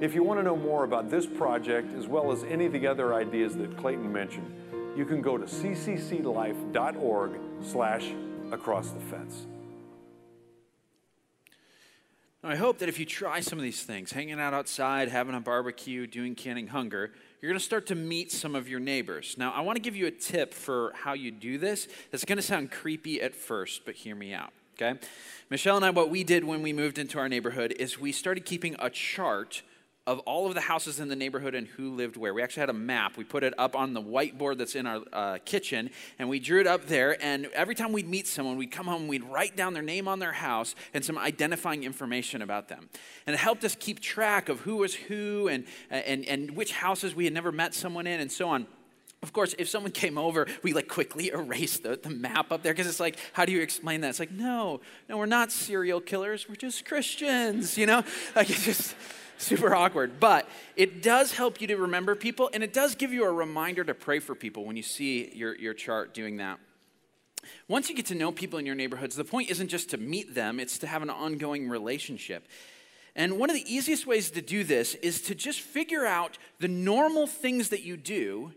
If 0.00 0.14
you 0.14 0.22
want 0.22 0.40
to 0.40 0.42
know 0.42 0.56
more 0.56 0.84
about 0.84 1.10
this 1.10 1.26
project 1.26 1.92
as 1.94 2.06
well 2.06 2.32
as 2.32 2.42
any 2.44 2.64
of 2.64 2.72
the 2.72 2.86
other 2.86 3.12
ideas 3.12 3.54
that 3.56 3.76
Clayton 3.76 4.10
mentioned, 4.10 4.50
you 4.96 5.04
can 5.04 5.20
go 5.20 5.36
to 5.36 5.44
ccclife.org 5.44 7.32
slash 7.60 8.06
across 8.50 8.90
the 8.90 9.00
fence. 9.00 9.46
Now, 12.42 12.48
I 12.48 12.56
hope 12.56 12.78
that 12.78 12.88
if 12.88 12.98
you 12.98 13.04
try 13.04 13.40
some 13.40 13.58
of 13.58 13.62
these 13.62 13.82
things, 13.82 14.12
hanging 14.12 14.40
out 14.40 14.54
outside, 14.54 15.08
having 15.08 15.34
a 15.34 15.40
barbecue, 15.40 16.06
doing 16.06 16.34
canning 16.34 16.68
hunger, 16.68 17.12
you're 17.40 17.50
going 17.50 17.58
to 17.58 17.64
start 17.64 17.86
to 17.86 17.94
meet 17.94 18.30
some 18.30 18.54
of 18.54 18.68
your 18.68 18.80
neighbors. 18.80 19.36
Now, 19.38 19.52
I 19.52 19.60
want 19.60 19.76
to 19.76 19.80
give 19.80 19.96
you 19.96 20.06
a 20.06 20.10
tip 20.10 20.52
for 20.52 20.92
how 20.94 21.14
you 21.14 21.30
do 21.30 21.56
this. 21.56 21.88
That's 22.10 22.24
going 22.24 22.36
to 22.36 22.42
sound 22.42 22.70
creepy 22.70 23.22
at 23.22 23.34
first, 23.34 23.86
but 23.86 23.94
hear 23.94 24.14
me 24.14 24.34
out, 24.34 24.52
okay? 24.74 24.98
Michelle 25.48 25.76
and 25.76 25.84
I, 25.84 25.90
what 25.90 26.10
we 26.10 26.22
did 26.22 26.44
when 26.44 26.62
we 26.62 26.72
moved 26.72 26.98
into 26.98 27.18
our 27.18 27.28
neighborhood 27.28 27.74
is 27.78 27.98
we 27.98 28.12
started 28.12 28.44
keeping 28.44 28.76
a 28.78 28.90
chart 28.90 29.62
of 30.10 30.18
all 30.20 30.48
of 30.48 30.54
the 30.54 30.60
houses 30.60 30.98
in 30.98 31.06
the 31.06 31.14
neighborhood 31.14 31.54
and 31.54 31.68
who 31.68 31.94
lived 31.94 32.16
where. 32.16 32.34
We 32.34 32.42
actually 32.42 32.62
had 32.62 32.70
a 32.70 32.74
map. 32.74 33.16
We 33.16 33.22
put 33.22 33.44
it 33.44 33.54
up 33.56 33.76
on 33.76 33.94
the 33.94 34.02
whiteboard 34.02 34.58
that's 34.58 34.74
in 34.74 34.84
our 34.84 35.02
uh, 35.12 35.38
kitchen, 35.44 35.90
and 36.18 36.28
we 36.28 36.40
drew 36.40 36.60
it 36.60 36.66
up 36.66 36.86
there. 36.86 37.16
And 37.22 37.46
every 37.54 37.76
time 37.76 37.92
we'd 37.92 38.08
meet 38.08 38.26
someone, 38.26 38.56
we'd 38.56 38.72
come 38.72 38.86
home, 38.86 39.06
we'd 39.06 39.22
write 39.22 39.54
down 39.54 39.72
their 39.72 39.84
name 39.84 40.08
on 40.08 40.18
their 40.18 40.32
house 40.32 40.74
and 40.92 41.04
some 41.04 41.16
identifying 41.16 41.84
information 41.84 42.42
about 42.42 42.66
them. 42.66 42.88
And 43.24 43.34
it 43.34 43.38
helped 43.38 43.62
us 43.62 43.76
keep 43.78 44.00
track 44.00 44.48
of 44.48 44.58
who 44.60 44.78
was 44.78 44.94
who 44.94 45.46
and, 45.46 45.64
and, 45.90 46.24
and 46.24 46.56
which 46.56 46.72
houses 46.72 47.14
we 47.14 47.24
had 47.24 47.32
never 47.32 47.52
met 47.52 47.72
someone 47.72 48.08
in 48.08 48.18
and 48.18 48.32
so 48.32 48.48
on. 48.48 48.66
Of 49.22 49.32
course, 49.32 49.54
if 49.58 49.68
someone 49.68 49.92
came 49.92 50.18
over, 50.18 50.48
we 50.64 50.72
like 50.72 50.88
quickly 50.88 51.28
erase 51.28 51.78
the, 51.78 52.00
the 52.02 52.10
map 52.10 52.50
up 52.50 52.64
there 52.64 52.72
because 52.72 52.88
it's 52.88 52.98
like, 52.98 53.16
how 53.32 53.44
do 53.44 53.52
you 53.52 53.60
explain 53.60 54.00
that? 54.00 54.08
It's 54.08 54.18
like, 54.18 54.32
no, 54.32 54.80
no, 55.08 55.18
we're 55.18 55.26
not 55.26 55.52
serial 55.52 56.00
killers. 56.00 56.48
We're 56.48 56.56
just 56.56 56.84
Christians, 56.84 57.78
you 57.78 57.86
know? 57.86 58.02
Like 58.34 58.50
it's 58.50 58.64
just 58.64 58.96
super 59.42 59.74
awkward. 59.74 60.20
But 60.20 60.48
it 60.76 61.02
does 61.02 61.32
help 61.32 61.60
you 61.60 61.66
to 61.68 61.76
remember 61.76 62.14
people, 62.14 62.50
and 62.52 62.62
it 62.62 62.72
does 62.72 62.94
give 62.94 63.12
you 63.12 63.24
a 63.24 63.32
reminder 63.32 63.82
to 63.84 63.94
pray 63.94 64.18
for 64.18 64.34
people 64.34 64.64
when 64.64 64.76
you 64.76 64.82
see 64.82 65.32
your, 65.34 65.56
your 65.56 65.74
chart 65.74 66.12
doing 66.12 66.36
that. 66.36 66.58
Once 67.66 67.88
you 67.88 67.96
get 67.96 68.06
to 68.06 68.14
know 68.14 68.30
people 68.30 68.58
in 68.58 68.66
your 68.66 68.74
neighborhoods, 68.74 69.16
the 69.16 69.24
point 69.24 69.50
isn't 69.50 69.68
just 69.68 69.90
to 69.90 69.96
meet 69.96 70.34
them, 70.34 70.60
it's 70.60 70.78
to 70.78 70.86
have 70.86 71.00
an 71.00 71.08
ongoing 71.08 71.70
relationship. 71.70 72.46
And 73.16 73.38
one 73.38 73.48
of 73.48 73.56
the 73.56 73.74
easiest 73.74 74.06
ways 74.06 74.30
to 74.32 74.42
do 74.42 74.62
this 74.62 74.94
is 74.96 75.22
to 75.22 75.34
just 75.34 75.60
figure 75.60 76.04
out 76.04 76.36
the 76.58 76.68
normal 76.68 77.26
things 77.26 77.70
that 77.70 77.82
you 77.82 77.96
do 77.96 78.52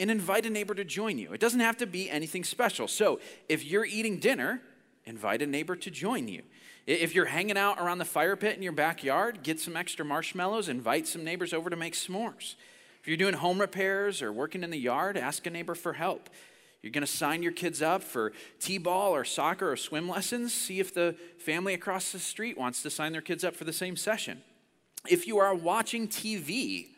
and 0.00 0.10
invite 0.10 0.44
a 0.44 0.50
neighbor 0.50 0.74
to 0.74 0.84
join 0.84 1.16
you. 1.16 1.32
It 1.32 1.40
doesn't 1.40 1.60
have 1.60 1.76
to 1.76 1.86
be 1.86 2.10
anything 2.10 2.42
special. 2.42 2.88
So 2.88 3.20
if 3.48 3.64
you're 3.64 3.84
eating 3.84 4.18
dinner, 4.18 4.60
invite 5.04 5.42
a 5.42 5.46
neighbor 5.46 5.76
to 5.76 5.90
join 5.90 6.26
you. 6.26 6.42
If 6.86 7.14
you're 7.14 7.24
hanging 7.24 7.56
out 7.56 7.78
around 7.78 7.98
the 7.98 8.04
fire 8.04 8.36
pit 8.36 8.56
in 8.56 8.62
your 8.62 8.72
backyard, 8.72 9.42
get 9.42 9.58
some 9.58 9.76
extra 9.76 10.04
marshmallows, 10.04 10.68
invite 10.68 11.06
some 11.06 11.24
neighbors 11.24 11.54
over 11.54 11.70
to 11.70 11.76
make 11.76 11.94
s'mores. 11.94 12.56
If 13.00 13.08
you're 13.08 13.16
doing 13.16 13.34
home 13.34 13.60
repairs 13.60 14.20
or 14.20 14.32
working 14.32 14.62
in 14.62 14.70
the 14.70 14.78
yard, 14.78 15.16
ask 15.16 15.46
a 15.46 15.50
neighbor 15.50 15.74
for 15.74 15.94
help. 15.94 16.28
You're 16.82 16.92
going 16.92 17.06
to 17.06 17.10
sign 17.10 17.42
your 17.42 17.52
kids 17.52 17.80
up 17.80 18.02
for 18.02 18.32
t 18.60 18.76
ball 18.76 19.14
or 19.14 19.24
soccer 19.24 19.72
or 19.72 19.76
swim 19.76 20.06
lessons. 20.06 20.52
See 20.52 20.80
if 20.80 20.92
the 20.92 21.16
family 21.38 21.72
across 21.72 22.12
the 22.12 22.18
street 22.18 22.58
wants 22.58 22.82
to 22.82 22.90
sign 22.90 23.12
their 23.12 23.22
kids 23.22 23.44
up 23.44 23.56
for 23.56 23.64
the 23.64 23.72
same 23.72 23.96
session. 23.96 24.42
If 25.08 25.26
you 25.26 25.38
are 25.38 25.54
watching 25.54 26.08
TV, 26.08 26.88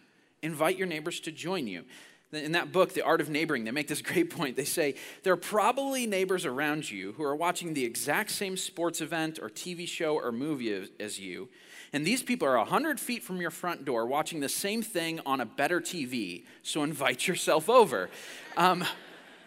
invite 0.42 0.76
your 0.76 0.88
neighbors 0.88 1.20
to 1.20 1.30
join 1.30 1.68
you. 1.68 1.84
In 2.32 2.52
that 2.52 2.72
book, 2.72 2.92
The 2.92 3.02
Art 3.02 3.20
of 3.20 3.30
Neighboring, 3.30 3.64
they 3.64 3.70
make 3.70 3.88
this 3.88 4.02
great 4.02 4.30
point. 4.30 4.56
They 4.56 4.64
say, 4.64 4.94
There 5.22 5.32
are 5.32 5.38
probably 5.38 6.06
neighbors 6.06 6.44
around 6.44 6.90
you 6.90 7.12
who 7.12 7.22
are 7.22 7.36
watching 7.36 7.74
the 7.74 7.84
exact 7.84 8.30
same 8.30 8.56
sports 8.56 9.00
event 9.00 9.38
or 9.40 9.48
TV 9.48 9.86
show 9.86 10.16
or 10.16 10.32
movie 10.32 10.88
as 10.98 11.20
you. 11.20 11.48
And 11.92 12.06
these 12.06 12.22
people 12.22 12.48
are 12.48 12.58
100 12.58 12.98
feet 12.98 13.22
from 13.22 13.40
your 13.40 13.52
front 13.52 13.84
door 13.84 14.06
watching 14.06 14.40
the 14.40 14.48
same 14.48 14.82
thing 14.82 15.20
on 15.24 15.40
a 15.40 15.46
better 15.46 15.80
TV. 15.80 16.44
So 16.62 16.82
invite 16.82 17.26
yourself 17.28 17.70
over. 17.70 18.10
Um, 18.56 18.84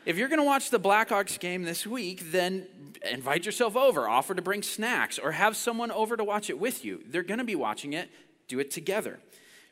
if 0.06 0.18
you're 0.18 0.30
going 0.30 0.40
to 0.40 0.46
watch 0.46 0.70
the 0.70 0.80
Blackhawks 0.80 1.38
game 1.38 1.64
this 1.64 1.86
week, 1.86 2.32
then 2.32 2.66
invite 3.12 3.46
yourself 3.46 3.76
over. 3.76 4.08
Offer 4.08 4.36
to 4.36 4.42
bring 4.42 4.64
snacks 4.64 5.20
or 5.20 5.34
have 5.34 5.56
someone 5.58 5.92
over 5.92 6.16
to 6.16 6.24
watch 6.24 6.50
it 6.50 6.58
with 6.58 6.86
you. 6.86 7.04
They're 7.06 7.24
going 7.24 7.40
to 7.40 7.44
be 7.44 7.56
watching 7.56 7.94
it. 7.94 8.10
Do 8.48 8.60
it 8.60 8.72
together. 8.72 9.20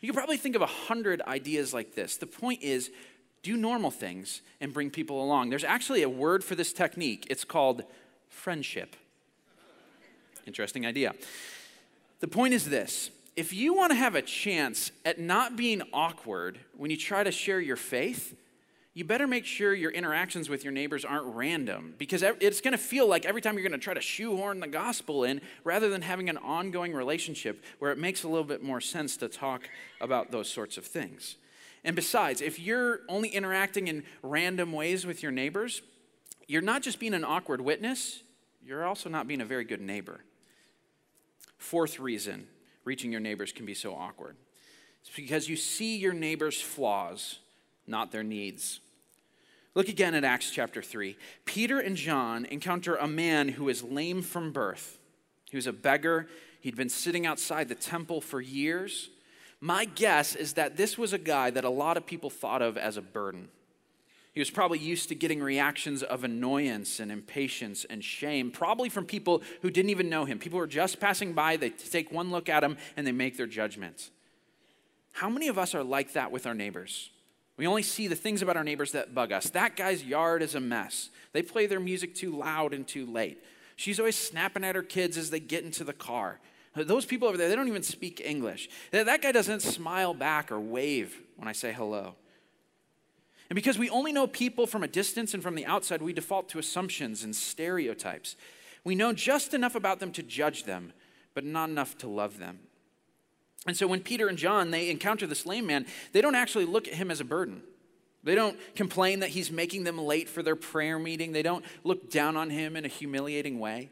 You 0.02 0.08
can 0.08 0.16
probably 0.16 0.38
think 0.38 0.56
of 0.56 0.62
a 0.62 0.68
hundred 0.68 1.22
ideas 1.22 1.74
like 1.74 1.96
this. 1.96 2.18
The 2.18 2.28
point 2.28 2.62
is, 2.62 2.92
do 3.42 3.58
normal 3.58 3.92
things 3.92 4.42
and 4.62 4.74
bring 4.74 4.90
people 4.90 5.24
along. 5.24 5.50
There's 5.50 5.64
actually 5.64 6.04
a 6.04 6.10
word 6.10 6.44
for 6.44 6.56
this 6.56 6.74
technique. 6.74 7.28
It's 7.30 7.44
called 7.44 7.84
friendship. 8.30 8.96
Interesting 10.46 10.86
idea. 10.86 11.14
The 12.20 12.28
point 12.28 12.54
is 12.54 12.70
this 12.70 13.12
if 13.36 13.54
you 13.54 13.74
want 13.76 13.92
to 13.92 13.96
have 13.96 14.16
a 14.16 14.22
chance 14.22 14.92
at 15.06 15.20
not 15.20 15.56
being 15.56 15.82
awkward 15.94 16.60
when 16.76 16.90
you 16.90 16.98
try 16.98 17.24
to 17.24 17.32
share 17.32 17.60
your 17.60 17.76
faith, 17.76 18.36
you 18.98 19.06
better 19.06 19.28
make 19.28 19.46
sure 19.46 19.76
your 19.76 19.92
interactions 19.92 20.50
with 20.50 20.64
your 20.64 20.74
neighbors 20.74 21.06
aren't 21.06 21.28
random 21.36 21.94
because 22.00 22.24
it's 22.24 22.62
going 22.62 22.72
to 22.72 22.80
feel 22.80 23.08
like 23.08 23.26
every 23.26 23.42
time 23.42 23.54
you're 23.54 23.62
going 23.62 23.80
to 23.80 23.84
try 23.84 23.94
to 23.94 24.02
shoehorn 24.02 24.60
the 24.60 24.68
gospel 24.68 25.24
in 25.24 25.40
rather 25.64 25.88
than 25.88 26.02
having 26.02 26.30
an 26.30 26.38
ongoing 26.38 26.92
relationship 26.92 27.64
where 27.78 27.92
it 27.92 28.00
makes 28.00 28.24
a 28.24 28.28
little 28.28 28.44
bit 28.44 28.64
more 28.64 28.82
sense 28.82 29.16
to 29.16 29.28
talk 29.28 29.70
about 30.02 30.32
those 30.32 30.50
sorts 30.50 30.78
of 30.78 30.86
things. 30.86 31.36
And 31.84 31.96
besides, 31.96 32.42
if 32.42 32.58
you're 32.58 33.02
only 33.08 33.30
interacting 33.30 33.88
in 33.88 34.04
random 34.24 34.74
ways 34.74 35.06
with 35.06 35.22
your 35.22 35.32
neighbors, 35.32 35.84
you're 36.48 36.64
not 36.64 36.82
just 36.82 37.00
being 37.00 37.14
an 37.14 37.24
awkward 37.24 37.62
witness, 37.62 38.24
you're 38.66 38.84
also 38.84 39.10
not 39.10 39.28
being 39.28 39.42
a 39.42 39.46
very 39.46 39.64
good 39.64 39.80
neighbor. 39.80 40.22
Fourth 41.60 42.00
reason 42.00 42.48
reaching 42.84 43.12
your 43.12 43.22
neighbors 43.22 43.52
can 43.52 43.68
be 43.68 43.76
so 43.76 43.94
awkward 43.94 44.38
it's 45.02 45.16
because 45.16 45.48
you 45.48 45.56
see 45.56 45.98
your 45.98 46.14
neighbor's 46.14 46.60
flaws, 46.60 47.38
not 47.86 48.12
their 48.12 48.24
needs. 48.24 48.80
Look 49.78 49.90
again 49.90 50.16
at 50.16 50.24
Acts 50.24 50.50
chapter 50.50 50.82
3. 50.82 51.16
Peter 51.46 51.80
and 51.80 51.96
John 51.96 52.46
encounter 52.46 52.96
a 52.96 53.08
man 53.08 53.48
who 53.48 53.70
is 53.70 53.84
lame 53.84 54.24
from 54.24 54.52
birth. 54.52 54.98
He 55.52 55.56
was 55.56 55.68
a 55.68 55.72
beggar. 55.72 56.26
He'd 56.62 56.76
been 56.76 56.90
sitting 56.90 57.28
outside 57.28 57.70
the 57.70 57.76
temple 57.76 58.20
for 58.20 58.42
years. 58.42 59.12
My 59.62 59.86
guess 59.86 60.36
is 60.36 60.54
that 60.54 60.78
this 60.78 60.98
was 60.98 61.14
a 61.14 61.20
guy 61.20 61.52
that 61.52 61.64
a 61.64 61.70
lot 61.70 61.96
of 61.96 62.08
people 62.08 62.32
thought 62.32 62.64
of 62.64 62.76
as 62.76 62.98
a 62.98 63.04
burden. 63.04 63.50
He 64.34 64.40
was 64.40 64.50
probably 64.50 64.80
used 64.80 65.10
to 65.10 65.16
getting 65.16 65.44
reactions 65.44 66.02
of 66.02 66.24
annoyance 66.24 67.00
and 67.00 67.12
impatience 67.12 67.86
and 67.88 68.04
shame, 68.04 68.50
probably 68.50 68.90
from 68.90 69.06
people 69.06 69.44
who 69.62 69.70
didn't 69.70 69.92
even 69.92 70.10
know 70.10 70.26
him. 70.26 70.40
People 70.40 70.58
were 70.58 70.66
just 70.66 71.00
passing 71.00 71.34
by, 71.34 71.56
they 71.56 71.70
take 71.70 72.12
one 72.12 72.32
look 72.32 72.50
at 72.50 72.64
him, 72.64 72.78
and 72.96 73.06
they 73.06 73.12
make 73.12 73.38
their 73.38 73.46
judgments. 73.46 74.10
How 75.14 75.30
many 75.30 75.50
of 75.50 75.60
us 75.60 75.76
are 75.76 75.84
like 75.84 76.14
that 76.14 76.32
with 76.32 76.48
our 76.48 76.56
neighbors? 76.56 77.12
We 77.58 77.68
only 77.68 77.82
see 77.82 78.08
the 78.08 78.16
things 78.16 78.42
about 78.42 78.56
our 78.56 78.64
neighbors 78.64 78.92
that 78.92 79.16
bug 79.16 79.32
us. 79.32 79.50
That 79.50 79.76
guy's 79.76 80.04
yard 80.04 80.44
is 80.44 80.56
a 80.56 80.60
mess. 80.60 81.10
They 81.34 81.42
play 81.42 81.66
their 81.66 81.80
music 81.80 82.14
too 82.14 82.38
loud 82.38 82.74
and 82.74 82.88
too 82.88 83.06
late. 83.06 83.44
She's 83.76 84.00
always 84.00 84.16
snapping 84.16 84.64
at 84.64 84.76
her 84.76 84.84
kids 84.84 85.18
as 85.18 85.32
they 85.32 85.40
get 85.40 85.64
into 85.64 85.84
the 85.84 85.94
car. 85.94 86.40
Those 86.76 87.06
people 87.06 87.28
over 87.28 87.38
there, 87.38 87.50
they 87.50 87.56
don't 87.56 87.68
even 87.68 87.82
speak 87.82 88.22
English. 88.24 88.70
That 88.92 89.22
guy 89.22 89.32
doesn't 89.32 89.62
smile 89.62 90.14
back 90.14 90.52
or 90.52 90.60
wave 90.60 91.20
when 91.36 91.48
I 91.48 91.52
say 91.52 91.74
hello. 91.74 92.16
And 93.50 93.56
because 93.56 93.80
we 93.80 93.90
only 93.90 94.12
know 94.12 94.28
people 94.28 94.68
from 94.68 94.84
a 94.84 94.88
distance 94.88 95.34
and 95.34 95.42
from 95.42 95.56
the 95.56 95.66
outside, 95.66 96.02
we 96.02 96.14
default 96.14 96.50
to 96.50 96.60
assumptions 96.60 97.24
and 97.24 97.36
stereotypes. 97.36 98.36
We 98.84 98.94
know 98.94 99.14
just 99.14 99.54
enough 99.54 99.74
about 99.74 100.00
them 100.00 100.12
to 100.12 100.22
judge 100.22 100.66
them, 100.66 100.94
but 101.34 101.44
not 101.44 101.70
enough 101.70 101.98
to 102.00 102.08
love 102.08 102.38
them. 102.38 102.60
And 103.68 103.76
so 103.76 103.86
when 103.86 104.02
Peter 104.02 104.28
and 104.28 104.38
John 104.38 104.72
they 104.72 104.90
encounter 104.90 105.28
this 105.28 105.46
lame 105.46 105.68
man, 105.68 105.86
they 106.14 106.22
don't 106.22 106.36
actually 106.36 106.66
look 106.66 106.88
at 106.88 106.96
him 106.96 107.12
as 107.12 107.20
a 107.20 107.26
burden. 107.26 107.62
They 108.24 108.36
don't 108.36 108.58
complain 108.76 109.20
that 109.20 109.30
he's 109.30 109.52
making 109.52 109.84
them 109.84 109.98
late 109.98 110.28
for 110.28 110.42
their 110.42 110.56
prayer 110.56 110.98
meeting. 110.98 111.32
They 111.32 111.44
don't 111.44 111.64
look 111.84 112.10
down 112.10 112.36
on 112.36 112.50
him 112.50 112.76
in 112.76 112.84
a 112.84 112.90
humiliating 112.90 113.60
way. 113.60 113.92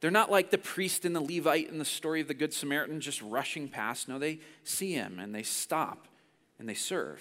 They're 0.00 0.10
not 0.10 0.30
like 0.30 0.50
the 0.50 0.58
priest 0.58 1.04
and 1.04 1.14
the 1.14 1.20
Levite 1.20 1.68
in 1.68 1.78
the 1.78 1.84
story 1.84 2.20
of 2.20 2.28
the 2.28 2.34
Good 2.34 2.54
Samaritan 2.54 3.00
just 3.00 3.20
rushing 3.22 3.68
past. 3.68 4.08
No, 4.08 4.18
they 4.18 4.40
see 4.64 4.92
him 4.92 5.18
and 5.18 5.34
they 5.34 5.42
stop 5.42 6.08
and 6.58 6.68
they 6.68 6.74
serve. 6.74 7.20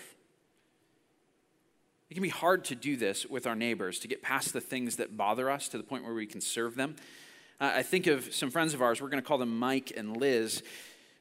It 2.10 2.14
can 2.16 2.24
be 2.24 2.30
hard 2.30 2.66
to 2.66 2.76
do 2.76 2.96
this 2.96 3.26
with 3.26 3.46
our 3.46 3.56
neighbors, 3.56 4.00
to 4.00 4.08
get 4.08 4.22
past 4.22 4.52
the 4.54 4.62
things 4.62 4.96
that 4.96 5.16
bother 5.16 5.50
us 5.50 5.68
to 5.70 5.78
the 5.78 5.84
point 5.84 6.04
where 6.04 6.14
we 6.14 6.26
can 6.26 6.42
serve 6.42 6.76
them. 6.76 6.96
Uh, 7.62 7.72
I 7.76 7.84
think 7.84 8.08
of 8.08 8.34
some 8.34 8.50
friends 8.50 8.74
of 8.74 8.82
ours, 8.82 9.02
we're 9.02 9.10
going 9.10 9.22
to 9.22 9.28
call 9.28 9.38
them 9.38 9.60
Mike 9.60 9.92
and 9.96 10.18
Liz. 10.18 10.64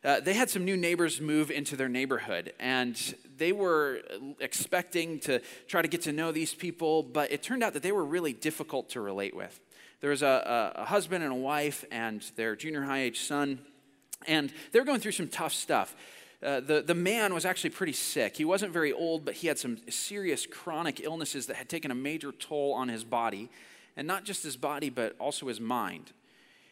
Uh, 0.05 0.21
they 0.21 0.35
had 0.35 0.49
some 0.49 0.65
new 0.65 0.77
neighbors 0.77 1.21
move 1.21 1.51
into 1.51 1.75
their 1.75 1.89
neighborhood, 1.89 2.53
and 2.61 3.17
they 3.37 3.51
were 3.51 4.01
expecting 4.39 5.19
to 5.19 5.41
try 5.67 5.83
to 5.83 5.89
get 5.89 6.03
to 6.03 6.13
know 6.13 6.31
these 6.31 6.55
people, 6.55 7.03
but 7.03 7.33
it 7.33 7.43
turned 7.43 7.65
out 7.65 7.73
that 7.73 7.83
they 7.83 7.91
were 7.93 8.05
really 8.05 8.33
difficult 8.33 8.89
to 8.91 9.01
relate 9.01 9.35
with. 9.35 9.59
There 10.01 10.11
was 10.11 10.23
a, 10.23 10.73
a, 10.77 10.83
a 10.83 10.85
husband 10.85 11.25
and 11.25 11.33
a 11.33 11.37
wife 11.37 11.85
and 11.91 12.23
their 12.37 12.55
junior 12.55 12.83
high 12.83 13.01
age 13.01 13.21
son, 13.21 13.59
and 14.27 14.53
they 14.71 14.79
were 14.79 14.87
going 14.87 15.01
through 15.01 15.13
some 15.13 15.29
tough 15.29 15.53
stuff. 15.53 15.97
Uh, 16.41 16.61
the, 16.61 16.81
the 16.81 16.95
man 16.95 17.35
was 17.35 17.45
actually 17.45 17.71
pretty 17.71 17.93
sick. 17.93 18.37
He 18.37 18.45
wasn't 18.45 18.73
very 18.73 18.93
old, 18.93 19.25
but 19.25 19.35
he 19.35 19.49
had 19.49 19.59
some 19.59 19.79
serious 19.91 20.47
chronic 20.47 21.01
illnesses 21.01 21.47
that 21.47 21.57
had 21.57 21.69
taken 21.69 21.91
a 21.91 21.97
major 21.97 22.31
toll 22.31 22.73
on 22.75 22.89
his 22.89 23.03
body. 23.03 23.51
And 23.97 24.07
not 24.07 24.23
just 24.23 24.45
his 24.45 24.57
body, 24.57 24.91
but 24.91 25.17
also 25.19 25.49
his 25.49 25.59
mind. 25.59 26.13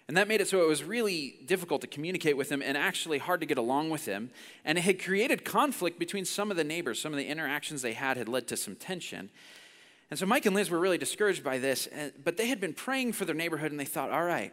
And 0.09 0.17
that 0.17 0.29
made 0.29 0.41
it 0.41 0.47
so 0.47 0.63
it 0.63 0.69
was 0.69 0.85
really 0.85 1.41
difficult 1.47 1.81
to 1.81 1.89
communicate 1.89 2.37
with 2.37 2.51
him 2.51 2.63
and 2.63 2.77
actually 2.77 3.19
hard 3.19 3.41
to 3.41 3.47
get 3.47 3.59
along 3.59 3.91
with 3.91 4.07
him. 4.07 4.31
And 4.65 4.79
it 4.79 4.83
had 4.83 5.03
created 5.03 5.45
conflict 5.45 5.99
between 5.99 6.25
some 6.25 6.51
of 6.51 6.57
the 6.57 6.63
neighbors. 6.63 7.01
Some 7.01 7.13
of 7.13 7.19
the 7.19 7.27
interactions 7.27 7.83
they 7.83 7.95
had 7.95 8.17
had 8.17 8.29
led 8.29 8.47
to 8.49 8.57
some 8.57 8.77
tension. 8.77 9.31
And 10.11 10.19
so 10.19 10.25
Mike 10.25 10.47
and 10.47 10.55
Liz 10.55 10.71
were 10.71 10.79
really 10.79 10.99
discouraged 10.99 11.43
by 11.43 11.59
this, 11.59 11.89
eh, 11.91 12.11
but 12.23 12.37
they 12.37 12.47
had 12.47 12.61
been 12.61 12.73
praying 12.73 13.15
for 13.15 13.25
their 13.25 13.35
neighborhood 13.35 13.73
and 13.73 13.81
they 13.81 13.85
thought, 13.85 14.13
all 14.13 14.23
right, 14.23 14.53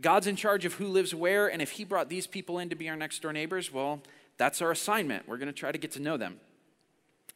God's 0.00 0.26
in 0.26 0.34
charge 0.34 0.64
of 0.64 0.74
who 0.74 0.88
lives 0.88 1.14
where, 1.14 1.46
and 1.46 1.62
if 1.62 1.72
He 1.72 1.84
brought 1.84 2.08
these 2.08 2.26
people 2.26 2.58
in 2.58 2.68
to 2.70 2.74
be 2.74 2.88
our 2.88 2.96
next 2.96 3.22
door 3.22 3.32
neighbors, 3.32 3.72
well, 3.72 4.00
that's 4.38 4.60
our 4.60 4.72
assignment. 4.72 5.28
We're 5.28 5.36
going 5.36 5.46
to 5.46 5.52
try 5.52 5.70
to 5.70 5.78
get 5.78 5.92
to 5.92 6.00
know 6.00 6.16
them. 6.16 6.40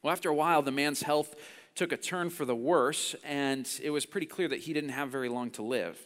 Well, 0.03 0.13
after 0.13 0.29
a 0.29 0.35
while, 0.35 0.63
the 0.63 0.73
man's 0.73 1.03
health 1.03 1.37
took 1.75 1.93
a 1.93 1.97
turn 1.97 2.31
for 2.31 2.45
the 2.45 2.57
worse, 2.57 3.15
and 3.25 3.69
it 3.83 3.91
was 3.91 4.07
pretty 4.07 4.27
clear 4.27 4.49
that 4.49 4.61
he 4.61 4.73
didn't 4.73 4.91
have 4.91 5.11
very 5.11 5.29
long 5.29 5.51
to 5.53 5.63
live. 5.63 5.99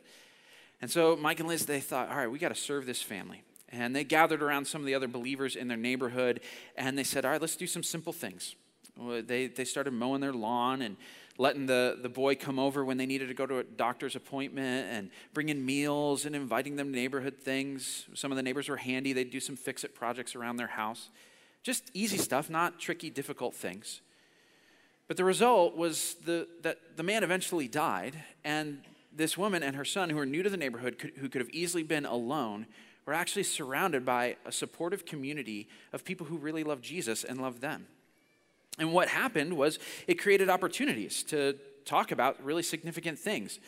And 0.81 0.91
so 0.91 1.17
Mike 1.17 1.41
and 1.41 1.49
Liz, 1.49 1.67
they 1.67 1.81
thought, 1.81 2.09
all 2.09 2.17
right, 2.17 2.31
we 2.31 2.39
got 2.39 2.51
to 2.51 2.55
serve 2.55 2.87
this 2.87 3.03
family. 3.03 3.43
And 3.71 3.95
they 3.95 4.05
gathered 4.05 4.43
around 4.43 4.67
some 4.67 4.81
of 4.81 4.87
the 4.87 4.95
other 4.95 5.09
believers 5.09 5.57
in 5.57 5.69
their 5.69 5.77
neighborhood, 5.77 6.41
and 6.77 6.97
they 6.97 7.05
said, 7.05 7.25
all 7.25 7.33
right, 7.33 7.41
let's 7.41 7.57
do 7.57 7.67
some 7.67 7.83
simple 7.83 8.13
things. 8.13 8.55
They, 8.97 9.47
they 9.47 9.65
started 9.65 9.93
mowing 9.93 10.21
their 10.21 10.33
lawn 10.33 10.83
and 10.83 10.97
letting 11.37 11.67
the, 11.67 11.99
the 12.03 12.09
boy 12.09 12.35
come 12.35 12.59
over 12.59 12.85
when 12.85 12.97
they 12.97 13.07
needed 13.07 13.29
to 13.29 13.35
go 13.35 13.47
to 13.47 13.59
a 13.59 13.63
doctor's 13.63 14.17
appointment 14.17 14.89
and 14.91 15.11
bringing 15.35 15.65
meals 15.65 16.25
and 16.25 16.35
inviting 16.35 16.75
them 16.75 16.93
to 16.93 16.99
neighborhood 16.99 17.37
things. 17.41 18.07
Some 18.15 18.33
of 18.33 18.37
the 18.37 18.43
neighbors 18.43 18.69
were 18.69 18.77
handy. 18.77 19.13
They'd 19.13 19.31
do 19.31 19.39
some 19.39 19.55
fix 19.55 19.85
it 19.85 19.95
projects 19.95 20.35
around 20.35 20.57
their 20.57 20.67
house. 20.67 21.11
Just 21.63 21.91
easy 21.95 22.19
stuff, 22.19 22.51
not 22.51 22.81
tricky, 22.81 23.09
difficult 23.11 23.55
things. 23.55 24.01
But 25.07 25.17
the 25.17 25.25
result 25.25 25.77
was 25.77 26.15
the, 26.25 26.49
that 26.63 26.97
the 26.97 27.03
man 27.03 27.23
eventually 27.23 27.69
died, 27.69 28.17
and 28.45 28.83
this 29.19 29.37
woman 29.37 29.63
and 29.63 29.77
her 29.77 29.85
son, 29.85 30.09
who 30.09 30.17
were 30.17 30.25
new 30.25 30.43
to 30.43 30.49
the 30.49 30.57
neighborhood, 30.57 30.99
could, 30.99 31.13
who 31.19 31.29
could 31.29 31.41
have 31.41 31.51
easily 31.51 31.83
been 31.83 32.07
alone, 32.07 32.67
were 33.05 33.13
actually 33.13 33.43
surrounded 33.43 34.05
by 34.05 34.37
a 34.47 34.53
supportive 34.53 35.05
community 35.05 35.69
of 35.93 36.05
people 36.05 36.27
who 36.27 36.37
really 36.37 36.65
loved 36.65 36.85
Jesus 36.85 37.25
and 37.25 37.41
loved 37.41 37.61
them. 37.61 37.87
And 38.79 38.93
what 38.93 39.09
happened 39.09 39.57
was 39.57 39.79
it 40.07 40.15
created 40.15 40.49
opportunities 40.49 41.23
to 41.25 41.57
talk 41.85 42.13
about 42.13 42.43
really 42.43 42.63
significant 42.63 43.19
things. 43.19 43.59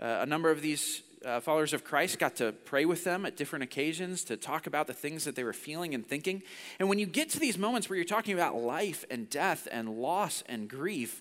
Uh, 0.00 0.18
a 0.20 0.26
number 0.26 0.50
of 0.50 0.62
these 0.62 1.02
uh, 1.24 1.40
followers 1.40 1.72
of 1.72 1.84
Christ 1.84 2.18
got 2.18 2.36
to 2.36 2.52
pray 2.52 2.84
with 2.84 3.04
them 3.04 3.26
at 3.26 3.36
different 3.36 3.62
occasions 3.62 4.24
to 4.24 4.36
talk 4.36 4.66
about 4.66 4.86
the 4.86 4.94
things 4.94 5.24
that 5.24 5.34
they 5.34 5.44
were 5.44 5.52
feeling 5.52 5.94
and 5.94 6.06
thinking. 6.06 6.42
And 6.78 6.88
when 6.88 6.98
you 6.98 7.06
get 7.06 7.30
to 7.30 7.40
these 7.40 7.58
moments 7.58 7.88
where 7.88 7.96
you're 7.96 8.04
talking 8.04 8.34
about 8.34 8.56
life 8.56 9.04
and 9.10 9.28
death 9.28 9.66
and 9.70 10.00
loss 10.00 10.42
and 10.46 10.68
grief, 10.68 11.20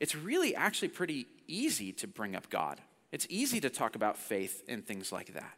it's 0.00 0.14
really 0.14 0.54
actually 0.54 0.88
pretty 0.88 1.26
easy 1.48 1.92
to 1.92 2.06
bring 2.06 2.36
up 2.36 2.50
God. 2.50 2.80
It's 3.12 3.26
easy 3.28 3.60
to 3.60 3.70
talk 3.70 3.94
about 3.94 4.16
faith 4.16 4.64
and 4.66 4.84
things 4.84 5.12
like 5.12 5.34
that. 5.34 5.54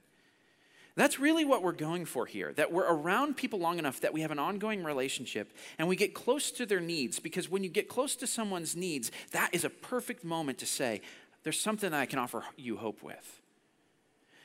That's 0.96 1.18
really 1.18 1.44
what 1.44 1.62
we're 1.62 1.72
going 1.72 2.04
for 2.04 2.24
here 2.24 2.52
that 2.52 2.72
we're 2.72 2.86
around 2.86 3.36
people 3.36 3.58
long 3.58 3.78
enough 3.78 4.00
that 4.00 4.12
we 4.12 4.20
have 4.20 4.30
an 4.30 4.38
ongoing 4.38 4.84
relationship 4.84 5.52
and 5.78 5.88
we 5.88 5.96
get 5.96 6.14
close 6.14 6.52
to 6.52 6.66
their 6.66 6.80
needs. 6.80 7.18
Because 7.18 7.50
when 7.50 7.64
you 7.64 7.70
get 7.70 7.88
close 7.88 8.14
to 8.16 8.26
someone's 8.26 8.76
needs, 8.76 9.10
that 9.32 9.50
is 9.52 9.64
a 9.64 9.70
perfect 9.70 10.24
moment 10.24 10.58
to 10.58 10.66
say, 10.66 11.00
There's 11.42 11.60
something 11.60 11.92
I 11.92 12.06
can 12.06 12.18
offer 12.18 12.44
you 12.56 12.76
hope 12.76 13.02
with. 13.02 13.40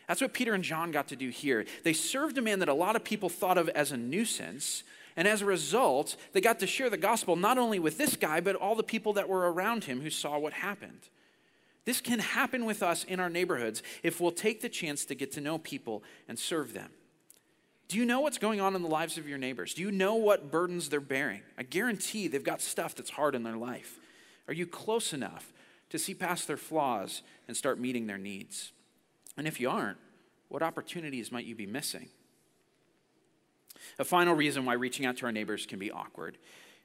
That's 0.08 0.22
what 0.22 0.34
Peter 0.34 0.56
and 0.56 0.64
John 0.64 0.90
got 0.90 1.08
to 1.10 1.16
do 1.16 1.30
here. 1.30 1.66
They 1.84 1.94
served 1.94 2.40
a 2.40 2.42
man 2.42 2.60
that 2.60 2.70
a 2.70 2.74
lot 2.74 2.96
of 2.96 3.04
people 3.04 3.30
thought 3.30 3.60
of 3.60 3.70
as 3.70 3.92
a 3.92 3.98
nuisance. 3.98 4.84
And 5.16 5.28
as 5.28 5.42
a 5.42 5.46
result, 5.46 6.16
they 6.34 6.42
got 6.42 6.60
to 6.60 6.68
share 6.68 6.90
the 6.90 6.98
gospel 6.98 7.36
not 7.36 7.58
only 7.58 7.78
with 7.78 7.98
this 7.98 8.16
guy, 8.16 8.40
but 8.40 8.56
all 8.56 8.74
the 8.74 8.84
people 8.84 9.14
that 9.14 9.30
were 9.30 9.52
around 9.52 9.84
him 9.84 10.02
who 10.02 10.10
saw 10.10 10.40
what 10.40 10.54
happened. 10.54 11.10
This 11.86 12.02
can 12.02 12.20
happen 12.20 12.66
with 12.66 12.84
us 12.84 13.04
in 13.04 13.20
our 13.20 13.30
neighborhoods 13.30 13.82
if 14.04 14.20
we'll 14.20 14.32
take 14.32 14.62
the 14.62 14.70
chance 14.70 15.06
to 15.06 15.16
get 15.16 15.32
to 15.34 15.42
know 15.42 15.58
people 15.58 16.04
and 16.28 16.38
serve 16.38 16.74
them. 16.74 16.92
Do 17.88 17.98
you 17.98 18.06
know 18.06 18.20
what's 18.20 18.38
going 18.38 18.62
on 18.62 18.76
in 18.76 18.84
the 18.84 18.88
lives 18.88 19.18
of 19.18 19.28
your 19.28 19.40
neighbors? 19.40 19.74
Do 19.74 19.82
you 19.82 19.92
know 19.92 20.16
what 20.16 20.52
burdens 20.52 20.90
they're 20.90 21.00
bearing? 21.00 21.42
I 21.58 21.64
guarantee 21.64 22.28
they've 22.28 22.44
got 22.44 22.62
stuff 22.62 22.94
that's 22.94 23.10
hard 23.10 23.34
in 23.34 23.42
their 23.42 23.58
life. 23.58 24.00
Are 24.48 24.54
you 24.54 24.68
close 24.68 25.12
enough 25.12 25.52
to 25.90 25.98
see 25.98 26.14
past 26.14 26.48
their 26.48 26.58
flaws 26.58 27.24
and 27.48 27.58
start 27.58 27.80
meeting 27.80 28.06
their 28.06 28.20
needs? 28.20 28.72
And 29.38 29.48
if 29.48 29.60
you 29.60 29.72
aren't, 29.72 29.98
what 30.50 30.62
opportunities 30.62 31.32
might 31.32 31.46
you 31.46 31.56
be 31.56 31.66
missing? 31.66 32.10
A 33.98 34.04
final 34.04 34.36
reason 34.36 34.66
why 34.66 34.74
reaching 34.74 35.08
out 35.08 35.18
to 35.18 35.26
our 35.26 35.32
neighbors 35.32 35.66
can 35.66 35.80
be 35.80 35.92
awkward 35.92 36.38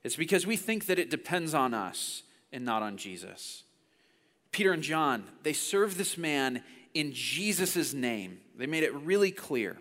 is 0.04 0.16
because 0.16 0.46
we 0.46 0.56
think 0.56 0.86
that 0.86 0.98
it 0.98 1.10
depends 1.10 1.52
on 1.52 1.74
us 1.74 2.22
and 2.52 2.64
not 2.64 2.82
on 2.82 2.96
Jesus. 2.96 3.63
Peter 4.54 4.72
and 4.72 4.84
John, 4.84 5.24
they 5.42 5.52
served 5.52 5.96
this 5.96 6.16
man 6.16 6.62
in 6.94 7.12
Jesus' 7.12 7.92
name. 7.92 8.38
They 8.56 8.66
made 8.66 8.84
it 8.84 8.94
really 8.94 9.32
clear. 9.32 9.76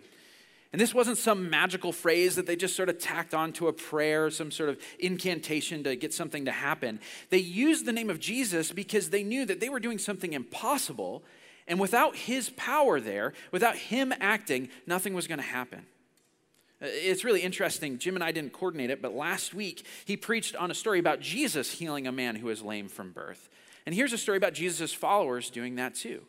And 0.72 0.80
this 0.80 0.92
wasn't 0.92 1.16
some 1.16 1.48
magical 1.48 1.92
phrase 1.92 2.34
that 2.34 2.48
they 2.48 2.56
just 2.56 2.74
sort 2.74 2.88
of 2.88 2.98
tacked 2.98 3.34
onto 3.34 3.68
a 3.68 3.72
prayer, 3.72 4.30
some 4.30 4.50
sort 4.50 4.68
of 4.68 4.80
incantation 4.98 5.84
to 5.84 5.94
get 5.94 6.12
something 6.12 6.46
to 6.46 6.50
happen. 6.50 6.98
They 7.30 7.38
used 7.38 7.86
the 7.86 7.92
name 7.92 8.10
of 8.10 8.18
Jesus 8.18 8.72
because 8.72 9.10
they 9.10 9.22
knew 9.22 9.46
that 9.46 9.60
they 9.60 9.68
were 9.68 9.78
doing 9.78 9.98
something 9.98 10.32
impossible. 10.32 11.22
And 11.68 11.78
without 11.78 12.16
his 12.16 12.50
power 12.50 12.98
there, 12.98 13.32
without 13.52 13.76
him 13.76 14.12
acting, 14.18 14.70
nothing 14.88 15.14
was 15.14 15.28
going 15.28 15.38
to 15.38 15.44
happen. 15.44 15.86
Uh, 16.82 16.86
it's 16.88 17.22
really 17.22 17.42
interesting. 17.42 17.98
Jim 17.98 18.16
and 18.16 18.24
I 18.24 18.32
didn't 18.32 18.52
coordinate 18.52 18.90
it, 18.90 19.00
but 19.00 19.14
last 19.14 19.54
week 19.54 19.86
he 20.04 20.16
preached 20.16 20.56
on 20.56 20.72
a 20.72 20.74
story 20.74 20.98
about 20.98 21.20
Jesus 21.20 21.70
healing 21.70 22.08
a 22.08 22.12
man 22.12 22.34
who 22.34 22.48
was 22.48 22.60
lame 22.60 22.88
from 22.88 23.12
birth. 23.12 23.48
And 23.86 23.94
here's 23.94 24.12
a 24.12 24.18
story 24.18 24.38
about 24.38 24.54
Jesus' 24.54 24.92
followers 24.92 25.50
doing 25.50 25.76
that 25.76 25.94
too. 25.94 26.22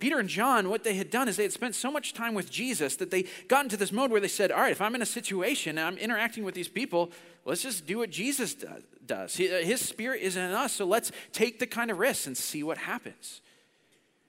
Peter 0.00 0.18
and 0.18 0.28
John, 0.28 0.70
what 0.70 0.82
they 0.82 0.94
had 0.94 1.10
done 1.10 1.28
is 1.28 1.36
they 1.36 1.42
had 1.42 1.52
spent 1.52 1.74
so 1.74 1.92
much 1.92 2.14
time 2.14 2.34
with 2.34 2.50
Jesus 2.50 2.96
that 2.96 3.10
they 3.10 3.26
got 3.48 3.64
into 3.64 3.76
this 3.76 3.92
mode 3.92 4.10
where 4.10 4.20
they 4.20 4.28
said, 4.28 4.50
All 4.50 4.60
right, 4.60 4.72
if 4.72 4.80
I'm 4.80 4.94
in 4.94 5.02
a 5.02 5.06
situation 5.06 5.76
and 5.76 5.86
I'm 5.86 5.98
interacting 5.98 6.42
with 6.42 6.54
these 6.54 6.68
people, 6.68 7.10
let's 7.44 7.62
just 7.62 7.86
do 7.86 7.98
what 7.98 8.10
Jesus 8.10 8.56
does. 9.04 9.38
Uh, 9.38 9.60
his 9.62 9.86
spirit 9.86 10.22
is 10.22 10.36
in 10.36 10.50
us, 10.50 10.72
so 10.72 10.86
let's 10.86 11.12
take 11.32 11.58
the 11.58 11.66
kind 11.66 11.90
of 11.90 11.98
risks 11.98 12.26
and 12.26 12.36
see 12.36 12.62
what 12.62 12.78
happens. 12.78 13.42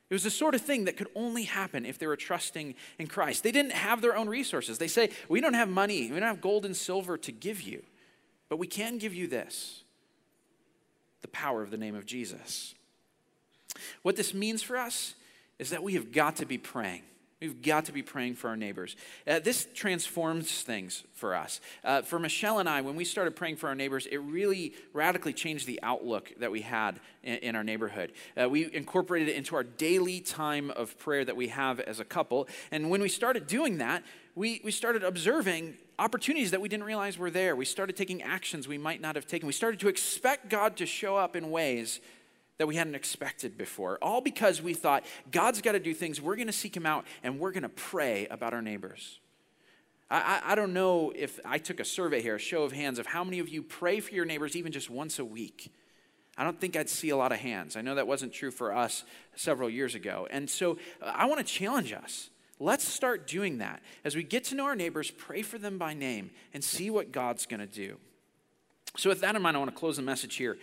It 0.09 0.13
was 0.13 0.23
the 0.23 0.29
sort 0.29 0.55
of 0.55 0.61
thing 0.61 0.85
that 0.85 0.97
could 0.97 1.07
only 1.15 1.43
happen 1.43 1.85
if 1.85 1.97
they 1.97 2.05
were 2.05 2.17
trusting 2.17 2.75
in 2.99 3.07
Christ. 3.07 3.43
They 3.43 3.53
didn't 3.53 3.71
have 3.71 4.01
their 4.01 4.17
own 4.17 4.27
resources. 4.27 4.77
They 4.77 4.89
say, 4.89 5.09
We 5.29 5.39
don't 5.39 5.53
have 5.53 5.69
money, 5.69 6.11
we 6.11 6.19
don't 6.19 6.27
have 6.27 6.41
gold 6.41 6.65
and 6.65 6.75
silver 6.75 7.17
to 7.19 7.31
give 7.31 7.61
you, 7.61 7.81
but 8.49 8.59
we 8.59 8.67
can 8.67 8.97
give 8.97 9.13
you 9.13 9.27
this 9.27 9.85
the 11.21 11.27
power 11.29 11.61
of 11.61 11.71
the 11.71 11.77
name 11.77 11.95
of 11.95 12.05
Jesus. 12.05 12.73
What 14.01 14.15
this 14.15 14.33
means 14.33 14.61
for 14.61 14.77
us 14.77 15.15
is 15.59 15.69
that 15.69 15.83
we 15.83 15.93
have 15.93 16.11
got 16.11 16.37
to 16.37 16.45
be 16.45 16.57
praying. 16.57 17.03
We've 17.41 17.59
got 17.59 17.85
to 17.85 17.91
be 17.91 18.03
praying 18.03 18.35
for 18.35 18.49
our 18.49 18.55
neighbors. 18.55 18.95
Uh, 19.27 19.39
this 19.39 19.67
transforms 19.73 20.61
things 20.61 21.03
for 21.11 21.33
us. 21.33 21.59
Uh, 21.83 22.03
for 22.03 22.19
Michelle 22.19 22.59
and 22.59 22.69
I, 22.69 22.81
when 22.81 22.95
we 22.95 23.03
started 23.03 23.35
praying 23.35 23.55
for 23.55 23.67
our 23.67 23.73
neighbors, 23.73 24.05
it 24.05 24.17
really 24.17 24.75
radically 24.93 25.33
changed 25.33 25.65
the 25.65 25.79
outlook 25.81 26.31
that 26.37 26.51
we 26.51 26.61
had 26.61 26.99
in, 27.23 27.37
in 27.37 27.55
our 27.55 27.63
neighborhood. 27.63 28.11
Uh, 28.39 28.47
we 28.47 28.71
incorporated 28.71 29.27
it 29.27 29.35
into 29.37 29.55
our 29.55 29.63
daily 29.63 30.19
time 30.19 30.69
of 30.69 30.95
prayer 30.99 31.25
that 31.25 31.35
we 31.35 31.47
have 31.47 31.79
as 31.79 31.99
a 31.99 32.05
couple. 32.05 32.47
And 32.69 32.91
when 32.91 33.01
we 33.01 33.09
started 33.09 33.47
doing 33.47 33.79
that, 33.79 34.03
we, 34.35 34.61
we 34.63 34.69
started 34.69 35.03
observing 35.03 35.77
opportunities 35.97 36.51
that 36.51 36.61
we 36.61 36.69
didn't 36.69 36.85
realize 36.85 37.17
were 37.17 37.31
there. 37.31 37.55
We 37.55 37.65
started 37.65 37.97
taking 37.97 38.21
actions 38.21 38.67
we 38.67 38.77
might 38.77 39.01
not 39.01 39.15
have 39.15 39.25
taken. 39.25 39.47
We 39.47 39.53
started 39.53 39.79
to 39.79 39.87
expect 39.87 40.49
God 40.49 40.77
to 40.77 40.85
show 40.85 41.17
up 41.17 41.35
in 41.35 41.49
ways 41.49 42.01
that 42.61 42.67
we 42.67 42.75
hadn't 42.75 42.95
expected 42.95 43.57
before, 43.57 43.97
all 44.01 44.21
because 44.21 44.61
we 44.61 44.73
thought 44.73 45.03
God's 45.31 45.61
got 45.61 45.71
to 45.71 45.79
do 45.79 45.93
things. 45.93 46.21
We're 46.21 46.35
going 46.35 46.47
to 46.47 46.53
seek 46.53 46.77
Him 46.77 46.85
out 46.85 47.05
and 47.23 47.39
we're 47.39 47.51
going 47.51 47.63
to 47.63 47.69
pray 47.69 48.27
about 48.29 48.53
our 48.53 48.61
neighbors. 48.61 49.19
I, 50.09 50.41
I, 50.45 50.51
I, 50.51 50.55
don't 50.55 50.73
know 50.73 51.11
if 51.15 51.39
I 51.43 51.57
took 51.57 51.79
a 51.79 51.85
survey 51.85 52.21
here, 52.21 52.35
a 52.35 52.39
show 52.39 52.63
of 52.63 52.71
hands, 52.71 52.99
of 52.99 53.07
how 53.07 53.23
many 53.23 53.39
of 53.39 53.49
you 53.49 53.63
pray 53.63 53.99
for 53.99 54.13
your 54.13 54.25
neighbors 54.25 54.55
even 54.55 54.71
just 54.71 54.89
once 54.89 55.19
a 55.19 55.25
week. 55.25 55.73
I 56.37 56.43
don't 56.43 56.59
think 56.59 56.77
I'd 56.77 56.89
see 56.89 57.09
a 57.09 57.17
lot 57.17 57.31
of 57.31 57.39
hands. 57.39 57.75
I 57.75 57.81
know 57.81 57.95
that 57.95 58.07
wasn't 58.07 58.31
true 58.31 58.51
for 58.51 58.73
us 58.73 59.03
several 59.35 59.69
years 59.69 59.95
ago. 59.95 60.27
And 60.31 60.49
so 60.49 60.77
uh, 61.01 61.11
I 61.13 61.25
want 61.25 61.39
to 61.39 61.45
challenge 61.45 61.91
us 61.91 62.29
Let's 62.61 62.87
start 62.87 63.25
doing 63.25 63.57
that. 63.57 63.81
As 64.05 64.15
we 64.15 64.21
get 64.21 64.43
to 64.45 64.55
know 64.55 64.65
our 64.65 64.75
neighbors, 64.75 65.09
pray 65.09 65.41
for 65.41 65.57
them 65.57 65.79
by 65.79 65.95
name 65.95 66.29
and 66.53 66.63
see 66.63 66.91
what 66.91 67.11
God's 67.11 67.47
going 67.47 67.59
to 67.59 67.65
do. 67.65 67.97
So, 68.97 69.09
with 69.09 69.21
that 69.21 69.35
in 69.35 69.41
mind, 69.41 69.57
I 69.57 69.59
want 69.59 69.71
to 69.71 69.77
close 69.77 69.95
the 69.95 70.03
message 70.03 70.35
here 70.35 70.59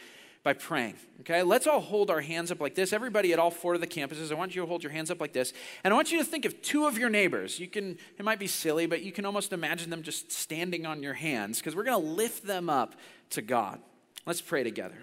by 0.49 0.55
praying. 0.55 0.95
Okay, 1.21 1.43
let's 1.43 1.67
all 1.67 1.79
hold 1.79 2.11
our 2.11 2.23
hands 2.23 2.51
up 2.51 2.59
like 2.59 2.75
this. 2.75 2.95
Everybody 2.95 3.35
at 3.35 3.39
all 3.39 3.51
four 3.51 3.75
of 3.75 3.83
the 3.83 3.87
campuses, 3.87 4.33
I 4.33 4.35
want 4.35 4.57
you 4.57 4.63
to 4.63 4.67
hold 4.67 4.83
your 4.83 4.91
hands 4.91 5.11
up 5.11 5.21
like 5.21 5.35
this. 5.35 5.53
And 5.85 5.93
I 5.93 5.95
want 5.95 6.11
you 6.11 6.17
to 6.17 6.25
think 6.25 6.47
of 6.47 6.63
two 6.63 6.87
of 6.87 6.97
your 6.97 7.11
neighbors. 7.11 7.61
You 7.61 7.69
can, 7.69 7.99
it 8.19 8.25
might 8.25 8.39
be 8.39 8.47
silly, 8.47 8.87
but 8.87 9.03
you 9.03 9.13
can 9.13 9.27
almost 9.27 9.53
imagine 9.53 9.91
them 9.91 10.03
just 10.03 10.33
standing 10.33 10.87
on 10.87 11.03
your 11.03 11.13
hands 11.13 11.59
because 11.59 11.77
we're 11.77 11.85
going 11.85 12.01
to 12.01 12.09
lift 12.13 12.47
them 12.47 12.71
up 12.71 12.95
to 13.29 13.43
God. 13.43 13.79
Let's 14.25 14.41
pray 14.41 14.63
together. 14.63 14.97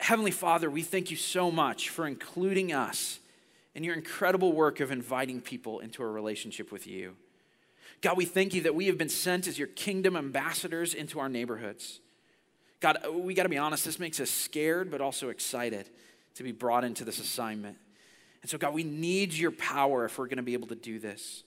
Heavenly 0.00 0.32
Father, 0.32 0.68
we 0.68 0.82
thank 0.82 1.12
you 1.12 1.16
so 1.16 1.52
much 1.52 1.90
for 1.90 2.08
including 2.08 2.72
us 2.72 3.20
in 3.76 3.84
your 3.84 3.94
incredible 3.94 4.52
work 4.52 4.80
of 4.80 4.90
inviting 4.90 5.40
people 5.40 5.78
into 5.78 6.02
a 6.02 6.08
relationship 6.08 6.72
with 6.72 6.88
you. 6.88 7.14
God, 8.00 8.16
we 8.16 8.24
thank 8.24 8.54
you 8.54 8.62
that 8.62 8.74
we 8.74 8.88
have 8.88 8.98
been 8.98 9.08
sent 9.08 9.46
as 9.46 9.56
your 9.56 9.68
kingdom 9.68 10.16
ambassadors 10.16 10.94
into 10.94 11.20
our 11.20 11.28
neighborhoods. 11.28 12.00
God, 12.80 12.98
we 13.10 13.34
got 13.34 13.44
to 13.44 13.48
be 13.48 13.58
honest, 13.58 13.84
this 13.84 13.98
makes 13.98 14.20
us 14.20 14.30
scared, 14.30 14.90
but 14.90 15.00
also 15.00 15.30
excited 15.30 15.88
to 16.34 16.42
be 16.42 16.52
brought 16.52 16.84
into 16.84 17.04
this 17.04 17.18
assignment. 17.18 17.76
And 18.42 18.50
so, 18.50 18.58
God, 18.58 18.74
we 18.74 18.84
need 18.84 19.32
your 19.32 19.52
power 19.52 20.04
if 20.04 20.18
we're 20.18 20.26
going 20.26 20.36
to 20.36 20.42
be 20.42 20.52
able 20.52 20.68
to 20.68 20.74
do 20.74 20.98
this. 20.98 21.44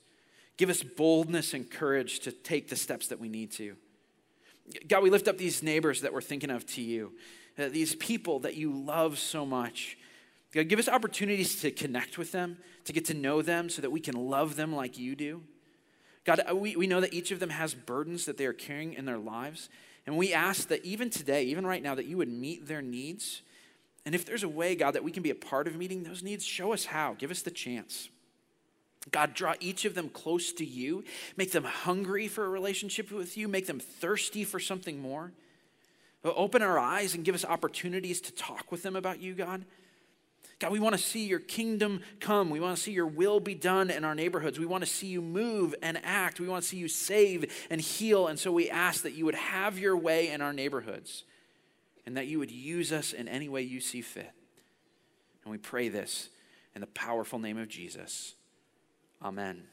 Give 0.58 0.70
us 0.70 0.82
boldness 0.82 1.54
and 1.54 1.70
courage 1.70 2.22
to 2.22 2.32
take 2.32 2.70
the 2.70 2.76
steps 2.76 3.08
that 3.10 3.20
we 3.20 3.30
need 3.30 3.52
to. 3.52 3.76
God, 4.88 5.04
we 5.04 5.10
lift 5.10 5.28
up 5.28 5.38
these 5.38 5.62
neighbors 5.62 6.02
that 6.02 6.12
we're 6.12 6.22
thinking 6.22 6.50
of 6.50 6.66
to 6.68 6.82
you, 6.82 7.14
uh, 7.58 7.70
these 7.70 7.96
people 7.96 8.40
that 8.40 8.56
you 8.56 8.72
love 8.72 9.20
so 9.20 9.46
much. 9.46 9.98
God, 10.54 10.68
give 10.68 10.80
us 10.80 10.90
opportunities 10.90 11.62
to 11.62 11.72
connect 11.72 12.18
with 12.18 12.32
them, 12.32 12.58
to 12.86 12.94
get 12.94 13.06
to 13.06 13.14
know 13.14 13.42
them 13.42 13.70
so 13.70 13.82
that 13.82 13.92
we 13.92 14.00
can 14.00 14.16
love 14.16 14.56
them 14.56 14.76
like 14.76 14.98
you 14.98 15.16
do. 15.16 15.44
God, 16.26 16.42
uh, 16.50 16.56
we, 16.56 16.76
we 16.76 16.88
know 16.88 17.00
that 17.00 17.14
each 17.14 17.32
of 17.32 17.40
them 17.40 17.52
has 17.52 17.74
burdens 17.74 18.26
that 18.26 18.38
they 18.38 18.46
are 18.46 18.54
carrying 18.54 18.94
in 18.94 19.06
their 19.06 19.18
lives. 19.18 19.70
And 20.08 20.18
we 20.18 20.34
ask 20.34 20.70
that 20.70 20.84
even 20.84 21.10
today, 21.10 21.44
even 21.44 21.68
right 21.68 21.84
now, 21.84 21.94
that 21.94 22.06
you 22.06 22.18
would 22.18 22.30
meet 22.30 22.68
their 22.68 22.82
needs. 22.82 23.44
And 24.06 24.16
if 24.16 24.26
there's 24.26 24.44
a 24.44 24.50
way, 24.50 24.74
God, 24.74 24.92
that 24.92 25.04
we 25.04 25.12
can 25.12 25.22
be 25.22 25.30
a 25.30 25.36
part 25.36 25.68
of 25.68 25.76
meeting 25.76 26.04
those 26.04 26.24
needs, 26.24 26.46
show 26.46 26.72
us 26.74 26.86
how. 26.86 27.14
Give 27.14 27.30
us 27.30 27.42
the 27.42 27.52
chance. 27.52 28.10
God, 29.12 29.34
draw 29.34 29.54
each 29.60 29.86
of 29.86 29.96
them 29.96 30.10
close 30.10 30.52
to 30.54 30.66
you. 30.66 31.04
Make 31.36 31.52
them 31.52 31.66
hungry 31.66 32.28
for 32.28 32.46
a 32.46 32.50
relationship 32.50 33.12
with 33.12 33.38
you. 33.38 33.48
Make 33.48 33.68
them 33.68 33.80
thirsty 33.80 34.44
for 34.44 34.60
something 34.60 35.00
more. 35.00 35.34
Open 36.24 36.62
our 36.62 36.80
eyes 36.80 37.14
and 37.14 37.24
give 37.24 37.36
us 37.36 37.46
opportunities 37.46 38.20
to 38.22 38.34
talk 38.34 38.72
with 38.72 38.84
them 38.84 38.96
about 38.96 39.22
you, 39.22 39.34
God. 39.34 39.66
God, 40.60 40.72
we 40.72 40.80
want 40.80 40.96
to 40.96 41.02
see 41.02 41.28
your 41.28 41.40
kingdom 41.40 42.02
come. 42.20 42.50
We 42.50 42.60
want 42.60 42.78
to 42.78 42.82
see 42.82 42.92
your 42.92 43.06
will 43.06 43.40
be 43.40 43.54
done 43.54 43.92
in 43.92 44.04
our 44.04 44.16
neighborhoods. 44.16 44.58
We 44.58 44.66
want 44.66 44.84
to 44.84 44.90
see 44.90 45.08
you 45.08 45.22
move 45.22 45.76
and 45.84 46.00
act. 46.04 46.40
We 46.40 46.48
want 46.48 46.64
to 46.64 46.68
see 46.68 46.78
you 46.78 46.88
save 46.88 47.54
and 47.70 47.80
heal. 47.80 48.28
And 48.28 48.40
so 48.40 48.52
we 48.52 48.70
ask 48.70 49.04
that 49.04 49.14
you 49.14 49.26
would 49.26 49.36
have 49.36 49.78
your 49.78 49.96
way 49.96 50.30
in 50.30 50.42
our 50.42 50.54
neighborhoods 50.54 51.26
and 52.08 52.18
that 52.18 52.26
you 52.26 52.40
would 52.40 52.50
use 52.50 52.92
us 52.92 53.14
in 53.14 53.28
any 53.28 53.50
way 53.50 53.62
you 53.62 53.80
see 53.80 54.02
fit. 54.02 54.32
And 55.44 55.52
we 55.52 55.60
pray 55.60 55.90
this 55.90 56.30
in 56.74 56.82
the 56.82 56.88
powerful 56.88 57.38
name 57.38 57.58
of 57.58 57.68
Jesus. 57.68 58.34
Amen. 59.22 59.64